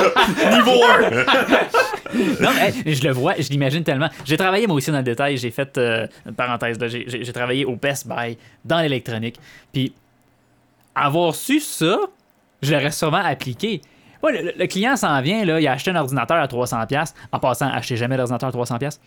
[0.52, 1.10] niveau 1.
[2.42, 4.08] Non, mais hey, je le vois, je l'imagine tellement.
[4.24, 5.36] J'ai travaillé moi aussi dans le détail.
[5.36, 9.38] J'ai fait, euh, une parenthèse, là, j'ai- j'ai j'ai travaillé au Best Buy dans l'électronique.
[9.72, 9.94] Puis,
[10.94, 11.96] avoir su ça,
[12.60, 13.80] je l'aurais sûrement appliqué.
[14.22, 17.12] Ouais, le, le client s'en vient, là, il a acheté un ordinateur à 300$.
[17.32, 18.90] En passant, achetez jamais d'ordinateur à 300$.
[18.90, 18.98] Ça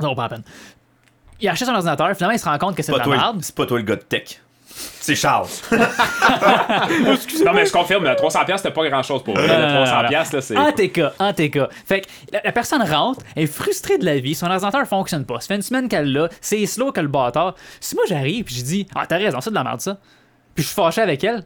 [0.00, 0.42] vaut pas la peine.
[1.40, 3.16] Il a acheté son ordinateur, finalement, il se rend compte que c'est de Pas la
[3.16, 3.38] merde.
[3.42, 4.40] c'est pas toi le gars de tech.
[5.00, 5.46] C'est Charles.
[5.72, 9.42] non, mais je confirme, le 300$, c'était pas grand chose pour eux.
[9.42, 10.56] Le 300$, là, c'est.
[10.56, 11.58] En TK, en TK.
[11.86, 15.24] Fait que la, la personne rentre, elle est frustrée de la vie, son ordinateur fonctionne
[15.24, 15.40] pas.
[15.40, 17.54] Ça fait une semaine qu'elle l'a, c'est slow que le bâtard.
[17.80, 19.96] Si moi j'arrive puis je dis Ah, t'as raison, c'est de la merde ça.
[20.54, 21.44] Puis je suis fâché avec elle.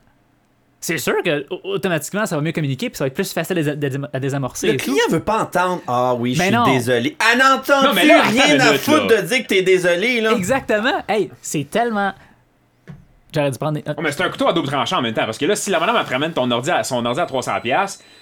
[0.83, 3.59] C'est sûr que au- automatiquement ça va mieux communiquer puis ça va être plus facile
[3.59, 4.69] à, dés- à désamorcer.
[4.69, 4.85] Le et tout.
[4.85, 7.17] client veut pas entendre Ah oui, je suis désolé.
[7.33, 9.21] Elle n'entend Non, mais là, attends rien à foutre là.
[9.21, 10.33] de dire que t'es désolé, là.
[10.33, 11.03] Exactement.
[11.07, 12.15] Hey, c'est tellement.
[13.35, 13.85] J'aurais dû prendre des.
[14.03, 15.25] Mais c'est un couteau à double tranchant en même temps.
[15.25, 17.27] Parce que là, si la madame elle te ramène ton ordi à, son ordi à
[17.27, 17.61] 300$,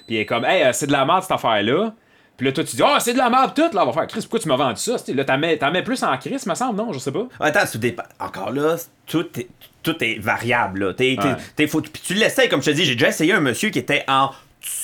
[0.07, 1.93] puis elle est comme, hey, euh, c'est de la merde cette affaire-là.
[2.37, 3.63] Puis là, toi, tu dis, oh, c'est de la merde, tout.
[3.75, 4.95] Là, on va faire, Chris, pourquoi tu m'as vendu ça?
[5.09, 6.93] Là, t'en mets, t'en mets plus en Chris, me semble, non?
[6.93, 7.27] Je sais pas.
[7.41, 8.05] Attends, tout dépend.
[8.21, 8.77] Encore là,
[9.09, 9.49] tout est,
[9.83, 10.85] tout est variable.
[10.87, 10.95] Là.
[10.95, 11.35] T'es, t'es- Ouais.
[11.57, 13.81] t'es- faut- puis tu l'essayes, comme je te dis, j'ai déjà essayé un monsieur qui
[13.81, 14.31] était en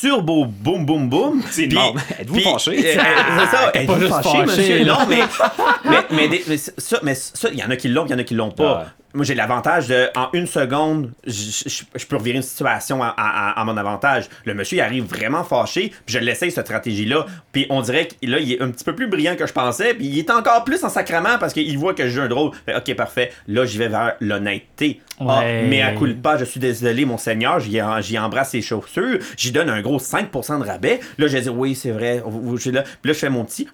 [0.00, 1.42] turbo boum boum boum.
[1.48, 1.64] C'est.
[2.18, 2.70] Êtes-vous puis- fâché?
[2.72, 3.02] euh, euh,
[3.38, 3.70] c'est ça.
[3.72, 4.84] T'es Êtes-vous pas juste fâché, fâché, monsieur?
[4.84, 4.98] là.
[4.98, 5.06] Non,
[6.10, 8.18] mais, mais, mais, ça, mais ça, il y en a qui l'ont, il y en
[8.18, 8.78] a qui l'ont pas.
[8.78, 8.84] Ouais.
[9.14, 13.76] Moi, j'ai l'avantage de, en une seconde, je, peux revirer une situation à, à- mon
[13.76, 14.28] avantage.
[14.44, 17.24] Le monsieur, il arrive vraiment fâché, puis je l'essaye, cette stratégie-là.
[17.52, 19.94] Puis on dirait que là, il est un petit peu plus brillant que je pensais,
[19.94, 22.50] puis il est encore plus en sacrement parce qu'il voit que je joue un drôle.
[22.66, 23.32] Fait, ok, parfait.
[23.48, 25.00] Là, j'y vais vers l'honnêteté.
[25.20, 27.80] Ah, mais à coup pas, je suis désolé, mon Seigneur, j'y,
[28.18, 30.98] embrasse ses chaussures, j'y donne un gros 5% de rabais.
[31.18, 32.82] Là, je dire, oui, c'est vrai, vous- vous- là.
[32.82, 33.68] Puis là, je fais mon petit.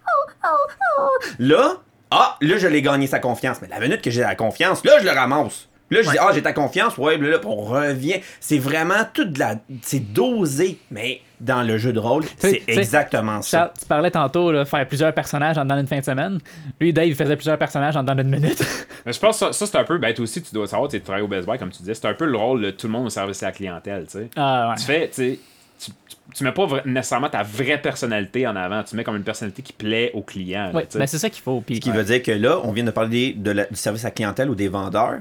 [1.38, 1.76] Là,
[2.11, 3.59] ah, là, je l'ai gagné sa confiance.
[3.62, 5.68] Mais la minute que j'ai la confiance, là, je le ramasse.
[5.90, 8.20] Là, je dis, ah, j'ai ta confiance, ouais, là, là, on revient.
[8.38, 9.57] C'est vraiment tout de la.
[9.83, 13.73] C'est dosé, mais dans le jeu de rôle, c'est exactement ça.
[13.79, 16.38] Tu parlais tantôt de faire plusieurs personnages en dans une fin de semaine.
[16.81, 18.62] Lui, Dave, il faisait plusieurs personnages en dans une minute.
[19.07, 20.88] Mais je pense que ça, ça, c'est un peu, ben, toi aussi, tu dois savoir,
[20.88, 22.87] tu travailles au Best Buy, comme tu disais, c'est un peu le rôle de tout
[22.87, 24.31] le monde au service à la clientèle, tu sais.
[24.37, 24.77] ah ouais.
[24.77, 25.38] Tu fais, tu sais,
[25.85, 25.90] tu,
[26.35, 29.62] tu- mets pas vra- nécessairement ta vraie personnalité en avant, tu mets comme une personnalité
[29.62, 30.71] qui plaît au client.
[30.99, 31.61] ben c'est ça qu'il faut.
[31.61, 34.05] Puis, Ce qui veut dire que là, on vient de parler de la- du service
[34.05, 35.21] à la clientèle ou des vendeurs.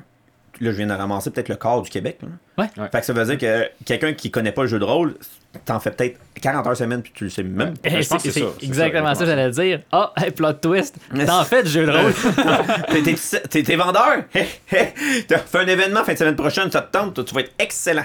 [0.62, 2.20] Là, je viens de ramasser peut-être le corps du Québec.
[2.22, 2.28] là.
[2.58, 2.70] Ouais.
[2.78, 2.90] Ouais.
[2.92, 5.16] Fait que ça veut dire que quelqu'un qui connaît pas le jeu de rôle,
[5.66, 7.74] t'en fais peut-être 40 heures semaine puis tu le sais même.
[7.86, 8.02] Ouais.
[8.02, 9.82] Je pense c'est que c'est c'est ça, c'est exactement ça, ça, j'allais dire.
[9.92, 10.96] Ah, hey, plot twist.
[11.26, 12.14] T'en fais du jeu de rôle.
[12.92, 14.24] T'es- t'es- T'es t'es vendeur?
[14.36, 15.24] Hé, hé.
[15.28, 18.04] T'as fait un événement fin de semaine prochaine, ça te tente, tu vas être excellent.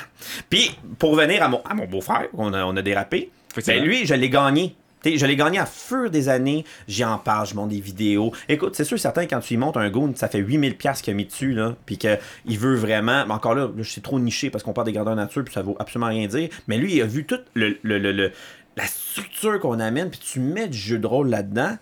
[0.49, 3.31] Puis, pour revenir à mon, à mon beau-frère, on a, on a dérapé,
[3.67, 4.77] ben lui, je l'ai gagné.
[5.05, 6.65] Je l'ai gagné à fur des années.
[6.89, 8.33] J'y en parle, je monte des vidéos.
[8.49, 11.13] Écoute, c'est sûr, certain, quand tu y montes un goon, ça fait 8000$ piastres qu'il
[11.13, 11.77] a mis dessus, là.
[11.87, 13.27] Puis qu'il veut vraiment.
[13.27, 15.63] Mais encore là, je suis trop niché parce qu'on parle des grandeurs nature, puis ça
[15.63, 16.49] vaut absolument rien dire.
[16.69, 20.79] Mais lui, il a vu toute le, la structure qu'on amène, puis tu mets du
[20.79, 21.77] jeu de rôle là-dedans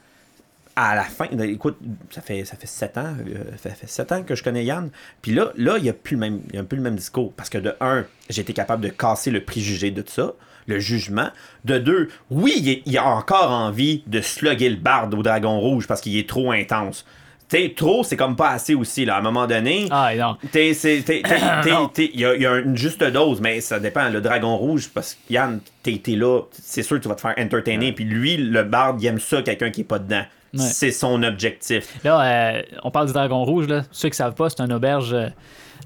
[0.74, 1.78] à la fin, ben, écoute,
[2.10, 4.90] ça fait ça fait sept ans, euh, ça fait sept ans que je connais Yann.
[5.20, 7.50] Puis là, là, il y a plus le même, a peu le même discours parce
[7.50, 10.32] que de un, j'ai été capable de casser le préjugé de ça,
[10.66, 11.28] le jugement.
[11.64, 15.58] De deux, oui, il, est- il a encore envie de slugger le barde au dragon
[15.60, 17.04] rouge parce qu'il est trop intense.
[17.48, 19.16] T'sais, trop, c'est comme pas assez aussi, là.
[19.16, 20.36] À un moment donné, Ah, non.
[20.52, 21.22] T'es- t'es- t'es-
[21.62, 24.08] t'es- t'es- Il y, a- il y a une juste dose, mais ça dépend.
[24.08, 27.20] Le dragon rouge, parce que Yann, t'es t'es là, c'est sûr que tu vas te
[27.20, 27.92] faire entertainer.
[27.92, 30.22] Puis lui, le bard, il aime ça, quelqu'un qui est pas dedans.
[30.54, 30.60] Ouais.
[30.60, 31.88] C'est son objectif.
[32.04, 32.20] Là,
[32.56, 33.68] euh, on parle du Dragon Rouge.
[33.68, 33.82] Là.
[33.90, 35.12] Ceux qui savent pas, c'est une auberge.
[35.12, 35.28] euh,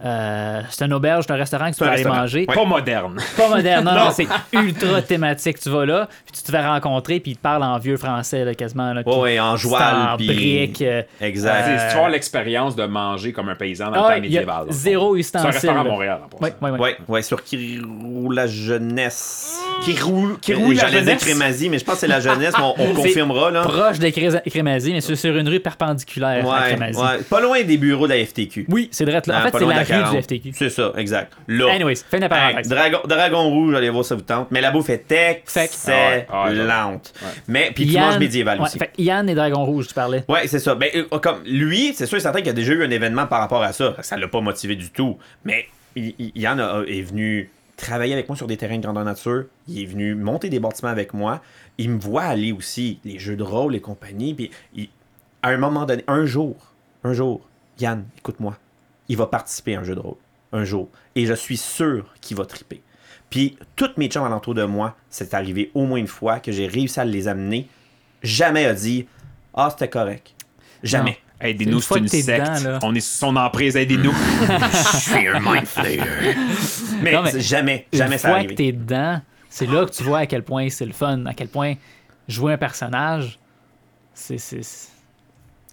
[0.04, 2.46] euh, c'est une auberge, c'est un restaurant que tu peux aller manger.
[2.48, 2.54] Ouais.
[2.54, 3.16] Pas moderne.
[3.37, 4.04] Pas moderne, non, Non.
[4.06, 5.59] non, c'est ultra thématique.
[5.61, 8.44] Tu vas là, puis tu te fais rencontrer, puis ils te parlent en vieux français,
[8.44, 8.92] là, quasiment.
[8.92, 10.82] Là, Ouais, ouais, en joual, En puis- briques.
[10.82, 11.64] euh, Exact.
[11.68, 14.66] Euh, tu avoir l'expérience de manger comme un paysan dans Ah, le temps médiéval.
[14.70, 15.50] zéro C'est un ustensile.
[15.50, 15.85] restaurant à.
[15.85, 16.44] Montréal, en.
[16.44, 16.78] Ouais, ouais, ouais.
[16.78, 19.59] Ouais, ouais, sur qui roule la jeunesse.
[19.82, 21.24] Qui roule, qui roule la J'allais dire jeunesse?
[21.24, 23.62] Crémazie, mais je pense que c'est la jeunesse, mais on, on confirmera, là.
[23.62, 26.98] Proche de Cré- Crémazie, mais sur, sur une rue perpendiculaire à Ouais, Crémazie.
[27.00, 28.66] ouais, pas loin des bureaux de la FTQ.
[28.68, 29.20] Oui, c'est vrai.
[29.26, 29.34] là.
[29.34, 30.14] En Hein, fait, pas c'est loin la 40.
[30.16, 30.53] du FTQ.
[30.55, 31.32] C'est ça, exact.
[31.49, 31.72] Là.
[31.72, 32.68] Anyways, fin de parenthèse.
[32.68, 34.49] Dragon, Dragon Rouge, allez voir ça vous tente.
[34.51, 35.70] Mais la bouffe est excellente.
[35.89, 36.99] Ah ouais, ah ouais,
[37.49, 38.78] Mais puis tu Yann- manges médiéval ouais, aussi.
[38.78, 40.24] fait que Yann et Dragon Rouge, tu parlais.
[40.28, 40.74] Ouais, c'est ça.
[40.74, 43.41] Ben, euh, comme lui, c'est sûr et certain qu'il a déjà eu un événement par
[43.41, 43.95] rapport à ça.
[44.03, 45.18] Ça l'a pas motivé du tout.
[45.45, 45.66] Mais
[45.97, 49.45] Yann a- est venu travailler avec moi sur des terrains de grandeur nature.
[49.68, 51.43] Il est venu monter des bâtiments avec moi.
[51.78, 54.32] Il me voit aller aussi, les jeux de rôle et compagnie.
[54.34, 54.89] Puis il-
[55.43, 56.57] à un moment donné, un jour,
[57.05, 57.41] un jour,
[57.78, 58.57] Yann, écoute-moi,
[59.09, 60.16] il va participer à un jeu de rôle.
[60.52, 60.88] un jour.
[61.14, 62.80] Et je suis sûr qu'il va triper.
[63.30, 66.66] Puis, toutes mes chums alentour de moi, c'est arrivé au moins une fois que j'ai
[66.66, 67.66] réussi à les amener.
[68.22, 69.07] Jamais a dit
[69.54, 70.34] Ah, c'était correct.
[70.82, 71.18] Jamais.
[71.40, 72.26] Aidez-nous, c'est une secte.
[72.40, 72.78] dedans, là.
[72.82, 74.12] On est sous son emprise, aidez-nous.
[74.12, 76.00] Je suis un mind flayer.
[77.02, 78.54] mais, Non, mais jamais, Une jamais ça fois arrivé.
[78.54, 81.34] que t'es dedans, c'est là que tu vois à quel point c'est le fun, à
[81.34, 81.74] quel point
[82.28, 83.38] jouer un personnage,
[84.14, 84.38] c'est.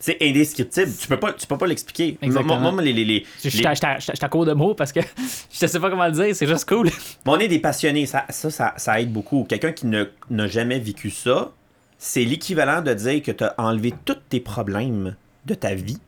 [0.04, 0.92] C'est- indescriptible.
[1.00, 2.18] Tu peux pas, tu peux pas l'expliquer.
[2.22, 2.60] Exactement.
[2.60, 5.00] Moi, moi, les, les, les- Je je- je t'accorde de mots parce que
[5.52, 6.90] je sais pas comment le dire, c'est juste cool.
[7.26, 9.46] On est des passionnés, ça, ça, ça, ça aide beaucoup.
[9.48, 11.52] Quelqu'un qui n'a jamais vécu ça,
[11.98, 16.00] c'est l'équivalent de dire que tu as enlevé tous tes problèmes de ta vie.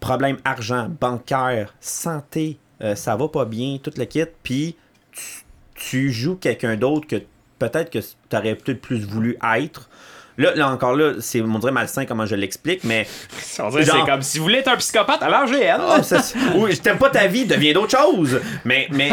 [0.00, 4.74] Problèmes argent, bancaire, santé, euh, ça va pas bien, tout le kit, puis
[5.12, 5.44] tu,
[5.74, 7.22] tu joues quelqu'un d'autre que
[7.60, 9.88] peut-être que tu aurais peut-être plus voulu être.
[10.38, 13.06] Là, là encore là, c'est on dirait malsain comment je l'explique, mais
[13.58, 16.04] On dirait que Genre- C'est comme si vous voulez être un psychopathe, alors j'ai elle.
[16.04, 16.18] ça,
[16.70, 18.40] je t'aime pas ta vie, deviens d'autre chose.
[18.64, 19.10] Mais, mais,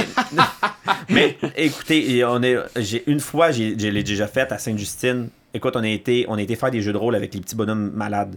[1.09, 5.29] mais, écoutez, on est, j'ai une fois, j'ai, je l'ai déjà fait à Sainte-Justine.
[5.53, 7.55] Écoute, on a été, on a été faire des jeux de rôle avec les petits
[7.55, 8.35] bonhommes malades.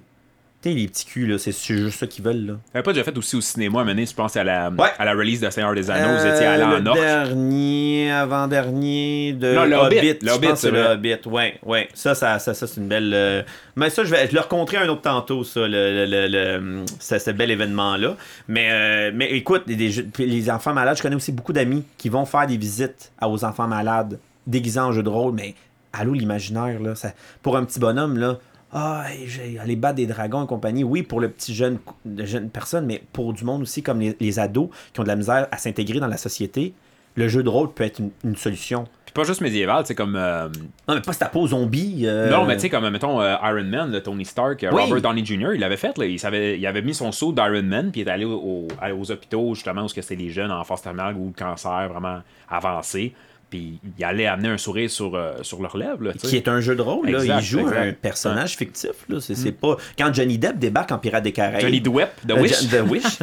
[0.65, 2.53] Les petits culs, là, c'est juste ça qu'ils veulent, là.
[2.73, 4.91] J'avais pas déjà fait aussi au cinéma, à je pense à la, Ouais.
[4.97, 7.01] à la release de Seigneur des Anneaux, vous étiez allé Euh, en le Orque.
[7.01, 10.19] dernier, avant-dernier de Non, le Hobbit.
[10.23, 10.85] Le Hobbit, c'est le.
[10.93, 11.17] Hobbit.
[11.27, 11.89] Ouais, ouais.
[11.95, 13.13] Ça, ça, ça, ça, c'est une belle.
[13.15, 13.43] euh,
[13.77, 17.31] Mais ça, je vais je le rencontrer un autre tantôt, ça, le, le, le, ce,
[17.33, 18.17] bel événement-là.
[18.49, 22.47] Mais, euh, mais écoute, les, enfants malades, je connais aussi beaucoup d'amis qui vont faire
[22.47, 25.33] des visites aux enfants malades déguisés en jeu de rôle.
[25.35, 25.55] Mais
[25.93, 26.95] allô, l'imaginaire, là.
[26.95, 28.39] Ça, pour un petit bonhomme, là.
[28.73, 30.83] Ah, j'ai- aller battre des dragons et compagnie.
[30.85, 34.17] Oui, pour le petit jeune, de jeune personne, mais pour du monde aussi, comme les,
[34.19, 36.73] les ados qui ont de la misère à s'intégrer dans la société,
[37.15, 38.85] le jeu de rôle peut être une, une solution.
[39.05, 40.17] Puis pas juste médiéval, sais, comme.
[40.17, 40.49] euh,
[40.89, 42.05] Non, mais pas si t'as pas aux zombies.
[42.07, 44.83] euh, Non, mais tu sais, comme, mettons, euh, Iron Man, le Tony Stark, Oui.
[44.85, 47.63] Robert Downey Jr., il l'avait fait, là, il, savait, il avait mis son saut d'Iron
[47.63, 48.67] Man, puis il est allé au-
[48.97, 53.13] aux hôpitaux, justement, où c'est les jeunes en phase terminale ou le cancer vraiment avancé,
[53.53, 56.13] puis il allait amener un sourire sur, euh, sur leurs lèvres, là.
[56.15, 57.23] Qui est un jeu de rôle, là.
[57.23, 57.77] Il joue exact.
[57.77, 58.93] un personnage fictif.
[59.11, 59.21] Là.
[59.21, 59.77] C'est, c'est pas...
[59.99, 61.61] Quand Johnny Depp débarque en Pirates des Caraïbes.
[61.61, 62.69] Johnny Depp, The Euh, Wish.
[62.71, 63.19] The Wish.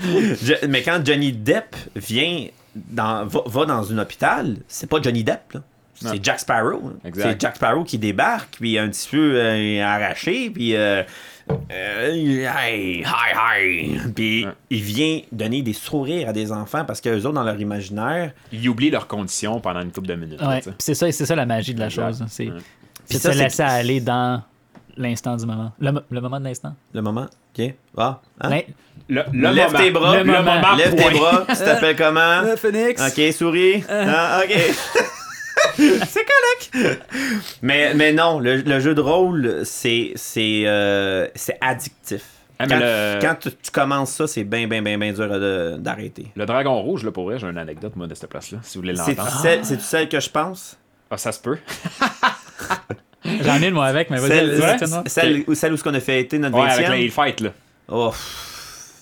[0.42, 5.22] Je- mais quand Johnny Depp vient dans, va, va dans un hôpital, c'est pas Johnny
[5.24, 5.62] Depp, là.
[5.94, 6.92] C'est Jack Sparrow.
[7.04, 7.30] Exact.
[7.32, 11.02] C'est Jack Sparrow qui débarque, puis un petit peu euh, arraché, puis euh,
[11.50, 13.98] euh, hey, hi, hi.
[14.14, 14.52] Puis Ouais.
[14.70, 18.68] il vient donner des sourires à des enfants parce qu'eux autres, dans leur imaginaire, Ils
[18.68, 20.40] oublient leurs conditions pendant une couple de minutes.
[20.42, 22.22] Ouais, c'est ça, c'est ça la magie de la chose.
[22.22, 22.52] hein, C'est Ouais.
[23.04, 24.42] c'est Puis de ça, se c'est- laisser aller dans
[24.96, 25.72] l'instant du moment.
[25.78, 26.74] Le, mo- le moment de l'instant.
[26.92, 27.26] le moment,
[27.58, 28.48] ok, ah, hein?
[28.50, 28.62] L'in-
[29.08, 30.74] Le, le Lève moment, tes bras, le le moment, moment.
[30.74, 31.10] Lève point.
[31.12, 32.56] tes bras, tu t'appelles comment?
[32.56, 33.00] Phoenix.
[33.06, 33.84] Ok, souris.
[33.88, 34.56] Ah, ok.
[36.08, 36.98] c'est correct.
[37.62, 42.22] Mais, mais non, le, le jeu de rôle, c'est c'est euh, c'est addictif.
[42.58, 45.76] Ah, quand, le- quand tu, tu commences ça, c'est bien, bien, bien, bien dur de-
[45.78, 46.26] d'arrêter.
[46.36, 48.82] Le dragon rouge, là, pour vrai, j'ai une anecdote, moi, de cette place-là, si vous
[48.82, 49.40] voulez C'est-tu l'entendre.
[49.42, 50.78] celle, c'est-tu celle que je pense?
[51.10, 51.58] Ah, ça se peut.
[53.42, 56.00] J'en ai une, moi, avec, mais vas-y, Celle, vas-y, celle, celle où, ce qu'on a
[56.00, 56.96] fêté notre Ouais, avec 20e?
[56.96, 57.50] les fights, là.
[57.88, 58.12] Oh.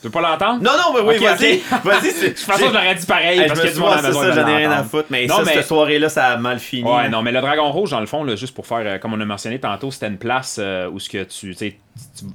[0.04, 0.62] Tu veux pas l'entendre?
[0.62, 1.54] Non, non, mais oui, vas-y.
[1.54, 1.82] ok.
[1.84, 2.10] Vas-y.
[2.10, 4.32] c'est- De toute façon, je l'aurais dit pareil, Hey, parce je que c'est maison, ça,
[4.32, 5.06] j'en ai rien à foutre.
[5.08, 6.86] Mais Non, ça, mais- cette soirée-là, ça a mal fini.
[6.86, 9.14] Ouais, non, mais le dragon rouge, dans le fond, là, juste pour faire, euh, comme
[9.14, 11.72] on a mentionné tantôt, c'était une place euh, où ce que tu, tu,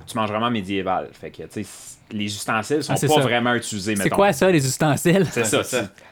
[0.08, 1.10] tu, manges vraiment médiéval.
[1.14, 1.70] Fait que, tu sais,
[2.12, 3.22] les ustensiles sont Ah, pas ça.
[3.22, 5.28] vraiment utilisés, C'est quoi ça, les ustensiles?
[5.30, 5.60] C'est ça.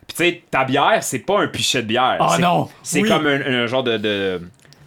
[0.07, 2.17] Puis tu sais, ta bière, c'est pas un pichet de bière.
[2.19, 2.69] Oh non!
[2.83, 3.09] C'est Oui.
[3.09, 4.39] comme un, un genre de,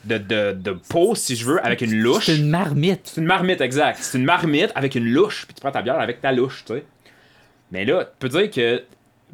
[0.05, 2.27] de, de, de, pot, si je veux, avec une louche.
[2.27, 3.03] C'est une marmite.
[3.15, 3.99] C'est une marmite, exact.
[4.01, 6.75] C'est une marmite avec une louche, puis tu prends ta bière avec ta louche, tu
[6.75, 6.85] sais.
[7.73, 8.83] Mais là, tu peux dire que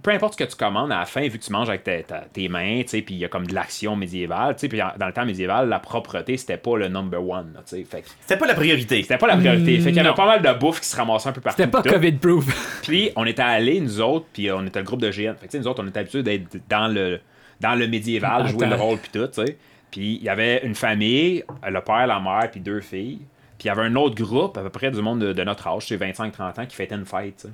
[0.03, 2.03] peu importe ce que tu commandes, à la fin, vu que tu manges avec ta-
[2.03, 4.69] ta- tes mains, tu sais, puis il y a comme de l'action médiévale, tu sais,
[4.69, 7.85] puis dans le temps médiéval, la propreté, c'était pas le number one, tu sais.
[7.85, 9.01] Fait que C'était pas la priorité.
[9.03, 9.79] c'était pas la priorité.
[9.79, 11.57] Mm, fait qu'il y avait pas mal de bouffe qui se ramassait un peu partout.
[11.63, 11.83] C'était pas.
[11.83, 12.81] COVID-proof.
[12.83, 15.35] Puis on était allés, nous autres, puis on était le groupe de GN.
[15.41, 17.19] Fait que, tu sais, nous autres, on était habitués d'être dans le,
[17.61, 19.57] dans le médiéval, jouer le rôle, puis tout, tu sais.
[19.91, 23.21] Puis il y avait une famille, le père, la mère, puis deux filles.
[23.59, 25.67] Puis il y avait un autre groupe, à peu près du monde de, de notre
[25.69, 27.47] âge, c'est 25-30 ans, qui fêtait une fête.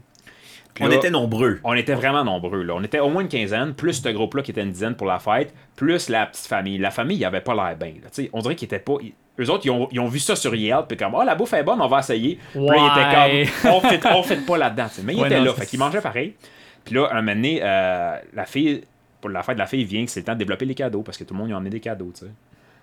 [0.75, 1.61] Puis On là, était nombreux.
[1.65, 2.63] on était vraiment nombreux.
[2.63, 2.75] Là.
[2.75, 5.19] On était au moins une quinzaine, plus ce groupe-là qui était une dizaine pour la
[5.19, 6.79] fête, plus la petite famille.
[6.79, 7.93] La famille, il avait pas l'air bien.
[8.33, 8.95] On dirait qu'ils étaient pas.
[9.39, 11.53] Eux autres, ils ont, ils ont vu ça sur Yelp, puis comme, ah, la bouffe
[11.53, 12.39] est bonne, on va essayer.
[12.53, 14.87] Puis là, ils étaient comme, on fait, on fait pas là-dedans.
[15.05, 16.35] Mais ils Ouais, étaient là, fait qu'ils mangeaient pareil.
[16.85, 18.83] Puis là, un moment donné, euh, la fille,
[19.23, 21.01] pour la fête de la fille vient que c'est le temps de développer les cadeaux
[21.01, 22.33] parce que tout le monde y a emmené des cadeaux, tu sais.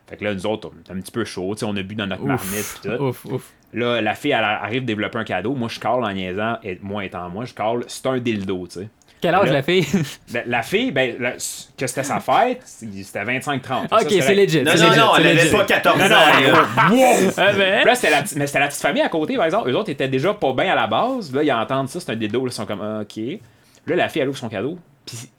[0.07, 2.07] Fait que là, nous autres, on est un petit peu chaud, on a bu dans
[2.07, 3.03] notre marmite pis tout.
[3.03, 3.53] Ouf, ouf.
[3.73, 5.53] Là, la fille, elle arrive développer un cadeau.
[5.53, 8.79] Moi, je call en niaisant, et moi étant moi, je call, c'est un dildo, tu
[8.79, 8.89] sais.
[9.21, 9.85] Quel âge la fille?
[10.33, 11.17] Ben, la fille, ben,
[11.77, 13.85] que c'était sa fête, c'était 25-30.
[13.91, 14.63] Ok, c'est legit.
[14.63, 16.07] Non, non, non, elle n'avait pas 14 ans.
[16.07, 19.69] Non, non, Là, c'était la, mais c'était la petite famille à côté, par exemple.
[19.69, 21.33] Eux autres étaient déjà pas bien à la base.
[21.33, 23.39] Là, ils entendent ça, c'est un dildo, là, ils sont comme, ah, ok.
[23.87, 24.77] Là, la fille, elle ouvre son cadeau.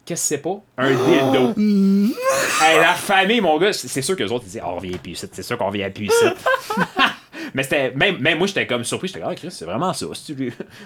[0.04, 0.60] Qu'est-ce que c'est pas?
[0.78, 1.54] Un dildo.
[1.56, 1.60] Oh.
[2.62, 5.14] hey, la famille, mon gars, c'est sûr que les autres disaient on oh, revient plus
[5.14, 6.10] c'est sûr qu'on revient plus
[7.54, 10.06] Mais c'était même, même moi j'étais comme surpris, j'étais comme ah, Chris, c'est vraiment ça.
[10.06, 10.14] Moi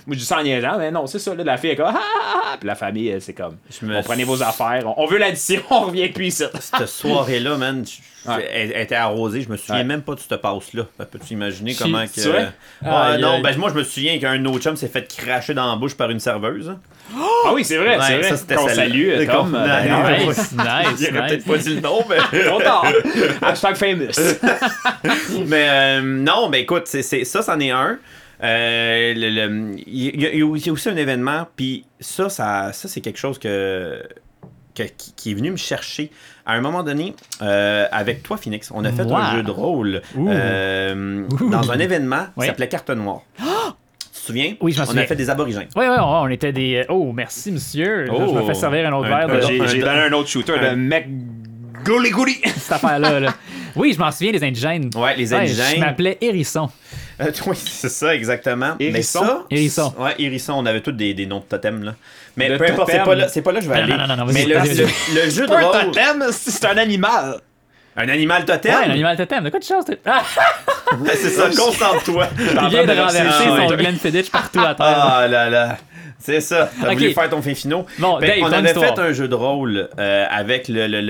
[0.09, 2.43] je dis sans niaiser, mais non, c'est ça là, la fille est comme ah, ah,
[2.45, 6.43] ah, la famille c'est comme on prenez vos affaires, on, veut l'addition, on revient plus
[6.61, 7.85] Cette soirée là, man,
[8.27, 9.43] elle, était arrosée.
[9.43, 10.85] Je me souviens même pas de cette passe-là.
[10.99, 13.21] Ben, peux-tu imaginer comment que.
[13.21, 15.95] Non, ben, moi, je me souviens qu'un autre chum s'est fait cracher dans la bouche
[15.95, 16.71] par une serveuse.
[16.71, 16.81] Hein.
[17.47, 18.37] Ah oui, c'est vrai, c'est vrai.
[18.37, 19.53] Ça, Qu'on salue, Tom.
[19.53, 19.63] Comme...
[19.63, 21.09] Nice, nice.
[21.09, 22.17] Il aurait peut-être pas dit le nom, mais.
[22.49, 22.83] Content.
[23.43, 24.19] Hashtag famous.
[25.47, 27.99] mais euh, non, mais écoute, c'est, ça, c'en est un.
[28.43, 29.19] Il
[29.87, 35.51] y, a aussi un événement, puis ça, ça, ça c'est quelque chose qui est venu
[35.51, 36.11] me chercher
[36.47, 40.03] à un moment donné, euh, avec toi, Phoenix, on a fait un jeu de rôle
[40.17, 43.23] euh, dans un événement qui s'appelait Carte Noire.
[43.39, 44.55] Tu te souviens?
[44.61, 45.03] Oui, je m'en souviens.
[45.03, 45.69] On a fait des aborigènes.
[45.77, 46.77] Oui, oui, on était des.
[46.77, 48.07] Euh, oh, merci, monsieur.
[48.07, 48.55] Je me fais oh.
[48.55, 49.29] servir un autre verre.
[49.29, 49.41] De...
[49.69, 51.09] J'ai donné un autre shooter, le mec.
[51.85, 52.37] Gouli gouli!
[52.57, 53.21] Cette affaire-là.
[53.21, 53.35] Là.
[53.77, 54.89] Oui, je m'en souviens, les indigènes.
[54.97, 55.77] Ouais, les indigènes.
[55.77, 56.71] Je m'appelais Hérisson.
[57.21, 58.75] Euh, oui, c'est ça, exactement.
[58.81, 59.21] Hérisson?
[59.21, 59.95] Mais ça, Hérisson.
[59.99, 61.95] Ouais, Hérisson, on avait tous des, noms de totems, là.
[62.37, 63.97] Mais peu importe, c'est pas, là, c'est pas là que je vais aller.
[63.97, 65.93] Non, non, non, Mais le, le, le, jeu de rôle.
[65.93, 67.41] Totem, c'est un animal.
[67.97, 68.75] Un animal totem?
[68.75, 69.45] Ouais, un animal totem.
[69.45, 69.91] De quoi tu chantes?
[70.05, 70.23] Ah!
[71.15, 72.29] c'est ça, concentre-toi.
[72.39, 73.77] Il vient de renverser son ouais.
[73.77, 74.87] Glenn Fiddich partout à terre.
[74.87, 75.79] Ah là là.
[76.19, 76.71] C'est ça.
[76.81, 76.97] T'as okay.
[76.97, 77.87] voulu faire ton fait finot.
[77.99, 81.01] Bon, ben, on avait fait un jeu de rôle euh, avec le, le,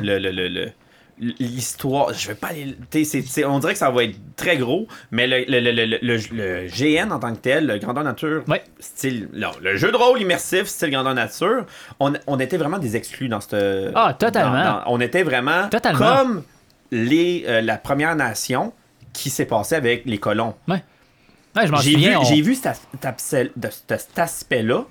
[0.00, 0.72] le, le
[1.18, 2.76] l'histoire, je vais pas aller.
[3.04, 5.98] c'est, on dirait que ça va être très gros, mais le, le, le,
[6.32, 8.44] le GN en tant que tel, le grandeur nature,
[8.80, 9.28] style.
[9.32, 11.64] Non, le jeu de rôle immersif, style grandeur nature,
[12.00, 13.92] on, on était vraiment des exclus dans cette.
[13.94, 14.82] Ah, totalement.
[14.86, 15.98] On était vraiment totalement.
[16.16, 16.42] comme
[16.90, 18.72] les, euh, la Première Nation
[19.12, 20.54] qui s'est passée avec les colons.
[20.68, 21.96] Je j'ai,
[22.42, 24.84] vu, vu cet aspect-là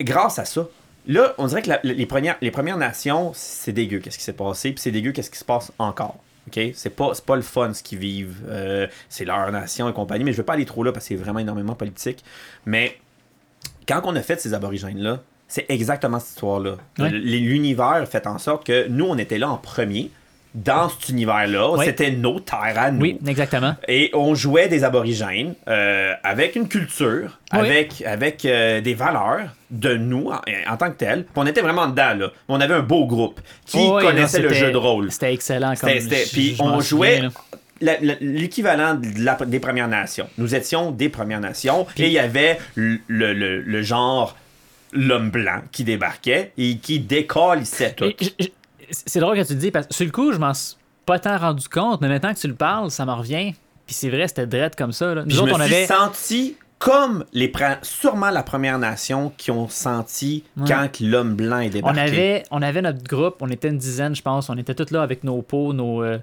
[0.00, 0.62] grâce à ça.
[1.06, 4.90] Là, on dirait que les, premières, Nations, c'est dégueu qu'est-ce qui s'est passé, puis c'est
[4.90, 6.18] dégueu qu'est-ce qui se passe encore.
[6.48, 6.60] OK?
[6.74, 8.42] C'est pas, pas le fun ce qu'ils vivent.
[8.48, 11.08] Euh, c'est leur nation et compagnie, mais je veux pas aller trop là parce que
[11.08, 12.24] c'est vraiment énormément politique.
[12.66, 12.98] Mais
[13.88, 16.76] quand on a fait ces aborigènes-là, c'est exactement cette histoire-là.
[16.98, 20.10] L'univers fait en sorte que nous, on était là en premier
[20.56, 21.76] dans cet univers-là.
[21.84, 22.92] C'était nos terres.
[22.98, 23.76] Oui, exactement.
[23.86, 29.94] Et on jouait des aborigènes euh, avec une culture, avec, avec euh, des valeurs de
[29.96, 31.24] nous en, tant que tels.
[31.24, 32.30] Puis on était vraiment dedans, là.
[32.48, 35.12] On avait un beau groupe qui connaissait le jeu de rôle.
[35.12, 35.90] C'était excellent comme
[36.32, 37.22] Puis on jouait.
[37.80, 40.28] L'équivalent des Premières Nations.
[40.38, 44.34] Nous étions des Premières Nations et il y avait le, le, le genre
[44.92, 48.12] l'homme blanc qui débarquait et qui décollissait tout
[48.90, 51.18] c'est drôle que tu le dis, parce que sur le coup, je m'en suis pas
[51.18, 53.54] tant rendu compte, mais maintenant que tu le parles, ça m'en revient.
[53.86, 55.14] Puis c'est vrai, c'était dread comme ça.
[55.14, 55.24] Là.
[55.24, 57.50] Nous je autres, me suis senti comme les
[57.82, 61.98] sûrement la Première Nation qui ont senti quand l'homme blanc est débarqué.
[61.98, 64.50] On avait, on avait notre groupe, on était une dizaine, je pense.
[64.50, 66.02] On était tous là avec nos peaux, nos.
[66.02, 66.18] Euh,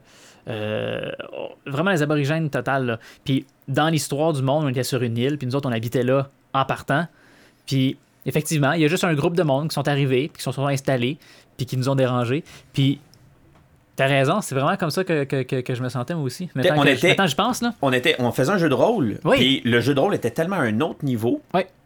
[0.49, 5.18] euh, oh, vraiment les aborigènes totales Puis dans l'histoire du monde, on était sur une
[5.18, 7.07] île, puis nous autres, on habitait là en partant.
[7.66, 10.51] Puis effectivement, il y a juste un groupe de monde qui sont arrivés, qui sont
[10.51, 11.18] souvent installés
[11.58, 12.43] puis qui nous ont dérangés.
[12.74, 12.99] Puis
[13.95, 16.49] T'as raison, c'est vraiment comme ça que, que, que, je me sentais moi aussi.
[16.56, 17.76] Maintenant, on je, pense là.
[17.80, 19.20] On était, on faisait un jeu de rôle.
[19.24, 19.62] Oui.
[19.66, 21.41] Et le jeu de rôle était tellement à un autre niveau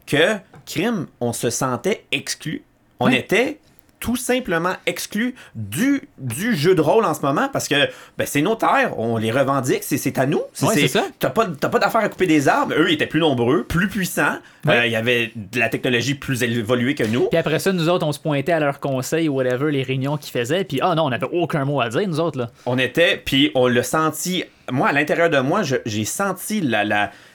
[0.05, 2.63] que crime, on se sentait exclu.
[3.01, 3.59] On était
[3.99, 7.75] tout simplement exclus du, du jeu de rôle en ce moment parce que
[8.17, 10.41] ben, c'est nos terres, on les revendique, c'est à nous.
[10.61, 11.05] Ouais, c'est ça.
[11.19, 12.73] T'as pas, pas d'affaire à couper des arbres.
[12.77, 14.37] Eux, ils étaient plus nombreux, plus puissants.
[14.67, 17.27] Euh, il y avait de la technologie plus évoluée que nous.
[17.29, 20.17] Puis après ça, nous autres, on se pointait à leurs conseils ou whatever, les réunions
[20.17, 20.63] qu'ils faisaient.
[20.63, 22.37] Puis ah oh non, on n'avait aucun mot à dire, nous autres.
[22.37, 22.49] là.
[22.65, 24.43] On était, puis on le sentit.
[24.69, 26.61] Moi, à l'intérieur de moi, j'ai senti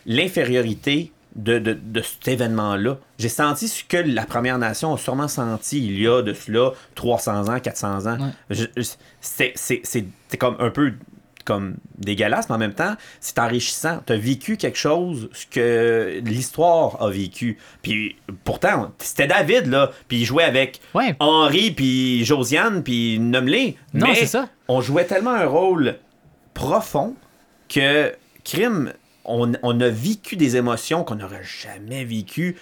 [0.07, 2.99] l'infériorité la, la de, cet événement-là.
[3.19, 6.73] J'ai senti ce que la Première Nation a sûrement senti il y a de cela
[6.95, 8.33] 300 ans, 400 ans.
[9.21, 10.95] C'est comme un peu
[11.45, 14.01] comme dégueulasse, mais en même temps, c'est enrichissant.
[14.07, 17.59] Tu as vécu quelque chose ce que l'histoire a vécu.
[17.83, 20.81] Puis pourtant, c'était David, là, puis il jouait avec.
[21.19, 23.77] Henri, puis Josiane, puis Nomelé.
[23.95, 24.49] Non, c'est ça.
[24.69, 25.99] On jouait tellement un rôle
[26.55, 27.15] profond
[27.69, 28.15] que,
[28.45, 28.93] crime,
[29.25, 32.57] on, a vécu des émotions qu'on n'aurait jamais vécues,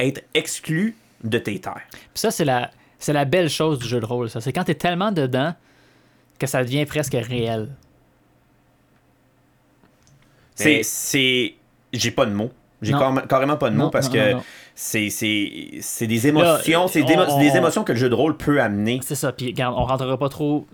[0.00, 1.82] être exclu de tes terres.
[1.90, 4.40] Puis ça, c'est la, c'est la belle chose du jeu de rôle, ça.
[4.40, 5.54] C'est quand t'es tellement dedans
[6.38, 7.68] que ça devient presque réel.
[10.54, 11.54] C'est.
[11.92, 12.50] J'ai pas de mots.
[12.82, 12.92] J'ai
[13.28, 14.34] carrément pas de mots parce que
[14.74, 19.00] c'est des émotions, c'est euh, des, émotions que le jeu de rôle peut amener.
[19.02, 20.66] C'est ça, puis on rentrera pas trop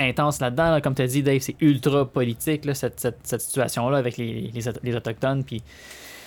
[0.00, 0.80] intense là-dedans.
[0.80, 4.50] Comme tu as dit, Dave, c'est ultra politique, cette, situation-là avec les,
[4.94, 5.44] Autochtones.
[5.44, 5.62] Puis.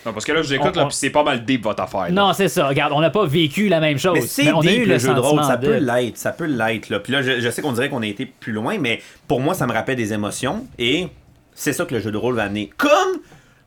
[0.05, 0.89] Non, parce que là, je vous écoute, on...
[0.89, 2.11] c'est pas mal deep votre affaire.
[2.11, 2.67] Non, c'est ça.
[2.67, 4.15] Regarde, on n'a pas vécu la même chose.
[4.15, 5.43] Mais c'est deep, on a eu le, jeu de rôle.
[5.43, 6.89] Ça peut l'être, ça peut l'être.
[6.89, 6.99] Là.
[6.99, 9.67] Puis là, je, sais qu'on dirait qu'on a été plus loin, mais pour moi, ça
[9.67, 11.07] me rappelle des émotions et
[11.53, 12.71] c'est ça que le jeu de rôle va amener.
[12.77, 13.19] Comme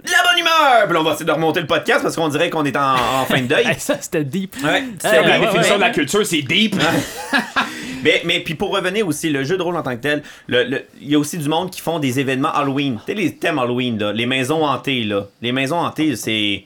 [0.05, 0.89] la bonne humeur!
[0.89, 3.41] Puis on va essayer de remonter le podcast parce qu'on dirait qu'on est en, fin
[3.41, 3.67] de deuil.
[3.79, 4.57] ça, c'était deep.
[4.99, 6.77] C'est la définition de la culture, c'est deep.
[8.05, 10.85] Mais, mais puis pour revenir aussi, le jeu de rôle en tant que tel, il
[11.01, 13.01] y a aussi du monde qui font des événements Halloween.
[13.07, 15.27] Tu les thèmes Halloween, là, les maisons hantées, là.
[15.41, 16.65] Les maisons hantées, c'est.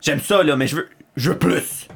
[0.00, 1.88] J'aime ça, là, mais je veux, je veux plus.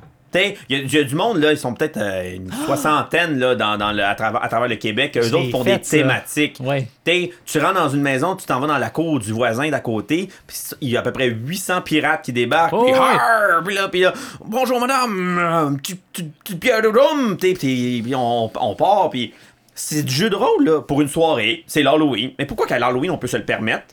[0.69, 3.39] Il y, a- il y a du monde, là, ils sont peut-être euh, une soixantaine,
[3.39, 5.17] là, dans, dans le, à, travers, à travers le Québec.
[5.17, 6.57] Eux autres font des thématiques.
[6.61, 6.89] Ouais.
[7.45, 10.29] Tu rentres dans une maison, tu t'en vas dans la cour du voisin d'à côté,
[10.47, 13.75] puis il y a à peu près 800 pirates qui débarquent, Oh, puis ouais.
[13.75, 14.13] Là, puis là,
[14.45, 19.33] bonjour madame, euh, tu, tu, tu pierre de rhum, puis on, on part, puis
[19.75, 22.33] c'est du jeu de rôle là, pour une soirée, c'est l'Halloween.
[22.39, 23.85] Mais pourquoi qu'à l'Halloween on peut se le permettre,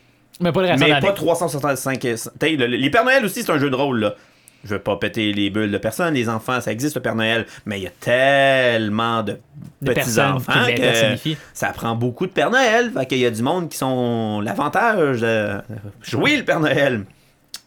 [0.41, 2.15] Mais pas le reste mais pas 365 t'sais,
[2.55, 4.15] le- Les Pères Noël aussi c'est un jeu de rôle là.
[4.65, 7.45] Je veux pas péter les bulles de personne, les enfants, ça existe le Père Noël,
[7.65, 9.37] mais il y a tellement de
[9.85, 10.81] petits enfants qui que
[11.53, 12.91] ça prend beaucoup de Père Noël.
[12.93, 15.61] Fait qu'il y a du monde qui sont l'avantage de
[16.03, 17.05] jouer le Père Noël.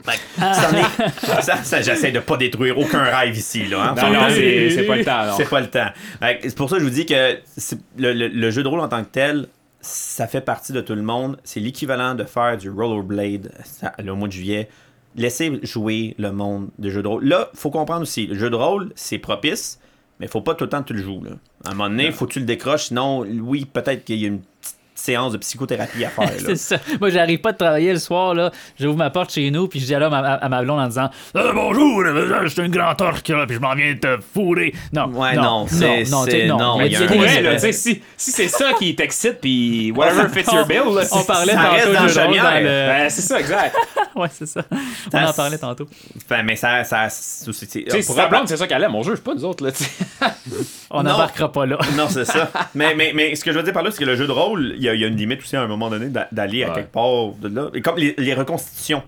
[0.04, 3.90] Fait que ça en est- ça, ça, j'essaie de pas détruire aucun rêve ici, là.
[3.90, 3.94] hein.
[3.96, 5.36] Non, non, c'est c'est pas le temps.
[5.36, 5.88] C'est pas le temps.
[6.42, 7.38] C'est pour ça que je vous dis que
[7.98, 9.46] le, le- le jeu de rôle en tant que tel,
[9.80, 11.38] ça fait partie de tout le monde.
[11.44, 14.68] C'est l'équivalent de faire du rollerblade ça, au mois de juillet.
[15.16, 17.24] Laissez jouer le monde de jeu de rôle.
[17.24, 19.78] Là, faut comprendre aussi, le jeu de rôle, c'est propice,
[20.20, 21.22] mais faut pas tout le temps que tu le joues.
[21.24, 21.32] Là.
[21.66, 22.84] À un moment donné, faut que tu le décroches.
[22.84, 26.30] Sinon, oui, peut-être qu'il y a une petite séance de psychothérapie à faire.
[26.38, 26.76] C'est ça.
[27.00, 28.52] Moi, j'arrive pas de travailler le soir, là.
[28.78, 31.10] J'ouvre ma porte chez nous, puis je dis à ma, à ma blonde en disant
[31.34, 32.04] Euh, Bonjour,
[32.44, 34.72] je suis un grand orque, là, puis je m'en viens te fourrer.
[34.92, 35.06] Non.
[35.08, 36.76] Ouais, non, c'est- non, c'est- non.
[36.78, 41.70] Ouais, si, c'est ça qui t'excite, puis whatever fits your bill, là, On parlait ça
[41.70, 43.74] reste dans dans le- Ben, c'est ça, exact.
[44.16, 44.62] Ouais, c'est ça.
[45.12, 45.86] On en parlait tantôt.
[46.24, 46.84] Enfin, mais ça.
[46.84, 49.70] ça c'est- pour blonde, c'est ça qu'elle aime, on juge pas nous autres, là.
[50.90, 51.78] On n'embarquera pas là.
[51.96, 52.50] Non, c'est ça.
[52.74, 54.32] mais, mais, mais ce que je veux dire par là, c'est que le jeu de
[54.32, 56.28] rôle, il y, a- il y a une limite aussi à un moment donné d'a-
[56.32, 57.68] d'aller à quelque part de là.
[57.74, 59.02] Et comme les, les reconstitutions.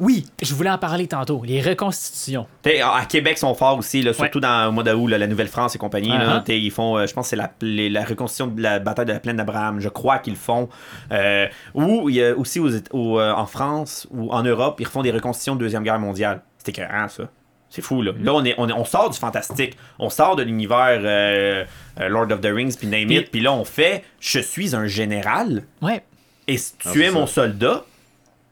[0.00, 1.42] Oui, je voulais en parler tantôt.
[1.44, 2.46] Les reconstitutions.
[2.62, 5.18] T'sais, à à Québec, ils sont forts aussi, là, surtout dans, au mois d'août, là,
[5.18, 6.08] la Nouvelle-France et compagnie.
[6.10, 6.52] là, Uh-huh.
[6.54, 9.12] Ils font, euh, je pense que c'est la, les- la reconstitution de la bataille de
[9.12, 9.80] la plaine d'Abraham.
[9.80, 10.68] Je crois qu'ils le font.
[11.12, 15.02] Euh, ou il y a aussi aux, euh, en France ou en Europe, ils refont
[15.02, 16.42] des reconstitutions de Deuxième Guerre mondiale.
[16.58, 17.24] C'est écœurant, ça.
[17.68, 18.12] C'est fou, là.
[18.20, 19.76] Là, on, est, on, est- on sort du fantastique.
[19.98, 21.64] On sort de l'univers euh,
[22.08, 23.30] Lord of the Rings, puis name Puis- it.
[23.32, 26.04] Puis là, on fait «Je suis un général Ouais.
[26.46, 27.34] et Ah, tu c'est es mon ça.
[27.42, 27.84] soldat.»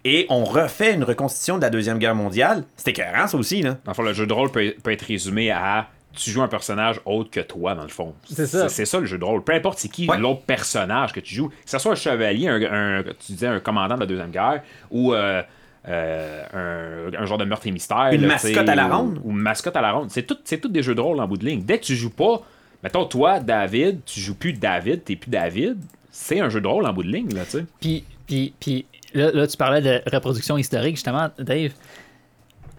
[0.04, 2.64] Et on refait une reconstitution de la Deuxième Guerre mondiale.
[2.76, 3.78] C'est écœurant, ça aussi, là.
[3.86, 7.30] Enfin, le jeu de rôle peut, peut être résumé à tu joues un personnage autre
[7.30, 8.14] que toi, dans le fond.
[8.30, 8.68] C'est ça.
[8.68, 9.42] C'est ça le jeu de rôle.
[9.42, 10.16] Peu importe c'est qui Ouais.
[10.18, 13.58] l'autre personnage que tu joues, que ce soit un chevalier, un, un- tu disais un
[13.58, 15.42] commandant de la Deuxième Guerre, ou euh,
[15.88, 18.10] euh, un, un genre de meurtre et mystère.
[18.12, 19.20] Une là, mascotte à la ronde.
[19.24, 20.10] Ou une mascotte à la ronde.
[20.10, 21.62] C'est tout, c'est tout des jeux de rôle en bout de ligne.
[21.64, 22.42] Dès que tu joues pas,
[22.82, 25.78] mettons toi, David, tu joues plus David, t'es plus David,
[26.10, 27.64] c'est un jeu de rôle en bout de ligne, là, tu sais.
[27.80, 31.72] Puis, puis, puis là, là, tu parlais de reproduction historique, justement, Dave.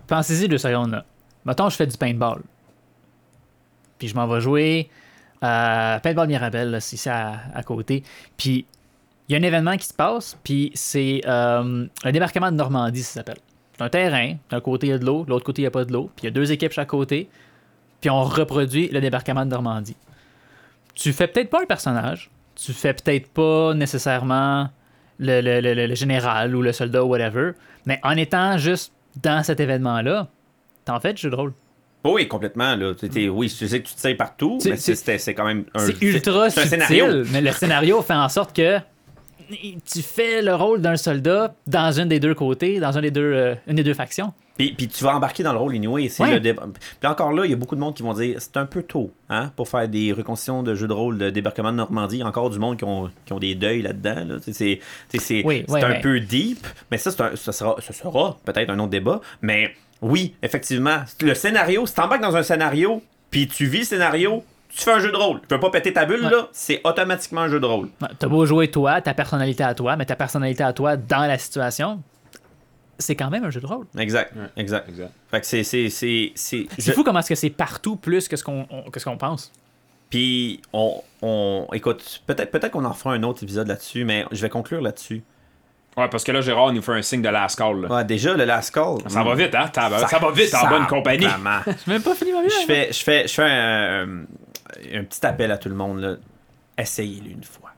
[0.07, 1.05] Pensez-y deux secondes, là.
[1.45, 2.41] Mettons, je fais du paintball.
[3.97, 4.89] Puis je m'en vais jouer
[5.41, 8.03] à Paintball Mirabel, là, c'est à, à côté.
[8.37, 8.65] Puis
[9.27, 13.03] il y a un événement qui se passe, puis c'est euh, un débarquement de Normandie,
[13.03, 13.39] ça s'appelle.
[13.75, 15.67] C'est un terrain, d'un côté il y a de l'eau, de l'autre côté il n'y
[15.67, 17.27] a pas de l'eau, puis il y a deux équipes chaque côté,
[18.01, 19.97] puis on reproduit le débarquement de Normandie.
[20.93, 24.69] Tu fais peut-être pas le personnage, tu fais peut-être pas nécessairement
[25.19, 27.51] le, le- le- général ou le soldat ou whatever,
[27.85, 28.91] mais en étant juste
[29.21, 30.27] dans cet événement-là,
[30.83, 31.53] t'en fais du jeu de rôle.
[32.03, 32.75] Oh oui, complètement.
[32.75, 32.91] Là.
[33.31, 35.99] Oui, tu sais que tu te sais partout, C'est- mais c'est- quand même un C'est
[36.01, 37.23] ultra subtil, scénario.
[37.31, 38.77] mais le scénario fait en sorte que
[39.91, 43.21] tu fais le rôle d'un soldat dans une des deux côtés, dans un des deux,
[43.33, 44.33] euh, une des deux factions.
[44.57, 46.07] Puis, puis tu vas embarquer dans le rôle anyway.
[46.07, 46.31] c'est Ouais.
[46.33, 46.63] le déba-
[47.01, 48.83] Puis encore là, il y a beaucoup de monde qui vont dire c'est un peu
[48.83, 52.17] tôt hein, pour faire des reconstitutions de jeux de rôle de débarquement de Normandie.
[52.17, 54.23] Il y a encore du monde qui ont, qui ont des deuils là-dedans.
[54.25, 54.35] Là.
[54.43, 54.79] Tu C'est
[55.11, 58.69] tu Oui, c'est ouais, un peu deep, mais ça, un- ça sera, ça sera peut-être
[58.69, 59.19] un autre débat.
[59.41, 59.71] Mais
[60.01, 64.83] oui, effectivement, le scénario, si t'embarques dans un scénario, puis tu vis le scénario, tu
[64.83, 65.39] fais un jeu de rôle.
[65.41, 66.31] Tu peux pas péter ta bulle, Ouais.
[66.31, 67.87] là, c'est automatiquement un jeu de rôle.
[68.01, 71.25] Ouais, T'as beau jouer toi, ta personnalité à toi, mais ta personnalité à toi dans
[71.27, 72.01] la situation,
[72.97, 73.85] c'est quand même un jeu de rôle.
[73.97, 74.47] Exact, Ouais.
[74.57, 74.87] exact.
[74.89, 75.11] Exact.
[75.31, 75.63] Fait que c'est.
[75.63, 78.65] c'est, c'est, c'est- C'est je- fou comment est-ce que c'est partout plus que ce qu'on
[78.95, 79.51] ce qu'on pense.
[80.09, 81.67] Puis, on, on.
[81.73, 85.23] Écoute, peut-être peut qu'on en fera un autre épisode là-dessus, mais je vais conclure là-dessus.
[85.97, 87.81] Ouais, parce que là, Gérard nous fait un signe de last call.
[87.81, 87.87] là.
[87.89, 88.97] Ouais, déjà, le last call.
[89.07, 89.69] Ça va vite, hein?
[89.73, 91.25] Ça, va- ça va vite en bonne compagnie.
[91.25, 91.59] vraiment.
[91.65, 92.49] J'ai même pas fini ma vie.
[92.49, 94.23] je fais, je fais, je fais un,
[94.93, 95.99] un petit appel à tout le monde.
[95.99, 96.15] là.
[96.77, 97.71] Essayez-le une fois.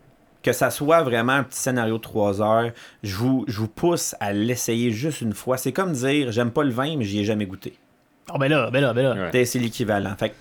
[0.44, 2.72] que ça soit vraiment un petit scénario de 3 heures,
[3.04, 5.58] je vous, je vous pousse à l'essayer juste une fois.
[5.58, 7.78] C'est comme dire, j'aime pas le vin, mais j'y ai jamais goûté.
[8.34, 9.30] Oh, ben là, ben là, ben là.
[9.32, 9.46] Ouais.
[9.46, 10.14] C'est l'équivalent.
[10.18, 10.34] Fait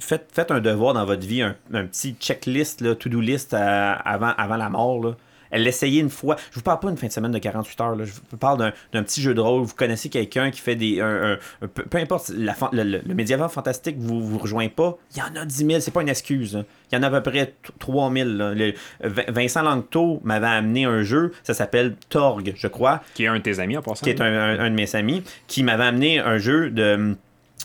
[0.00, 3.94] faites, faites un devoir dans votre vie, un, un petit checklist, là, to-do list euh,
[4.04, 5.00] avant, avant la mort.
[5.04, 5.16] Là.
[5.54, 6.36] L'essayer une fois.
[6.50, 7.96] Je vous parle pas d'une fin de semaine de 48 heures.
[7.96, 8.04] Là.
[8.04, 9.62] Je vous parle d'un, petit jeu de rôle.
[9.62, 11.00] Vous connaissez quelqu'un qui fait des.
[11.00, 14.68] un- un- un- peu, peu importe, la le, le- le médiéval fantastique vous vous rejoint
[14.68, 14.96] pas.
[15.14, 15.80] Il y en a 10 000.
[15.80, 16.54] C'est pas une excuse.
[16.56, 16.64] là.
[16.92, 18.28] Il y en a à peu près t- 3 000.
[18.30, 18.54] là.
[18.54, 21.32] Le- Vin- Vincent Langto m'avait amené un jeu.
[21.42, 24.04] Ça s'appelle Torg, je crois Qui est un de tes amis en passant.
[24.04, 27.16] qui est un, de mes amis, qui m'avait amené un jeu de.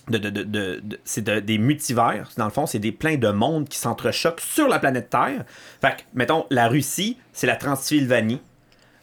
[0.10, 0.44] De, de, de,
[0.84, 2.30] de- c'est de- des multivers.
[2.38, 5.46] Dans le fond, c'est des plein de mondes qui s'entrechoquent sur la planète Terre.
[5.82, 8.42] Fait que, mettons, la Russie, c'est la Transylvanie.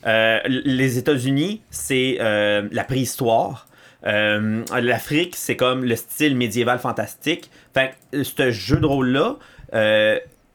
[0.06, 3.66] Euh, les États-Unis, c'est euh, la préhistoire.
[4.06, 7.50] Euh, L'Afrique, c'est comme le style médiéval fantastique.
[7.74, 9.36] Fait que, ce jeu de rôle-là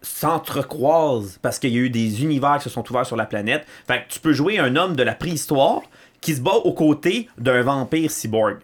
[0.03, 3.65] s'entrecroise parce qu'il y a eu des univers qui se sont ouverts sur la planète.
[3.87, 5.81] Fait que tu peux jouer un homme de la préhistoire
[6.21, 8.57] qui se bat aux côtés d'un vampire cyborg.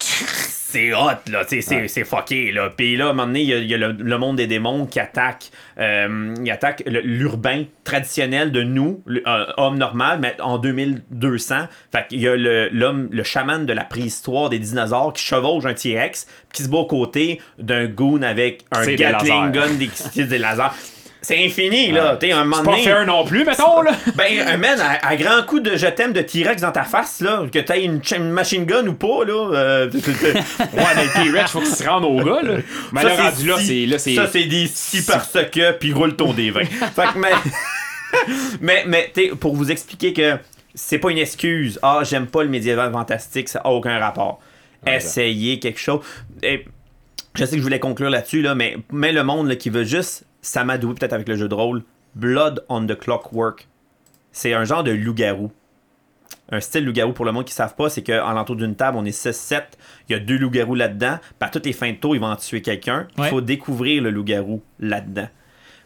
[0.74, 2.70] C'est hot, là, c'est c'est fucké, là.
[2.76, 4.36] Puis là, à un moment donné, il y a, il y a le, le monde
[4.36, 10.34] des démons qui attaque, euh, il attaque l'urbain traditionnel de nous, euh, homme normal, mais
[10.40, 11.68] en 2200.
[11.92, 15.64] Fait qu'il y a le- l'homme, le chaman de la préhistoire des dinosaures qui chevauche
[15.64, 19.74] un T-Rex, qui se bat aux côtés d'un goon avec un Gatling gun,
[20.16, 20.62] des, des lasers.
[21.24, 22.16] C'est infini, là.
[22.20, 22.82] Tu à un moment C'est pas donné.
[22.84, 23.92] fair non plus, mettons, là.
[24.14, 27.20] Ben, un man, à, à grand coup de je t'aime de T-Rex dans ta face,
[27.20, 29.50] là, que t'aies une, ch- une machine gun ou pas, là.
[29.54, 32.56] euh, t- t- t- Ouais, mais le T-Rex, faut qu'il se rende au gars, là.
[32.92, 33.86] Mais ça, là, rendu là, si- c'est.
[33.86, 34.14] Là, c'est.
[34.14, 36.64] Ça, c'est des si parce que, puis roule ton D20.
[36.66, 37.30] fait que, mais.
[38.60, 40.36] mais, mais, t'sais, pour vous expliquer que
[40.74, 41.78] c'est pas une excuse.
[41.82, 44.40] Ah, j'aime pas le médiéval fantastique, ça a aucun rapport.
[44.86, 46.00] Essayez quelque chose.
[46.42, 46.64] Et
[47.34, 49.84] je sais que je voulais conclure là-dessus, là, mais, mais le monde là, qui veut
[49.84, 51.82] juste s'amadouer peut-être avec le jeu de rôle,
[52.14, 53.68] Blood on the Clockwork,
[54.32, 55.50] c'est un genre de loup-garou.
[56.50, 58.98] Un style loup-garou pour le monde qui ne savent pas, c'est qu'en l'entour d'une table,
[59.00, 59.62] on est 6-7,
[60.08, 61.18] il y a deux loups-garous là-dedans.
[61.38, 63.08] Par toutes les fins de tour, ils vont en tuer quelqu'un.
[63.16, 63.28] Il Ouais.
[63.30, 65.28] faut découvrir le loup-garou là-dedans.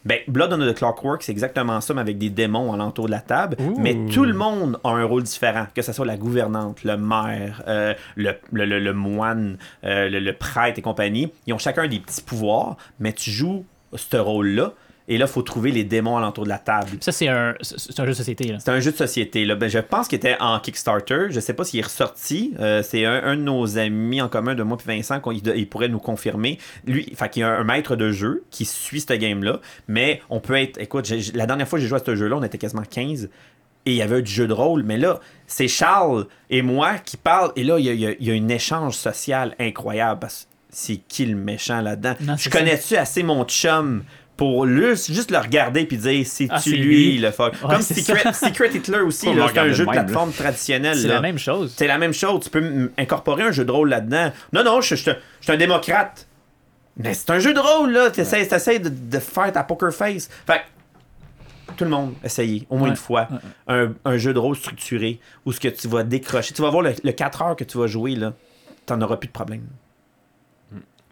[0.05, 3.21] Ben, Blood on the Clockwork, c'est exactement ça, mais avec des démons alentour de la
[3.21, 3.57] table.
[3.79, 7.63] Mais tout le monde a un rôle différent, que ce soit la gouvernante, le maire,
[7.69, 11.31] euh, le, le- le- le moine, euh, le, le prêtre et compagnie.
[11.47, 13.65] Ils ont chacun des petits pouvoirs, mais tu joues
[13.95, 14.75] ce rôle-là.
[15.11, 16.99] Et là, il faut trouver les démons alentour de la table.
[17.01, 18.45] Ça, c'est un, c'est un jeu de société.
[18.53, 18.59] Là.
[18.59, 19.47] C'est un jeu de société.
[19.47, 19.55] Là.
[19.55, 21.29] Ben, je pense qu'il était en Kickstarter.
[21.31, 22.53] Je sais pas s'il est ressorti.
[22.61, 25.67] Euh, c'est un, un de nos amis en commun de moi et Vincent qu'il il
[25.67, 26.59] pourrait nous confirmer.
[26.87, 29.61] Lui, fait qu'il y a un maître de jeu qui suit ce game-là.
[29.87, 30.79] Mais on peut être.
[30.79, 33.31] Écoute, la dernière fois que j'ai joué à ce jeu-là, on était quasiment 15.
[33.87, 34.83] Et il y avait du jeu de rôle.
[34.83, 37.53] Mais là, c'est Charles et moi qui parlent.
[37.57, 40.21] Et là, il y a, il y a- il y a un échange social incroyable.
[40.21, 42.15] Parce c'est qui le méchant là-dedans?
[42.21, 44.05] Non, Je connais-tu assez mon chum
[44.37, 47.19] pour lui, juste le regarder puis dire c'est-tu Ah, c'est lui, lui.
[47.19, 47.55] le fuck?
[47.55, 50.97] Ouais, Comme Secret, Hitler aussi, c'est un jeu de plateforme traditionnel.
[50.97, 51.75] C'est la même chose.
[51.77, 52.45] C'est la même chose.
[52.45, 54.31] Tu peux incorporer un jeu de rôle là-dedans.
[54.53, 56.27] Non, non, je, je, je suis un démocrate.
[56.97, 58.11] Mais c'est un jeu de rôle, là.
[58.11, 60.29] T'essayes t'essayes de, de faire ta poker face.
[60.47, 60.61] Fait
[61.77, 62.91] tout le monde, essayez, au moins Ouais.
[62.91, 63.29] une fois,
[63.69, 66.55] un, un jeu de rôle structuré où ce que tu vas décrocher.
[66.55, 68.33] Tu vas voir le, le 4 heures que tu vas jouer, là.
[68.87, 69.63] T'en auras plus de problème.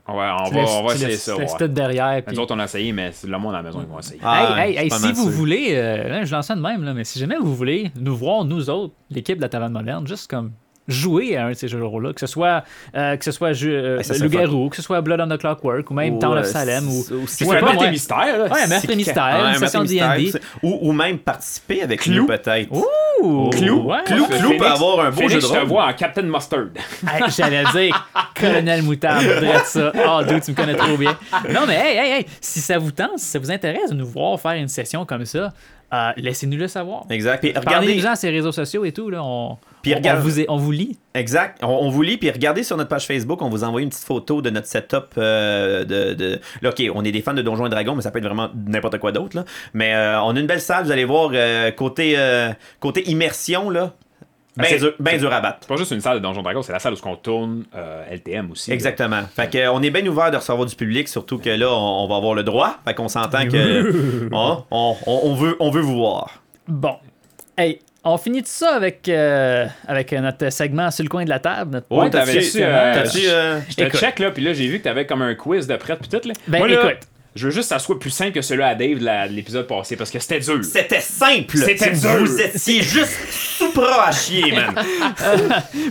[0.09, 1.36] Ouais, on Tu va, laisses- on va essayer laisses- ça.
[1.36, 1.46] ouais.
[1.59, 2.22] tout derrière.
[2.24, 3.98] puis- Nous autres, on a essayé, mais c'est le monde à la maison, ils vont
[3.98, 4.20] essayer.
[4.22, 6.61] Ah, hey, hey, c'est hey, pas si vous voulez, euh, là, je lance ça de
[6.61, 9.72] même, là, mais si jamais vous voulez nous voir, nous autres, l'équipe de la Taverne
[9.72, 10.52] Moderne, juste comme
[10.89, 12.62] jouer à un de ces jeux de rôle-là, que ce soit,
[12.95, 15.39] euh, que ce soit euh, Eh, ça serait Loup-Garou, que ce soit Blood on the
[15.39, 17.01] Clockwork, ou même Town of euh, Salem, ou.
[17.01, 18.45] ou- je Ouais, et mystère, là.
[18.45, 20.30] Ouais, un meurtre C'est et mystère, Ouais, une un session D&D.
[20.32, 22.26] c'est- Ou, ou même participer avec Clou.
[22.26, 22.70] peut-être.
[22.72, 23.51] Ouh!
[23.51, 23.99] Clou, ouais.
[24.05, 25.64] Clou, Clou peut avoir un beau jeu de je te rôle.
[25.66, 26.66] vois en Captain Mustard.
[27.11, 28.09] Hey, J'allais dire
[28.39, 29.24] Colonel Moutarde,
[29.64, 29.93] ça.
[30.07, 31.16] Oh, dude, tu me connais trop bien.
[31.53, 34.07] Non, mais hey, hey, hey, si ça vous tente, si ça vous intéresse de nous
[34.07, 35.53] voir faire une session comme ça,
[35.95, 37.05] euh, laissez-nous le savoir.
[37.11, 37.41] Exact.
[37.41, 39.09] Puis regardez, Parlez-nous-en à ces réseaux sociaux et tout.
[39.09, 39.57] Là, on,
[39.87, 40.99] Puis on- regarde- on, vous, est- on vous lit.
[41.14, 41.59] Exact.
[41.62, 44.05] On, on vous lit, puis regardez sur notre page Facebook, on vous envoie une petite
[44.05, 46.41] photo de notre setup euh, de, de...
[46.62, 48.51] Là, OK, on est des fans de Donjons et Dragons, mais ça peut être vraiment
[48.66, 49.37] n'importe quoi d'autre.
[49.37, 49.45] là.
[49.74, 53.70] Mais euh, on a une belle salle, vous allez voir, euh, côté, euh, côté immersion,
[53.70, 53.93] là,
[54.59, 55.59] ben c'est- dur, ben dur à battre.
[55.62, 58.05] C'est pas juste une salle de Donjon Dragon, c'est la salle où on tourne euh,
[58.11, 58.72] LTM aussi.
[58.72, 59.20] Exactement.
[59.34, 62.09] Fait que, on est bien ouvert de recevoir du public, surtout que là, on, on
[62.09, 62.78] va avoir le droit.
[62.87, 66.43] Fait qu'on s'entend que on- on veut, on veut vous voir.
[66.68, 66.97] Bon.
[67.59, 71.38] Hey, on finit tout ça avec, euh, avec notre segment sur le coin de la
[71.38, 71.72] table.
[71.72, 74.00] notre- Ouais, T'as-tu- t'avais-tu, euh, euh, Je te Écoute.
[74.00, 76.26] check là, puis là j'ai vu que t'avais comme un quiz de prête puis tout
[76.28, 76.34] là.
[76.48, 77.09] Ben, Moi, là, écoute.
[77.34, 79.96] je veux juste que ça soit plus simple que celui à Dave de l'épisode passé
[79.96, 80.62] parce que c'était dur.
[80.64, 81.57] C'était simple.
[81.57, 82.16] C'était dur.
[82.20, 84.74] Vous étiez juste soupra à chier, man.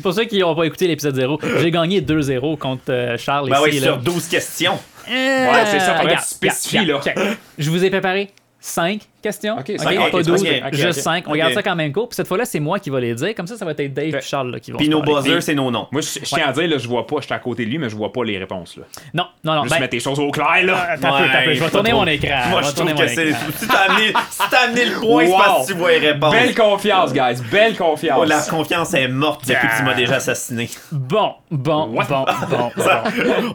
[0.02, 3.58] Pour ceux qui n'ont pas écouté l'épisode 0, j'ai gagné 2-0 contre euh, Charles Ben
[3.64, 3.82] oui, ici.
[3.82, 4.02] sur là.
[4.04, 4.80] 12 questions.
[5.10, 5.12] Euh,
[5.52, 7.24] Ouais, c'est ça, spécifies, regarde, là.
[7.60, 8.30] Je vous ai préparé
[8.66, 9.58] 5 questions?
[9.60, 11.04] Ok, cinq, pas ok, 12, ok, ok, juste ok.
[11.04, 11.24] 5.
[11.28, 12.10] On garde ça quand même court.
[12.10, 13.36] Puis cette fois-là, c'est moi qui va les dire.
[13.36, 15.54] Comme ça, ça va être Dave et Charles là, qui vont Puis nos buzzers, c'est
[15.54, 15.88] nos noms.
[15.92, 17.70] Moi, je, je tiens à dire, là, je vois pas, je suis à côté de
[17.70, 18.76] lui, mais je vois pas les réponses.
[18.78, 18.84] Là.
[19.14, 19.64] Non, non, non.
[19.64, 20.98] Juste ben, mettre les choses au clair, là.
[21.00, 21.54] T'as peu.
[21.54, 22.50] Je vais tourner mon écran.
[22.50, 23.28] Moi, je trouve mon que c'est.
[23.28, 23.40] écran.
[23.56, 26.32] Si t'as amené, si t'as amené le point, c'est parce que tu vois les réponses.
[26.34, 27.42] Belle confiance, guys.
[27.52, 28.20] Belle confiance.
[28.20, 30.70] Oh, la confiance est morte depuis que tu m'as déjà assassiné.
[30.92, 32.72] Bon, bon, bon, bon,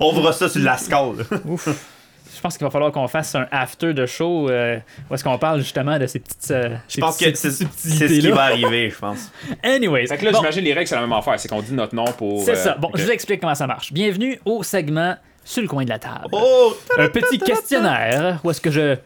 [0.00, 1.26] on verra ça sur la scale.
[2.40, 4.78] Je pense qu'il va falloir qu'on fasse un after de show euh,
[5.10, 6.50] où est-ce qu'on parle justement de ces petites.
[6.50, 7.64] euh, Je pense que c'est ce
[8.06, 9.30] qui va arriver, je pense.
[9.62, 10.06] Anyways.
[10.06, 11.38] Fait que là, bon, j'imagine les règles, c'est la même affaire.
[11.38, 12.42] C'est qu'on dit notre nom pour.
[12.42, 12.76] c'est euh, ça.
[12.78, 12.94] Bon, ok.
[12.96, 13.92] je vous explique comment ça marche.
[13.92, 16.28] Bienvenue au segment sur le coin de la table.
[16.32, 16.74] Oh!
[16.96, 18.96] un petit questionnaire où est-ce que je.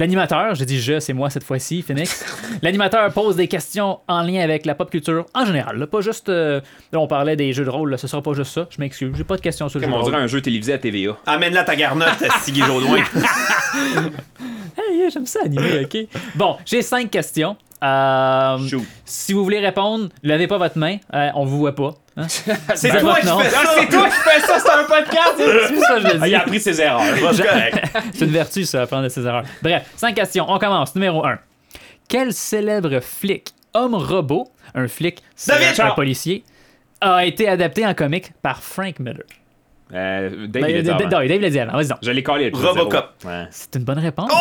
[0.00, 2.24] L'animateur, j'ai dit je, c'est moi cette fois-ci, Phoenix.
[2.62, 5.76] L'animateur pose des questions en lien avec la pop culture en général.
[5.76, 6.30] là, pas juste.
[6.30, 8.66] euh, là, on parlait des jeux de rôle, là, ce sera pas juste ça.
[8.70, 10.40] Je m'excuse, j'ai pas de questions sur le Comme jeu de on dirait un jeu
[10.40, 11.18] télévisé à TVA.
[11.26, 13.00] Amène-la ta garnotte, Stiggy Jodoin.
[14.78, 16.06] Hey, j'aime ça animer, ok.
[16.36, 17.56] Bon, j'ai cinq questions.
[17.82, 18.56] Euh,
[19.04, 21.94] si vous voulez répondre, levez pas votre main, euh, on vous voit pas.
[22.22, 22.26] Hein?
[22.74, 23.74] C'est Ben, toi qui fais Ah, ça!
[23.78, 25.34] c'est toi qui fais ça, c'est un podcast!
[25.38, 26.28] C'est ça je Ah, dis.
[26.30, 27.02] il a appris ses erreurs.
[28.14, 29.44] C'est une vertu, ça, apprendre de ses erreurs.
[29.62, 30.46] Bref, cinq questions.
[30.48, 30.94] On commence.
[30.94, 31.38] Numéro 1.
[32.08, 36.44] Quel célèbre flic, homme-robot, un flic, c'est un policier,
[37.00, 39.22] a été adapté en comic par Frank Miller?
[39.92, 41.08] Euh, Dave, Ben, il a dit Dave.
[41.28, 41.70] Dave, Dave.
[41.72, 41.98] Vas-y donc.
[42.02, 42.50] Je l'ai collé.
[42.52, 43.10] Robocop.
[43.24, 43.46] Ouais.
[43.50, 44.30] C'est une bonne réponse.
[44.32, 44.36] Oh!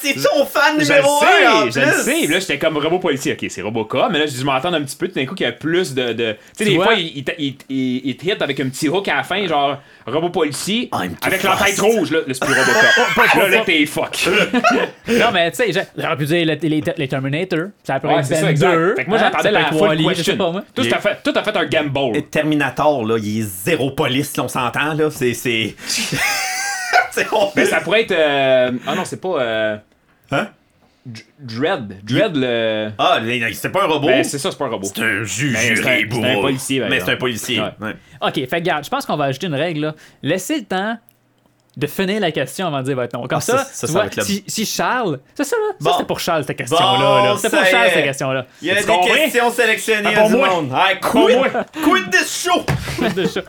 [0.00, 1.70] C'est son fan Je le numéro 1!
[1.70, 2.26] sais, je le sais.
[2.26, 3.32] Là, j'étais comme robot policier.
[3.32, 4.08] Ok, c'est Robocop.
[4.10, 5.08] Mais là, je m'entends un petit peu.
[5.08, 6.12] Tout d'un coup, qu'il y a plus de.
[6.12, 6.32] de...
[6.32, 6.84] Tu sais, des vois?
[6.84, 7.24] fois, il, il,
[7.68, 10.88] il, il- te hit avec un petit hook à la fin, genre robot policier.
[10.92, 12.18] Avec la tête rouge, là.
[12.26, 13.34] Là, c'est plus Robocop.
[13.36, 14.28] là, là, t'es fuck.
[15.08, 17.68] Non, mais tu sais, j'ai- j'aurais pu dire les, les- les Terminator.
[17.82, 18.74] Ça pourrait Ouais, être ça, exact.
[18.74, 18.94] 2.
[18.96, 20.36] Fait que moi, hein, peut la full Wall-E, je sais question.
[20.36, 20.62] pas, moi.
[20.74, 22.22] Toi, t'as fait, toi, t'as fait un gamble.
[22.30, 25.08] Terminator, là, il est zéro police, là, on s'entend, là.
[25.10, 25.74] C'est.
[27.56, 28.12] Ben, ça pourrait être.
[28.12, 29.40] euh, Ah non, c'est pas.
[29.40, 29.76] euh,
[30.30, 30.48] Hein?
[31.38, 31.98] Dread.
[32.02, 32.90] Dread, le.
[32.98, 33.18] Ah,
[33.52, 34.06] c'est pas un robot?
[34.06, 34.86] Ben, c'est ça, c'est pas un robot.
[34.94, 37.60] c'est un juge Ben, c'est un- juré, c'est un policier, par Mais c'est un policier.
[37.60, 37.72] Ouais.
[37.80, 37.96] ouais.
[38.22, 39.80] Ok, fait que, regarde, je pense qu'on va ajouter une règle.
[39.80, 39.94] Là.
[40.22, 40.96] Laissez le temps
[41.76, 43.26] de finir la question avant de dire votre nom.
[43.26, 45.18] Comme Ah, ça, ça- ça, tu ça vois, va être le- si, si Charles.
[45.34, 45.72] C'est ça, là?
[45.72, 45.92] Ça, Bon.
[45.92, 46.96] c'était pour Charles, cette question-là.
[46.98, 47.34] Bon, là.
[47.36, 48.46] C'était pour ça Charles, cette question-là.
[48.62, 50.48] Il y a des questions sélectionnées Ah, à pour du moi?
[50.48, 50.72] monde.
[50.72, 51.48] Hey, Pour quit, moi?
[51.72, 52.64] quit this show!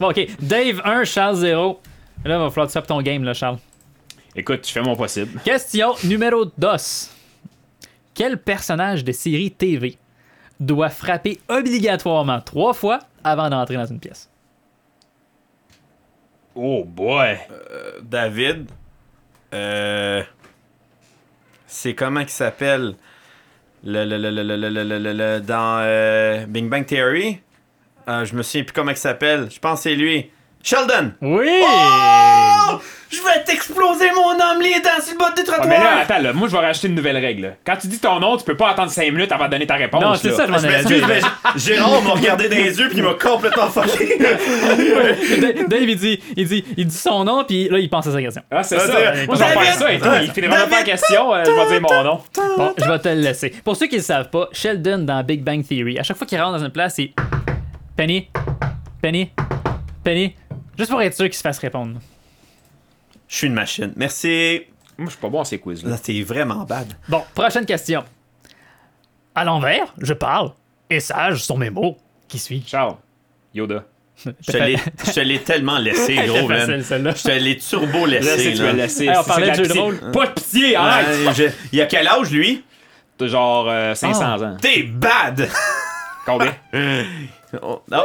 [0.01, 0.27] bon, ok.
[0.41, 1.79] Dave 1, Charles 0.
[2.25, 3.59] Là, il va falloir que tu ton game, là, Charles.
[4.35, 5.39] Écoute, je fais mon possible.
[5.45, 6.67] Question numéro 2.
[8.15, 9.97] Quel personnage de série TV
[10.59, 14.29] doit frapper obligatoirement trois fois avant d'entrer dans une pièce?
[16.55, 17.37] Oh boy!
[17.51, 18.71] Euh, David?
[19.53, 20.23] Euh,
[21.67, 22.95] c'est comment qu'il s'appelle?
[23.83, 27.39] Le, le, le, le, dans euh, Big Bang Theory?
[28.07, 29.49] Euh, je me souviens plus comment il s'appelle.
[29.51, 30.31] Je pense que c'est lui.
[30.67, 31.11] Sheldon.
[31.21, 31.61] Oui!
[31.61, 32.79] Oh!
[33.11, 35.67] Je vais t'exploser mon homme les dents sur le bas du Ah, trottoir.
[35.67, 37.43] mais là, attends, là, moi, je vais rajouter une nouvelle règle.
[37.43, 37.49] là.
[37.63, 39.75] Quand tu dis ton nom, tu peux pas attendre 5 minutes avant de donner ta
[39.75, 40.01] réponse.
[40.03, 40.33] Non, c'est là.
[40.33, 41.07] ça, je m'en Je allais m'excuse, dire.
[41.07, 44.17] mais G- Gérard m'a regardé dans les yeux puis il m'a complètement fucké.
[45.39, 48.11] Dave, Dave, il dit, il, dit, il dit son nom, puis là, il pense à
[48.11, 48.41] sa question.
[48.49, 48.87] Ah, c'est Ah, ça.
[48.87, 49.63] c'est- Moi, je vais David!
[49.63, 49.93] faire ça.
[49.93, 50.85] Et il finira même pas la David!
[50.85, 51.33] question.
[51.35, 52.19] euh, je vais dire mon nom.
[52.57, 53.53] Bon, je vais te le laisser.
[53.63, 56.25] Pour ceux qui ne le savent pas, Sheldon dans Big Bang Theory, à chaque fois
[56.25, 57.11] qu'il rentre dans une place, c'est
[57.95, 58.29] Penny,
[59.01, 59.29] Penny,
[60.03, 60.35] Penny,
[60.77, 61.99] juste pour être sûr qu'il se fasse répondre.
[63.27, 63.91] Je suis une machine.
[63.95, 64.61] Merci.
[64.97, 65.89] Moi, je suis pas bon à ces quiz-là.
[65.91, 66.87] Là, c'est vraiment bad.
[67.09, 68.03] Bon, prochaine question.
[69.33, 70.51] À l'envers, je parle,
[70.89, 71.97] et sage sont mes mots.
[72.27, 72.95] Qui suis Charles.
[73.53, 73.83] Yoda.
[74.23, 76.59] Je te l'ai- je te l'ai tellement laissé, gros, man.
[76.59, 77.13] facile, celle-là.
[77.15, 78.53] Je te l'ai turbo laissé.
[78.53, 78.85] que tu là.
[78.85, 79.81] Hey, on C'est parlait de de la jeu de pitié.
[79.81, 80.11] rôle.
[80.11, 81.07] Pas de pitié, arrête.
[81.27, 82.63] Ouais, je- Il a quel âge, lui?
[83.17, 84.41] T'as genre euh, 500 Ah.
[84.43, 84.57] ans.
[84.61, 85.49] T'es bad!
[86.25, 86.53] Combien?
[87.61, 88.03] Oh, non.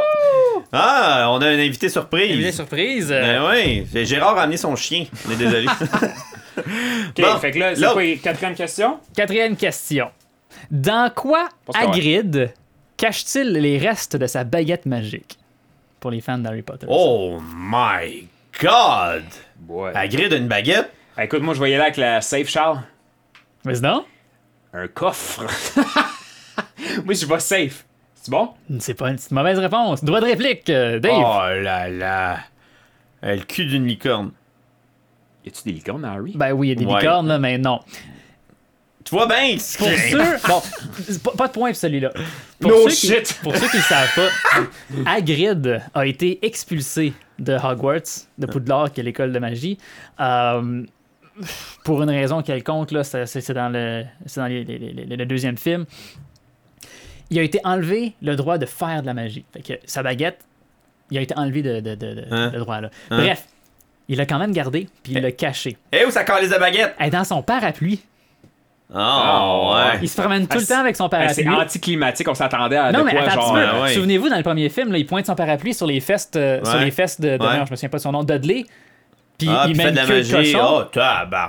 [0.73, 2.45] Ah, on a un invité surprise.
[2.45, 3.09] Est surprise.
[3.09, 5.05] Ben oui, Gérard a amené son chien.
[5.27, 5.67] On est désolé.
[6.57, 8.99] Ok, Bon, fait que là, c'est quoi, quatrième question?
[9.15, 10.11] Quatrième question.
[10.69, 11.47] Dans quoi.
[11.73, 12.53] Hagrid
[12.97, 15.37] cache-t-il les restes de sa baguette magique?
[15.99, 16.87] Pour les fans d'Harry Potter.
[16.89, 18.27] oh my
[18.61, 19.23] god!
[19.67, 19.91] Ouais.
[19.95, 20.91] Hagrid a une baguette?
[21.15, 22.81] Ah, écoute, moi, je voyais là avec la safe, Charles.
[23.63, 24.05] Vas-y donc.
[24.73, 25.43] Un coffre.
[27.05, 27.85] moi, je vais safe.
[28.21, 28.49] C'est bon?
[28.79, 30.03] C'est pas une c'est mauvaise réponse.
[30.03, 31.13] Droit de réplique, euh, Dave.
[31.17, 32.37] Oh là là!
[33.23, 34.31] Euh, Le cul d'une licorne.
[35.43, 36.33] Y a-tu des licornes, Harry?
[36.35, 36.99] Ben oui, y a des Ouais.
[36.99, 37.79] licornes, là, mais non.
[39.03, 39.53] Tu vois bien?
[39.53, 40.21] Pour ceux.
[40.47, 40.61] Bon,
[41.03, 42.11] c'est pas, de point pour celui-là.
[42.59, 43.39] Pour No ceux qui- shit.
[43.41, 44.29] pour ceux qui ne savent pas,
[45.11, 49.79] Hagrid a été expulsé de Hogwarts, de Poudlard, qui est l'école de magie.
[50.19, 50.83] euh,
[51.83, 55.25] pour une raison quelconque, là, c'est c'est dans, le, c'est dans les- les- les- le
[55.25, 55.85] deuxième film.
[57.31, 59.43] Il a été enlevé le droit de faire de la magie.
[59.53, 60.39] Fait que sa baguette,
[61.09, 62.49] il a été enlevé de, de, de, de- Hein?
[62.53, 62.89] de droit là.
[63.09, 63.17] Hein?
[63.17, 63.45] Bref,
[64.09, 65.21] il l'a quand même gardé, puis il Eh.
[65.21, 65.77] l'a caché.
[65.93, 66.93] Eh où ça calisse la baguette?
[66.99, 68.01] Elle est dans son parapluie.
[68.93, 69.99] Ah, ouais.
[70.01, 71.47] Il se promène tout Ah, le temps avec son C'est parapluie.
[71.47, 73.53] anticlimatique, on s'attendait à Non, de mais quoi, genre.
[73.53, 73.93] ouais, ouais.
[73.93, 76.75] Souvenez-vous, dans le premier film, là, il pointe son parapluie sur les fesses, euh, sur
[76.75, 76.83] Ouais.
[76.85, 77.57] les fesses de, de Ouais.
[77.57, 78.65] non, je me souviens pas de son nom, Dudley.
[79.37, 80.53] Puis Ah, il met de la magie.
[80.61, 80.81] Oh.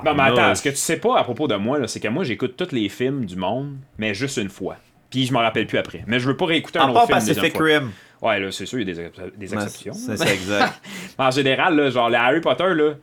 [0.04, 2.22] Non, mais attends, ce que tu sais pas à propos de moi, c'est que moi,
[2.22, 4.76] j'écoute tous les films du monde, mais juste une fois.
[5.12, 6.02] Puis je m'en rappelle plus après.
[6.08, 7.56] Mais je veux pas réécouter un En autre part film Pacific.
[7.56, 7.92] Rim.
[8.20, 9.92] Ouais, là, c'est sûr, il y a des, des exceptions.
[9.92, 10.74] C'est c'est exact.
[11.18, 12.94] en général, là, genre, les Harry Potter, là,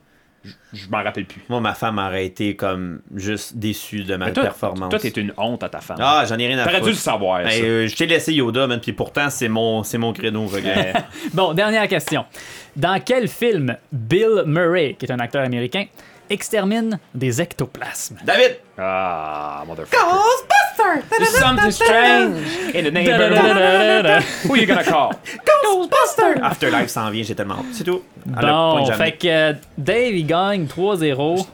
[0.72, 1.42] je- m'en rappelle plus.
[1.50, 4.90] Moi, ma femme aurait été comme juste déçue de ma toi, performance.
[4.90, 5.98] toi, t'es une honte à ta femme.
[6.00, 6.86] Ah, j'en ai rien à T'aurais foutre.
[6.86, 7.58] dû le savoir, Ben, ça.
[7.64, 10.48] euh, je t'ai laissé Yoda, man, puis pourtant, c'est mon, c'est mon créneau.
[11.34, 12.26] Bon, dernière question.
[12.78, 15.84] Dans quel film Bill Murray, qui est un acteur américain,
[16.30, 18.20] extermine des ectoplasmes?
[18.24, 18.58] David!
[18.78, 19.98] Ah, motherfucker.
[21.10, 22.38] There's something strange
[22.74, 24.24] in the neighborhood.
[24.48, 25.12] Who you gonna call?
[26.42, 27.66] Afterlife s'en vient, j'ai tellement hâte.
[27.74, 28.02] C'est tout.
[28.26, 31.46] Bon, fait que euh, Dave, il gagne 3-0.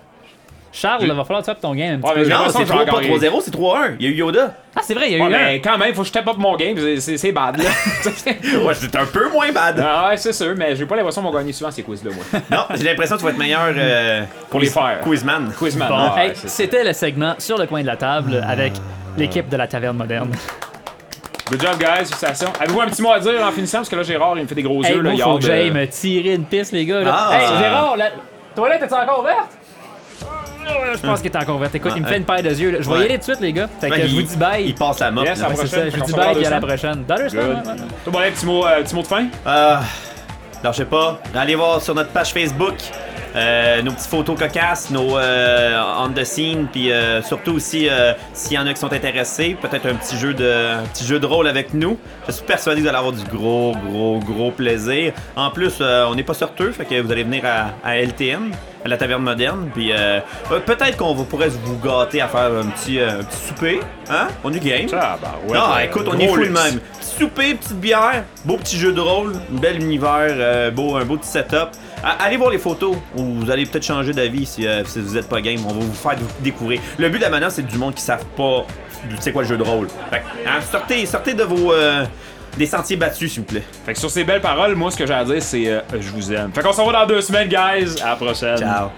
[0.72, 2.74] Charles, il va falloir que tu ton game un petit Ouais, Non, c'est que je
[2.74, 3.18] vais 3 pas gagner.
[3.18, 3.96] 3-0, c'est 3-1.
[3.98, 4.54] Il y a eu Yoda.
[4.76, 5.46] Ah, c'est vrai, il y a Ouais, eu un.
[5.46, 7.70] mais quand même, faut que je step up mon game, c'est- bad, là.
[8.62, 9.80] Ouais, c'est un peu moins bad.
[9.82, 12.42] Ah ouais, c'est sûr, mais j'ai pas l'impression qu'on va gagner souvent ces quiz-là, moi.
[12.52, 15.00] Non, j'ai l'impression que tu vas être meilleur euh, Pour les faire.
[15.02, 15.54] Quizman.
[15.58, 15.88] Quizman.
[15.88, 18.74] Bon, ah, ouais, hey, c'était le segment sur le coin de la table avec
[19.18, 20.32] l'équipe de la taverne moderne.
[21.50, 22.52] Good job, guys, félicitations.
[22.60, 23.78] Avez-vous un petit mot à dire en finissant?
[23.80, 25.42] Parce que là, Gérard, il me fait des gros Hey, yeux, là, il faut que
[25.44, 27.02] de- j'aille me tirer une piste, les gars.
[27.02, 27.16] là.
[27.16, 27.38] Ah.
[27.40, 28.06] hey, Gérard, la
[28.56, 29.50] toilette est encore ouverte?
[30.68, 31.76] Euh, Je pense qu'elle est encore ouverte.
[31.76, 32.72] Écoute, il me fait une paire de yeux.
[32.72, 32.78] là.
[32.82, 33.68] Je vais y aller tout de suite, les gars.
[33.80, 34.66] Fait que je vous dis bye.
[34.66, 35.24] Il passe la mop.
[35.24, 35.68] Yes, Ouais, prochaine.
[35.68, 35.90] ça.
[35.90, 37.04] Je vous dis bye, puis à la prochaine.
[37.08, 37.62] Dans deux semaines.
[38.04, 39.26] Toi, bon, petit mot, euh, petit mot de fin?
[39.46, 39.76] Euh,
[40.62, 41.20] alors, je sais pas.
[41.36, 42.74] Allez voir sur notre page Facebook
[43.36, 48.14] euh, nos petites photos cocasses, nos euh, on the scene, puis euh, surtout aussi, euh,
[48.34, 51.20] s'il y en a qui sont intéressés, peut-être un petit jeu de un petit jeu
[51.20, 51.98] de rôle avec nous.
[52.28, 55.14] Je suis persuadé que vous allez avoir du gros, gros, gros plaisir.
[55.36, 58.52] En plus, on n'est pas sorteux, fait que vous allez venir à, à LTM,
[58.86, 60.20] à la taverne moderne, puis euh,
[60.66, 63.80] peut-être qu'on pourrait vous gâter à faire un petit, euh, petit souper,
[64.10, 64.28] hein?
[64.44, 64.88] On est game.
[64.94, 65.58] Ah, bah ouais.
[65.58, 66.64] Non, écoute, on est fou de luxe.
[66.64, 66.80] même.
[67.00, 71.04] Petit souper, petite bière, beau petit jeu de rôle, un bel univers, euh, beau, un
[71.06, 71.70] beau petit setup.
[72.06, 75.28] Allez voir les photos, ou vous allez peut-être changer d'avis si, euh, si vous êtes
[75.28, 75.60] pas game.
[75.66, 76.80] On va vous faire découvrir.
[77.00, 78.66] Le but de la menace, c'est du monde qui savent pas
[79.20, 79.88] c'est quoi le jeu de rôle.
[80.10, 82.06] Fait que, hein, sortez, sortez de vos euh,
[82.58, 83.64] des sentiers battus, s'il vous plaît.
[83.86, 86.10] Fait que sur ces belles paroles, moi, ce que j'ai à dire, c'est euh, je
[86.10, 86.52] vous aime.
[86.54, 88.02] Fait qu'on se revoit dans deux semaines, guys.
[88.02, 88.58] À la prochaine.
[88.58, 88.90] Ciao.